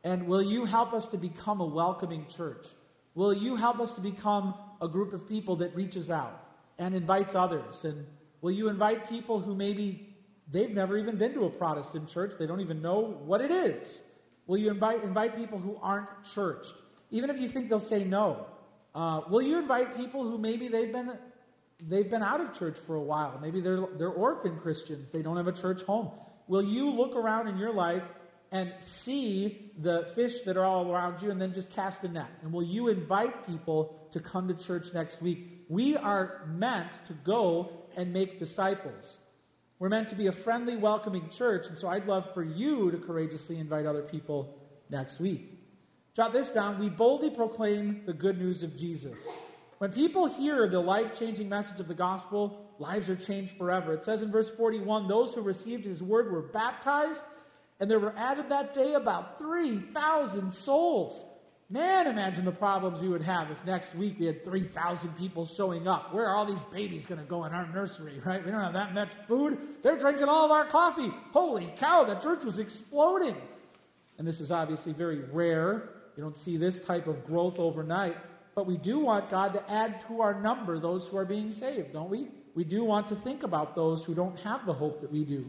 And 0.04 0.26
will 0.26 0.42
you 0.42 0.64
help 0.64 0.92
us 0.92 1.06
to 1.08 1.16
become 1.16 1.60
a 1.60 1.66
welcoming 1.66 2.26
church? 2.26 2.66
Will 3.14 3.34
you 3.34 3.56
help 3.56 3.80
us 3.80 3.92
to 3.94 4.00
become 4.00 4.54
a 4.80 4.88
group 4.88 5.12
of 5.12 5.28
people 5.28 5.56
that 5.56 5.74
reaches 5.74 6.10
out 6.10 6.40
and 6.78 6.94
invites 6.94 7.34
others? 7.34 7.84
And 7.84 8.06
will 8.40 8.52
you 8.52 8.68
invite 8.68 9.08
people 9.08 9.40
who 9.40 9.54
maybe 9.54 10.16
they've 10.50 10.70
never 10.70 10.96
even 10.96 11.16
been 11.16 11.34
to 11.34 11.44
a 11.46 11.50
Protestant 11.50 12.08
church, 12.08 12.34
they 12.38 12.46
don't 12.46 12.60
even 12.60 12.80
know 12.80 13.00
what 13.00 13.40
it 13.40 13.50
is? 13.50 14.02
Will 14.46 14.58
you 14.58 14.70
invite, 14.70 15.02
invite 15.02 15.36
people 15.36 15.58
who 15.58 15.78
aren't 15.82 16.08
churched? 16.32 16.74
Even 17.10 17.28
if 17.28 17.38
you 17.38 17.48
think 17.48 17.68
they'll 17.68 17.78
say 17.78 18.04
no, 18.04 18.46
uh, 18.94 19.22
will 19.28 19.42
you 19.42 19.58
invite 19.58 19.96
people 19.96 20.22
who 20.22 20.38
maybe 20.38 20.68
they've 20.68 20.92
been 20.92 21.12
they've 21.80 22.10
been 22.10 22.22
out 22.22 22.40
of 22.40 22.58
church 22.58 22.76
for 22.86 22.96
a 22.96 23.02
while? 23.02 23.38
Maybe 23.40 23.60
they're 23.60 23.86
they're 23.96 24.08
orphan 24.08 24.58
Christians. 24.58 25.10
They 25.10 25.22
don't 25.22 25.36
have 25.36 25.48
a 25.48 25.52
church 25.52 25.82
home. 25.82 26.10
Will 26.46 26.62
you 26.62 26.90
look 26.90 27.14
around 27.14 27.48
in 27.48 27.58
your 27.58 27.72
life 27.72 28.02
and 28.50 28.72
see 28.78 29.72
the 29.78 30.10
fish 30.14 30.40
that 30.42 30.56
are 30.56 30.64
all 30.64 30.90
around 30.90 31.22
you 31.22 31.30
and 31.30 31.40
then 31.40 31.52
just 31.52 31.70
cast 31.74 32.04
a 32.04 32.08
net? 32.08 32.30
And 32.42 32.52
will 32.52 32.62
you 32.62 32.88
invite 32.88 33.46
people 33.46 34.08
to 34.12 34.20
come 34.20 34.48
to 34.48 34.54
church 34.54 34.94
next 34.94 35.20
week? 35.20 35.64
We 35.68 35.96
are 35.96 36.46
meant 36.46 36.92
to 37.06 37.12
go 37.12 37.72
and 37.96 38.12
make 38.12 38.38
disciples. 38.38 39.18
We're 39.78 39.90
meant 39.90 40.08
to 40.08 40.16
be 40.16 40.26
a 40.26 40.32
friendly, 40.32 40.76
welcoming 40.76 41.28
church, 41.28 41.68
and 41.68 41.78
so 41.78 41.88
I'd 41.88 42.06
love 42.06 42.32
for 42.34 42.42
you 42.42 42.90
to 42.90 42.98
courageously 42.98 43.58
invite 43.58 43.86
other 43.86 44.02
people 44.02 44.58
next 44.90 45.20
week. 45.20 45.54
Jot 46.16 46.32
this 46.32 46.50
down. 46.50 46.80
We 46.80 46.88
boldly 46.88 47.30
proclaim 47.30 48.02
the 48.04 48.12
good 48.12 48.38
news 48.38 48.64
of 48.64 48.76
Jesus. 48.76 49.24
When 49.78 49.92
people 49.92 50.26
hear 50.26 50.68
the 50.68 50.80
life 50.80 51.16
changing 51.16 51.48
message 51.48 51.78
of 51.78 51.86
the 51.86 51.94
gospel, 51.94 52.66
lives 52.80 53.08
are 53.08 53.14
changed 53.14 53.56
forever. 53.56 53.92
It 53.92 54.04
says 54.04 54.22
in 54.22 54.32
verse 54.32 54.50
41 54.50 55.06
those 55.06 55.34
who 55.34 55.42
received 55.42 55.84
his 55.84 56.02
word 56.02 56.32
were 56.32 56.42
baptized, 56.42 57.22
and 57.80 57.90
there 57.90 57.98
were 57.98 58.14
added 58.16 58.48
that 58.48 58.74
day 58.74 58.94
about 58.94 59.38
3,000 59.38 60.52
souls. 60.52 61.24
Man, 61.70 62.06
imagine 62.06 62.44
the 62.44 62.52
problems 62.52 63.00
we 63.00 63.08
would 63.08 63.22
have 63.22 63.50
if 63.50 63.64
next 63.66 63.94
week 63.94 64.18
we 64.18 64.26
had 64.26 64.42
3,000 64.42 65.16
people 65.18 65.44
showing 65.44 65.86
up. 65.86 66.14
Where 66.14 66.26
are 66.26 66.34
all 66.34 66.46
these 66.46 66.62
babies 66.72 67.04
going 67.04 67.20
to 67.20 67.26
go 67.26 67.44
in 67.44 67.52
our 67.52 67.66
nursery, 67.66 68.20
right? 68.24 68.44
We 68.44 68.50
don't 68.50 68.62
have 68.62 68.72
that 68.72 68.94
much 68.94 69.12
food. 69.26 69.58
They're 69.82 69.98
drinking 69.98 70.24
all 70.24 70.46
of 70.46 70.50
our 70.50 70.64
coffee. 70.64 71.12
Holy 71.32 71.72
cow, 71.76 72.04
the 72.04 72.14
church 72.16 72.44
was 72.44 72.58
exploding. 72.58 73.36
And 74.16 74.26
this 74.26 74.40
is 74.40 74.50
obviously 74.50 74.92
very 74.92 75.20
rare 75.20 75.90
you 76.18 76.24
don't 76.24 76.36
see 76.36 76.56
this 76.56 76.84
type 76.84 77.06
of 77.06 77.24
growth 77.24 77.60
overnight, 77.60 78.16
but 78.56 78.66
we 78.66 78.76
do 78.76 78.98
want 78.98 79.30
God 79.30 79.52
to 79.52 79.70
add 79.70 80.04
to 80.08 80.20
our 80.20 80.40
number 80.42 80.80
those 80.80 81.06
who 81.06 81.16
are 81.16 81.24
being 81.24 81.52
saved, 81.52 81.92
don't 81.92 82.10
we? 82.10 82.26
We 82.56 82.64
do 82.64 82.82
want 82.82 83.08
to 83.10 83.14
think 83.14 83.44
about 83.44 83.76
those 83.76 84.04
who 84.04 84.16
don't 84.16 84.36
have 84.40 84.66
the 84.66 84.72
hope 84.72 85.00
that 85.02 85.12
we 85.12 85.22
do. 85.22 85.48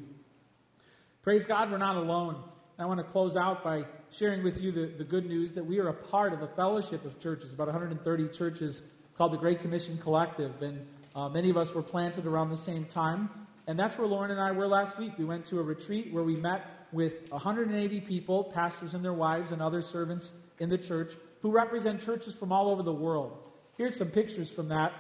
Praise 1.30 1.46
God, 1.46 1.70
we're 1.70 1.78
not 1.78 1.96
alone. 1.96 2.42
I 2.80 2.88
want 2.88 3.00
to 3.00 3.04
close 3.04 3.38
out 3.38 3.64
by 3.64 3.86
sharing 4.10 4.44
with 4.44 4.60
you 4.60 4.72
the, 4.72 4.88
the 4.88 5.04
good 5.04 5.28
news 5.28 5.54
that 5.54 5.64
we 5.64 5.78
are 5.78 5.90
a 5.90 5.94
part 5.94 6.34
of 6.34 6.42
a 6.42 6.48
fellowship 6.48 7.06
of 7.06 7.20
churches, 7.20 7.54
about 7.54 7.68
130 7.68 8.30
churches 8.30 8.82
called 9.16 9.34
the 9.34 9.38
Great 9.38 9.62
Commission 9.62 10.00
Collective. 10.00 10.60
And 10.64 10.88
uh, 11.16 11.30
many 11.30 11.52
of 11.52 11.58
us 11.58 11.76
were 11.76 11.84
planted 11.84 12.26
around 12.26 12.50
the 12.50 12.58
same 12.58 12.84
time. 12.84 13.30
And 13.68 13.78
that's 13.78 13.96
where 13.96 14.08
Lauren 14.08 14.32
and 14.32 14.42
I 14.42 14.54
were 14.54 14.68
last 14.68 14.98
week. 14.98 15.20
We 15.20 15.26
went 15.26 15.46
to 15.46 15.60
a 15.60 15.62
retreat 15.62 16.12
where 16.12 16.24
we 16.24 16.36
met 16.36 16.66
with 16.92 17.30
180 17.30 18.02
people, 18.02 18.46
pastors 18.46 18.96
and 18.96 19.06
their 19.06 19.14
wives, 19.14 19.52
and 19.52 19.62
other 19.62 19.84
servants 19.84 20.32
in 20.58 20.68
the 20.68 20.80
church 20.80 21.14
who 21.44 21.52
represent 21.52 22.04
churches 22.04 22.34
from 22.34 22.52
all 22.52 22.72
over 22.72 22.82
the 22.82 22.92
world. 22.92 23.38
Here's 23.78 23.96
some 23.96 24.10
pictures 24.10 24.50
from 24.50 24.70
that. 24.70 24.94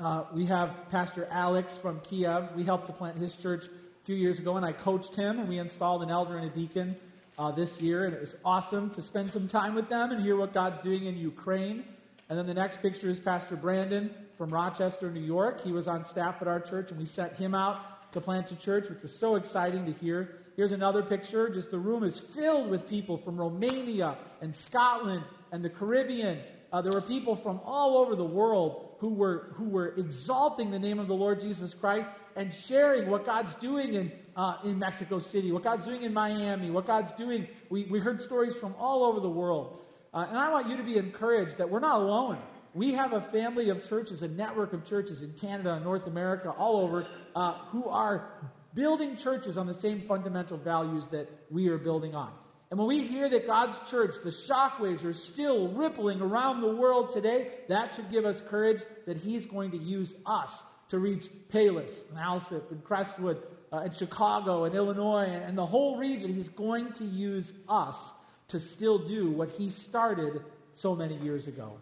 Uh, 0.00 0.24
we 0.34 0.46
have 0.46 0.74
Pastor 0.90 1.28
Alex 1.30 1.76
from 1.76 2.00
Kiev. 2.00 2.50
We 2.56 2.64
helped 2.64 2.88
to 2.88 2.92
plant 2.92 3.18
his 3.18 3.36
church 3.36 3.66
few 4.04 4.14
years 4.14 4.38
ago, 4.38 4.58
and 4.58 4.66
I 4.66 4.72
coached 4.72 5.16
him, 5.16 5.38
and 5.38 5.48
we 5.48 5.58
installed 5.58 6.02
an 6.02 6.10
elder 6.10 6.36
and 6.36 6.44
a 6.44 6.54
deacon 6.54 6.94
uh, 7.38 7.50
this 7.52 7.80
year, 7.80 8.04
and 8.04 8.12
it 8.12 8.20
was 8.20 8.36
awesome 8.44 8.90
to 8.90 9.00
spend 9.00 9.32
some 9.32 9.48
time 9.48 9.74
with 9.74 9.88
them 9.88 10.10
and 10.10 10.22
hear 10.22 10.36
what 10.36 10.52
God's 10.52 10.78
doing 10.80 11.06
in 11.06 11.16
Ukraine. 11.16 11.84
And 12.28 12.38
then 12.38 12.46
the 12.46 12.52
next 12.52 12.82
picture 12.82 13.08
is 13.08 13.18
Pastor 13.18 13.56
Brandon 13.56 14.14
from 14.36 14.52
Rochester, 14.52 15.10
New 15.10 15.22
York. 15.22 15.64
He 15.64 15.72
was 15.72 15.88
on 15.88 16.04
staff 16.04 16.42
at 16.42 16.48
our 16.48 16.60
church, 16.60 16.90
and 16.90 17.00
we 17.00 17.06
sent 17.06 17.38
him 17.38 17.54
out 17.54 18.12
to 18.12 18.20
plant 18.20 18.50
a 18.50 18.56
church, 18.56 18.90
which 18.90 19.00
was 19.00 19.18
so 19.18 19.36
exciting 19.36 19.86
to 19.86 19.92
hear. 19.92 20.36
Here's 20.54 20.72
another 20.72 21.02
picture. 21.02 21.48
Just 21.48 21.70
the 21.70 21.78
room 21.78 22.04
is 22.04 22.18
filled 22.18 22.68
with 22.68 22.86
people 22.86 23.16
from 23.16 23.38
Romania 23.38 24.18
and 24.42 24.54
Scotland 24.54 25.24
and 25.50 25.64
the 25.64 25.70
Caribbean. 25.70 26.40
Uh, 26.70 26.82
there 26.82 26.92
were 26.92 27.00
people 27.00 27.36
from 27.36 27.58
all 27.64 27.96
over 27.96 28.14
the 28.14 28.24
world 28.24 28.93
who 29.04 29.10
were, 29.10 29.52
who 29.56 29.64
were 29.64 29.88
exalting 29.98 30.70
the 30.70 30.78
name 30.78 30.98
of 30.98 31.08
the 31.08 31.14
Lord 31.14 31.38
Jesus 31.38 31.74
Christ 31.74 32.08
and 32.36 32.50
sharing 32.50 33.10
what 33.10 33.26
God's 33.26 33.54
doing 33.54 33.92
in, 33.92 34.10
uh, 34.34 34.56
in 34.64 34.78
Mexico 34.78 35.18
City, 35.18 35.52
what 35.52 35.62
God's 35.62 35.84
doing 35.84 36.04
in 36.04 36.14
Miami, 36.14 36.70
what 36.70 36.86
God's 36.86 37.12
doing. 37.12 37.46
We, 37.68 37.84
we 37.84 37.98
heard 37.98 38.22
stories 38.22 38.56
from 38.56 38.74
all 38.78 39.04
over 39.04 39.20
the 39.20 39.28
world. 39.28 39.82
Uh, 40.14 40.24
and 40.26 40.38
I 40.38 40.50
want 40.50 40.70
you 40.70 40.78
to 40.78 40.82
be 40.82 40.96
encouraged 40.96 41.58
that 41.58 41.68
we're 41.68 41.80
not 41.80 42.00
alone. 42.00 42.38
We 42.72 42.94
have 42.94 43.12
a 43.12 43.20
family 43.20 43.68
of 43.68 43.86
churches, 43.86 44.22
a 44.22 44.28
network 44.28 44.72
of 44.72 44.86
churches 44.86 45.20
in 45.20 45.34
Canada, 45.34 45.78
North 45.80 46.06
America, 46.06 46.48
all 46.48 46.80
over, 46.80 47.06
uh, 47.36 47.58
who 47.72 47.86
are 47.90 48.30
building 48.72 49.18
churches 49.18 49.58
on 49.58 49.66
the 49.66 49.74
same 49.74 50.00
fundamental 50.08 50.56
values 50.56 51.08
that 51.08 51.28
we 51.50 51.68
are 51.68 51.76
building 51.76 52.14
on. 52.14 52.32
And 52.74 52.80
when 52.80 52.88
we 52.88 53.04
hear 53.06 53.28
that 53.28 53.46
God's 53.46 53.78
church, 53.88 54.16
the 54.24 54.30
shockwaves 54.30 55.04
are 55.04 55.12
still 55.12 55.68
rippling 55.68 56.20
around 56.20 56.60
the 56.60 56.74
world 56.74 57.12
today, 57.12 57.46
that 57.68 57.94
should 57.94 58.10
give 58.10 58.24
us 58.24 58.40
courage 58.40 58.82
that 59.06 59.16
He's 59.16 59.46
going 59.46 59.70
to 59.70 59.76
use 59.76 60.12
us 60.26 60.64
to 60.88 60.98
reach 60.98 61.28
Palos 61.50 62.04
and 62.10 62.18
Alsip 62.18 62.72
and 62.72 62.82
Crestwood 62.82 63.40
uh, 63.72 63.76
and 63.76 63.94
Chicago 63.94 64.64
and 64.64 64.74
Illinois 64.74 65.26
and 65.26 65.56
the 65.56 65.64
whole 65.64 65.98
region. 65.98 66.34
He's 66.34 66.48
going 66.48 66.90
to 66.94 67.04
use 67.04 67.52
us 67.68 68.12
to 68.48 68.58
still 68.58 68.98
do 68.98 69.30
what 69.30 69.50
He 69.50 69.68
started 69.68 70.42
so 70.72 70.96
many 70.96 71.16
years 71.18 71.46
ago. 71.46 71.78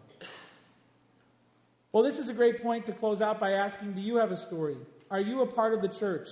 Well, 1.91 2.03
this 2.03 2.19
is 2.19 2.29
a 2.29 2.35
great 2.35 2.61
point 2.61 2.85
to 2.85 2.91
close 2.91 3.19
out 3.19 3.39
by 3.39 3.53
asking 3.53 3.93
Do 3.93 4.01
you 4.01 4.17
have 4.17 4.29
a 4.29 4.37
story? 4.37 4.77
Are 5.09 5.19
you 5.19 5.41
a 5.41 5.47
part 5.47 5.73
of 5.73 5.81
the 5.81 5.89
church? 5.89 6.29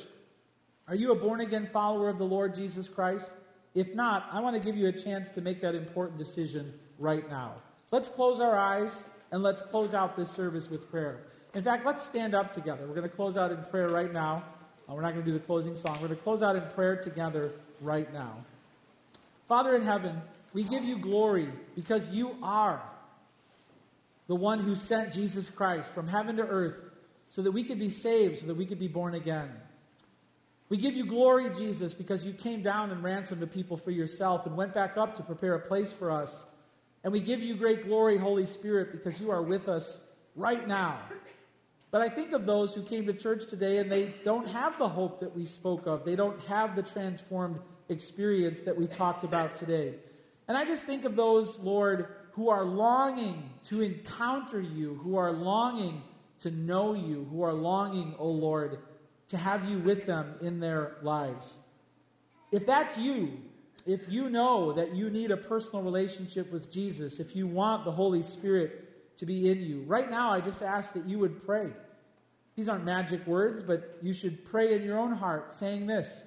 Are 0.88 0.96
you 0.96 1.14
a 1.14 1.16
born 1.16 1.42
again 1.42 1.68
follower 1.74 2.10
of 2.10 2.20
the 2.20 2.26
Lord 2.26 2.54
Jesus 2.54 2.88
Christ? 2.88 3.32
If 3.74 3.96
not, 3.96 4.28
I 4.32 4.42
want 4.42 4.56
to 4.56 4.62
give 4.62 4.76
you 4.76 4.88
a 4.88 4.92
chance 4.92 5.30
to 5.32 5.42
make 5.42 5.62
that 5.62 5.76
important 5.76 6.18
decision 6.18 6.74
right 7.00 7.28
now. 7.30 7.56
Let's 7.92 8.10
close 8.10 8.40
our 8.40 8.58
eyes 8.58 9.06
and 9.32 9.42
let's 9.44 9.62
close 9.62 9.94
out 9.94 10.18
this 10.18 10.30
service 10.30 10.70
with 10.70 10.90
prayer. 10.92 11.22
In 11.54 11.64
fact, 11.64 11.86
let's 11.86 12.04
stand 12.04 12.34
up 12.34 12.54
together. 12.54 12.86
We're 12.88 12.96
going 12.96 13.10
to 13.10 13.16
close 13.16 13.38
out 13.38 13.52
in 13.52 13.64
prayer 13.66 13.90
right 13.90 14.12
now. 14.12 14.44
Uh, 14.90 14.94
we're 14.94 15.02
not 15.02 15.14
going 15.14 15.26
to 15.26 15.32
do 15.32 15.38
the 15.38 15.46
closing 15.46 15.76
song. 15.76 15.94
We're 16.02 16.08
going 16.08 16.18
to 16.18 16.24
close 16.24 16.44
out 16.44 16.56
in 16.56 16.64
prayer 16.76 16.96
together 16.96 17.52
right 17.82 18.12
now. 18.14 18.38
Father 19.48 19.76
in 19.76 19.84
heaven, 19.84 20.22
we 20.54 20.64
give 20.64 20.84
you 20.84 20.98
glory 20.98 21.50
because 21.76 22.12
you 22.12 22.36
are 22.42 22.82
the 24.28 24.36
one 24.36 24.60
who 24.60 24.76
sent 24.76 25.14
Jesus 25.14 25.50
Christ 25.50 25.94
from 25.94 26.08
heaven 26.08 26.38
to 26.38 26.44
earth 26.44 26.82
so 27.30 27.42
that 27.42 27.52
we 27.52 27.64
could 27.64 27.80
be 27.80 27.90
saved, 27.90 28.40
so 28.40 28.46
that 28.48 28.56
we 28.56 28.66
could 28.66 28.80
be 28.80 28.88
born 28.88 29.16
again. 29.16 29.50
We 30.72 30.78
give 30.78 30.96
you 30.96 31.06
glory, 31.06 31.50
Jesus, 31.50 31.94
because 31.94 32.24
you 32.24 32.32
came 32.32 32.64
down 32.64 32.92
and 32.92 33.04
ransomed 33.04 33.42
the 33.42 33.48
people 33.48 33.76
for 33.76 33.92
yourself 33.92 34.46
and 34.46 34.56
went 34.56 34.74
back 34.74 34.96
up 34.96 35.18
to 35.18 35.22
prepare 35.22 35.56
a 35.56 35.60
place 35.60 35.92
for 35.92 36.10
us. 36.10 36.46
And 37.04 37.12
we 37.12 37.20
give 37.20 37.42
you 37.42 37.58
great 37.58 37.84
glory, 37.84 38.18
Holy 38.18 38.46
Spirit, 38.46 38.94
because 38.94 39.20
you 39.20 39.32
are 39.32 39.42
with 39.42 39.68
us 39.68 40.00
right 40.34 40.66
now. 40.66 40.98
But 41.92 42.00
I 42.00 42.08
think 42.08 42.32
of 42.32 42.46
those 42.46 42.74
who 42.74 42.84
came 42.84 43.06
to 43.08 43.14
church 43.14 43.48
today 43.48 43.80
and 43.80 43.92
they 43.92 44.14
don't 44.24 44.48
have 44.48 44.80
the 44.80 44.88
hope 44.88 45.20
that 45.20 45.36
we 45.36 45.46
spoke 45.46 45.88
of. 45.88 46.06
They 46.06 46.16
don't 46.16 46.40
have 46.44 46.78
the 46.78 46.84
transformed 46.84 47.60
experience 47.90 48.62
that 48.62 48.78
we 48.78 48.88
talked 48.88 49.26
about 49.26 49.58
today. 49.58 49.96
And 50.48 50.58
I 50.58 50.64
just 50.64 50.86
think 50.86 51.04
of 51.04 51.18
those, 51.18 51.60
Lord, 51.60 52.08
who 52.32 52.48
are 52.48 52.64
longing 52.64 53.50
to 53.66 53.82
encounter 53.82 54.62
you, 54.62 55.02
who 55.04 55.18
are 55.18 55.34
longing 55.34 56.02
to 56.40 56.50
know 56.50 56.94
you, 56.94 57.28
who 57.30 57.44
are 57.44 57.52
longing, 57.52 58.16
O 58.18 58.24
oh 58.24 58.32
Lord, 58.32 58.80
to 59.32 59.38
have 59.38 59.68
you 59.70 59.80
with 59.80 60.06
them 60.06 60.36
in 60.42 60.60
their 60.60 60.98
lives. 61.02 61.58
If 62.52 62.66
that's 62.66 62.98
you, 62.98 63.40
if 63.86 64.10
you 64.10 64.30
know 64.30 64.74
that 64.74 64.94
you 64.94 65.10
need 65.10 65.32
a 65.32 65.38
personal 65.38 65.84
relationship 65.84 66.52
with 66.52 66.70
Jesus, 66.70 67.22
if 67.22 67.34
you 67.34 67.48
want 67.48 67.86
the 67.86 67.94
Holy 67.94 68.24
Spirit 68.24 69.18
to 69.20 69.26
be 69.26 69.50
in 69.50 69.62
you, 69.62 69.84
right 69.84 70.12
now 70.12 70.34
I 70.34 70.42
just 70.42 70.62
ask 70.62 70.92
that 70.94 71.06
you 71.06 71.18
would 71.20 71.46
pray. 71.46 71.70
These 72.58 72.68
aren't 72.68 72.84
magic 72.84 73.26
words, 73.26 73.64
but 73.64 73.98
you 74.02 74.12
should 74.12 74.44
pray 74.44 74.76
in 74.76 74.84
your 74.84 75.00
own 75.00 75.14
heart, 75.14 75.54
saying 75.54 75.88
this 75.88 76.24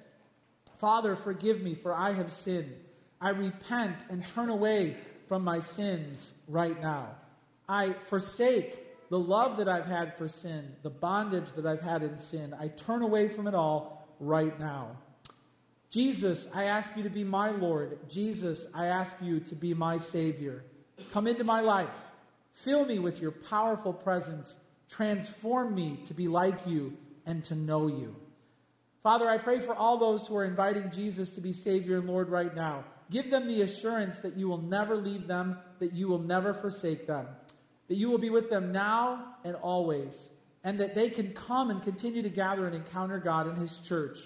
Father, 0.79 1.15
forgive 1.15 1.61
me, 1.61 1.75
for 1.75 1.93
I 1.93 2.13
have 2.13 2.31
sinned. 2.31 2.73
I 3.21 3.29
repent 3.29 3.97
and 4.09 4.25
turn 4.25 4.49
away 4.49 4.97
from 5.27 5.43
my 5.43 5.59
sins 5.59 6.33
right 6.47 6.81
now. 6.81 7.09
I 7.69 7.93
forsake 7.93 8.84
the 9.15 9.19
love 9.19 9.55
that 9.55 9.69
I've 9.69 9.85
had 9.85 10.17
for 10.17 10.27
sin, 10.27 10.75
the 10.83 10.89
bondage 10.89 11.49
that 11.55 11.65
I've 11.65 11.79
had 11.79 12.03
in 12.03 12.17
sin, 12.17 12.53
I 12.59 12.67
turn 12.67 13.01
away 13.01 13.29
from 13.29 13.47
it 13.47 13.55
all 13.55 14.05
right 14.19 14.59
now. 14.59 14.97
Jesus, 15.89 16.49
I 16.53 16.65
ask 16.65 16.97
you 16.97 17.03
to 17.03 17.09
be 17.09 17.23
my 17.23 17.51
Lord. 17.51 17.97
Jesus, 18.09 18.67
I 18.75 18.87
ask 18.87 19.15
you 19.21 19.39
to 19.39 19.55
be 19.55 19.73
my 19.73 19.99
Savior. 19.99 20.65
Come 21.13 21.27
into 21.27 21.45
my 21.45 21.61
life. 21.61 21.95
Fill 22.51 22.85
me 22.85 22.99
with 22.99 23.21
your 23.21 23.31
powerful 23.31 23.93
presence. 23.93 24.57
Transform 24.89 25.73
me 25.73 25.99
to 26.07 26.13
be 26.13 26.27
like 26.27 26.67
you 26.67 26.97
and 27.25 27.41
to 27.45 27.55
know 27.55 27.87
you. 27.87 28.17
Father, 29.01 29.29
I 29.29 29.37
pray 29.37 29.61
for 29.61 29.73
all 29.73 29.97
those 29.97 30.27
who 30.27 30.35
are 30.35 30.43
inviting 30.43 30.91
Jesus 30.91 31.31
to 31.31 31.39
be 31.39 31.53
Savior 31.53 31.99
and 31.99 32.07
Lord 32.09 32.27
right 32.27 32.53
now. 32.53 32.83
Give 33.09 33.31
them 33.31 33.47
the 33.47 33.61
assurance 33.61 34.19
that 34.19 34.35
you 34.35 34.49
will 34.49 34.61
never 34.61 34.97
leave 34.97 35.25
them, 35.25 35.59
that 35.79 35.93
you 35.93 36.09
will 36.09 36.19
never 36.19 36.53
forsake 36.53 37.07
them 37.07 37.27
that 37.87 37.95
you 37.95 38.09
will 38.09 38.17
be 38.17 38.29
with 38.29 38.49
them 38.49 38.71
now 38.71 39.35
and 39.43 39.55
always, 39.55 40.29
and 40.63 40.79
that 40.79 40.95
they 40.95 41.09
can 41.09 41.33
come 41.33 41.69
and 41.69 41.83
continue 41.83 42.21
to 42.21 42.29
gather 42.29 42.65
and 42.65 42.75
encounter 42.75 43.19
God 43.19 43.47
in 43.47 43.55
His 43.55 43.79
church. 43.79 44.19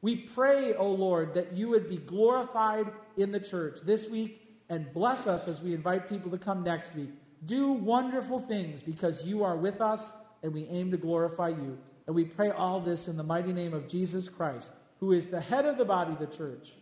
We 0.00 0.16
pray, 0.16 0.74
O 0.74 0.88
Lord, 0.90 1.34
that 1.34 1.52
you 1.52 1.68
would 1.68 1.86
be 1.86 1.98
glorified 1.98 2.90
in 3.16 3.30
the 3.30 3.40
church 3.40 3.80
this 3.84 4.08
week 4.08 4.40
and 4.68 4.92
bless 4.92 5.26
us 5.26 5.48
as 5.48 5.60
we 5.60 5.74
invite 5.74 6.08
people 6.08 6.30
to 6.30 6.38
come 6.38 6.64
next 6.64 6.94
week. 6.94 7.10
Do 7.46 7.72
wonderful 7.72 8.40
things 8.40 8.82
because 8.82 9.24
you 9.24 9.44
are 9.44 9.56
with 9.56 9.80
us 9.80 10.12
and 10.42 10.52
we 10.52 10.66
aim 10.66 10.90
to 10.90 10.96
glorify 10.96 11.48
you. 11.48 11.78
And 12.06 12.16
we 12.16 12.24
pray 12.24 12.50
all 12.50 12.80
this 12.80 13.06
in 13.06 13.16
the 13.16 13.22
mighty 13.22 13.52
name 13.52 13.74
of 13.74 13.86
Jesus 13.86 14.28
Christ, 14.28 14.72
who 14.98 15.12
is 15.12 15.26
the 15.26 15.40
head 15.40 15.66
of 15.66 15.78
the 15.78 15.84
body, 15.84 16.16
the 16.18 16.26
church. 16.26 16.74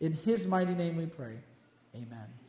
In 0.00 0.12
his 0.12 0.46
mighty 0.46 0.74
name 0.74 0.96
we 0.96 1.06
pray. 1.06 1.34
Amen. 1.94 2.39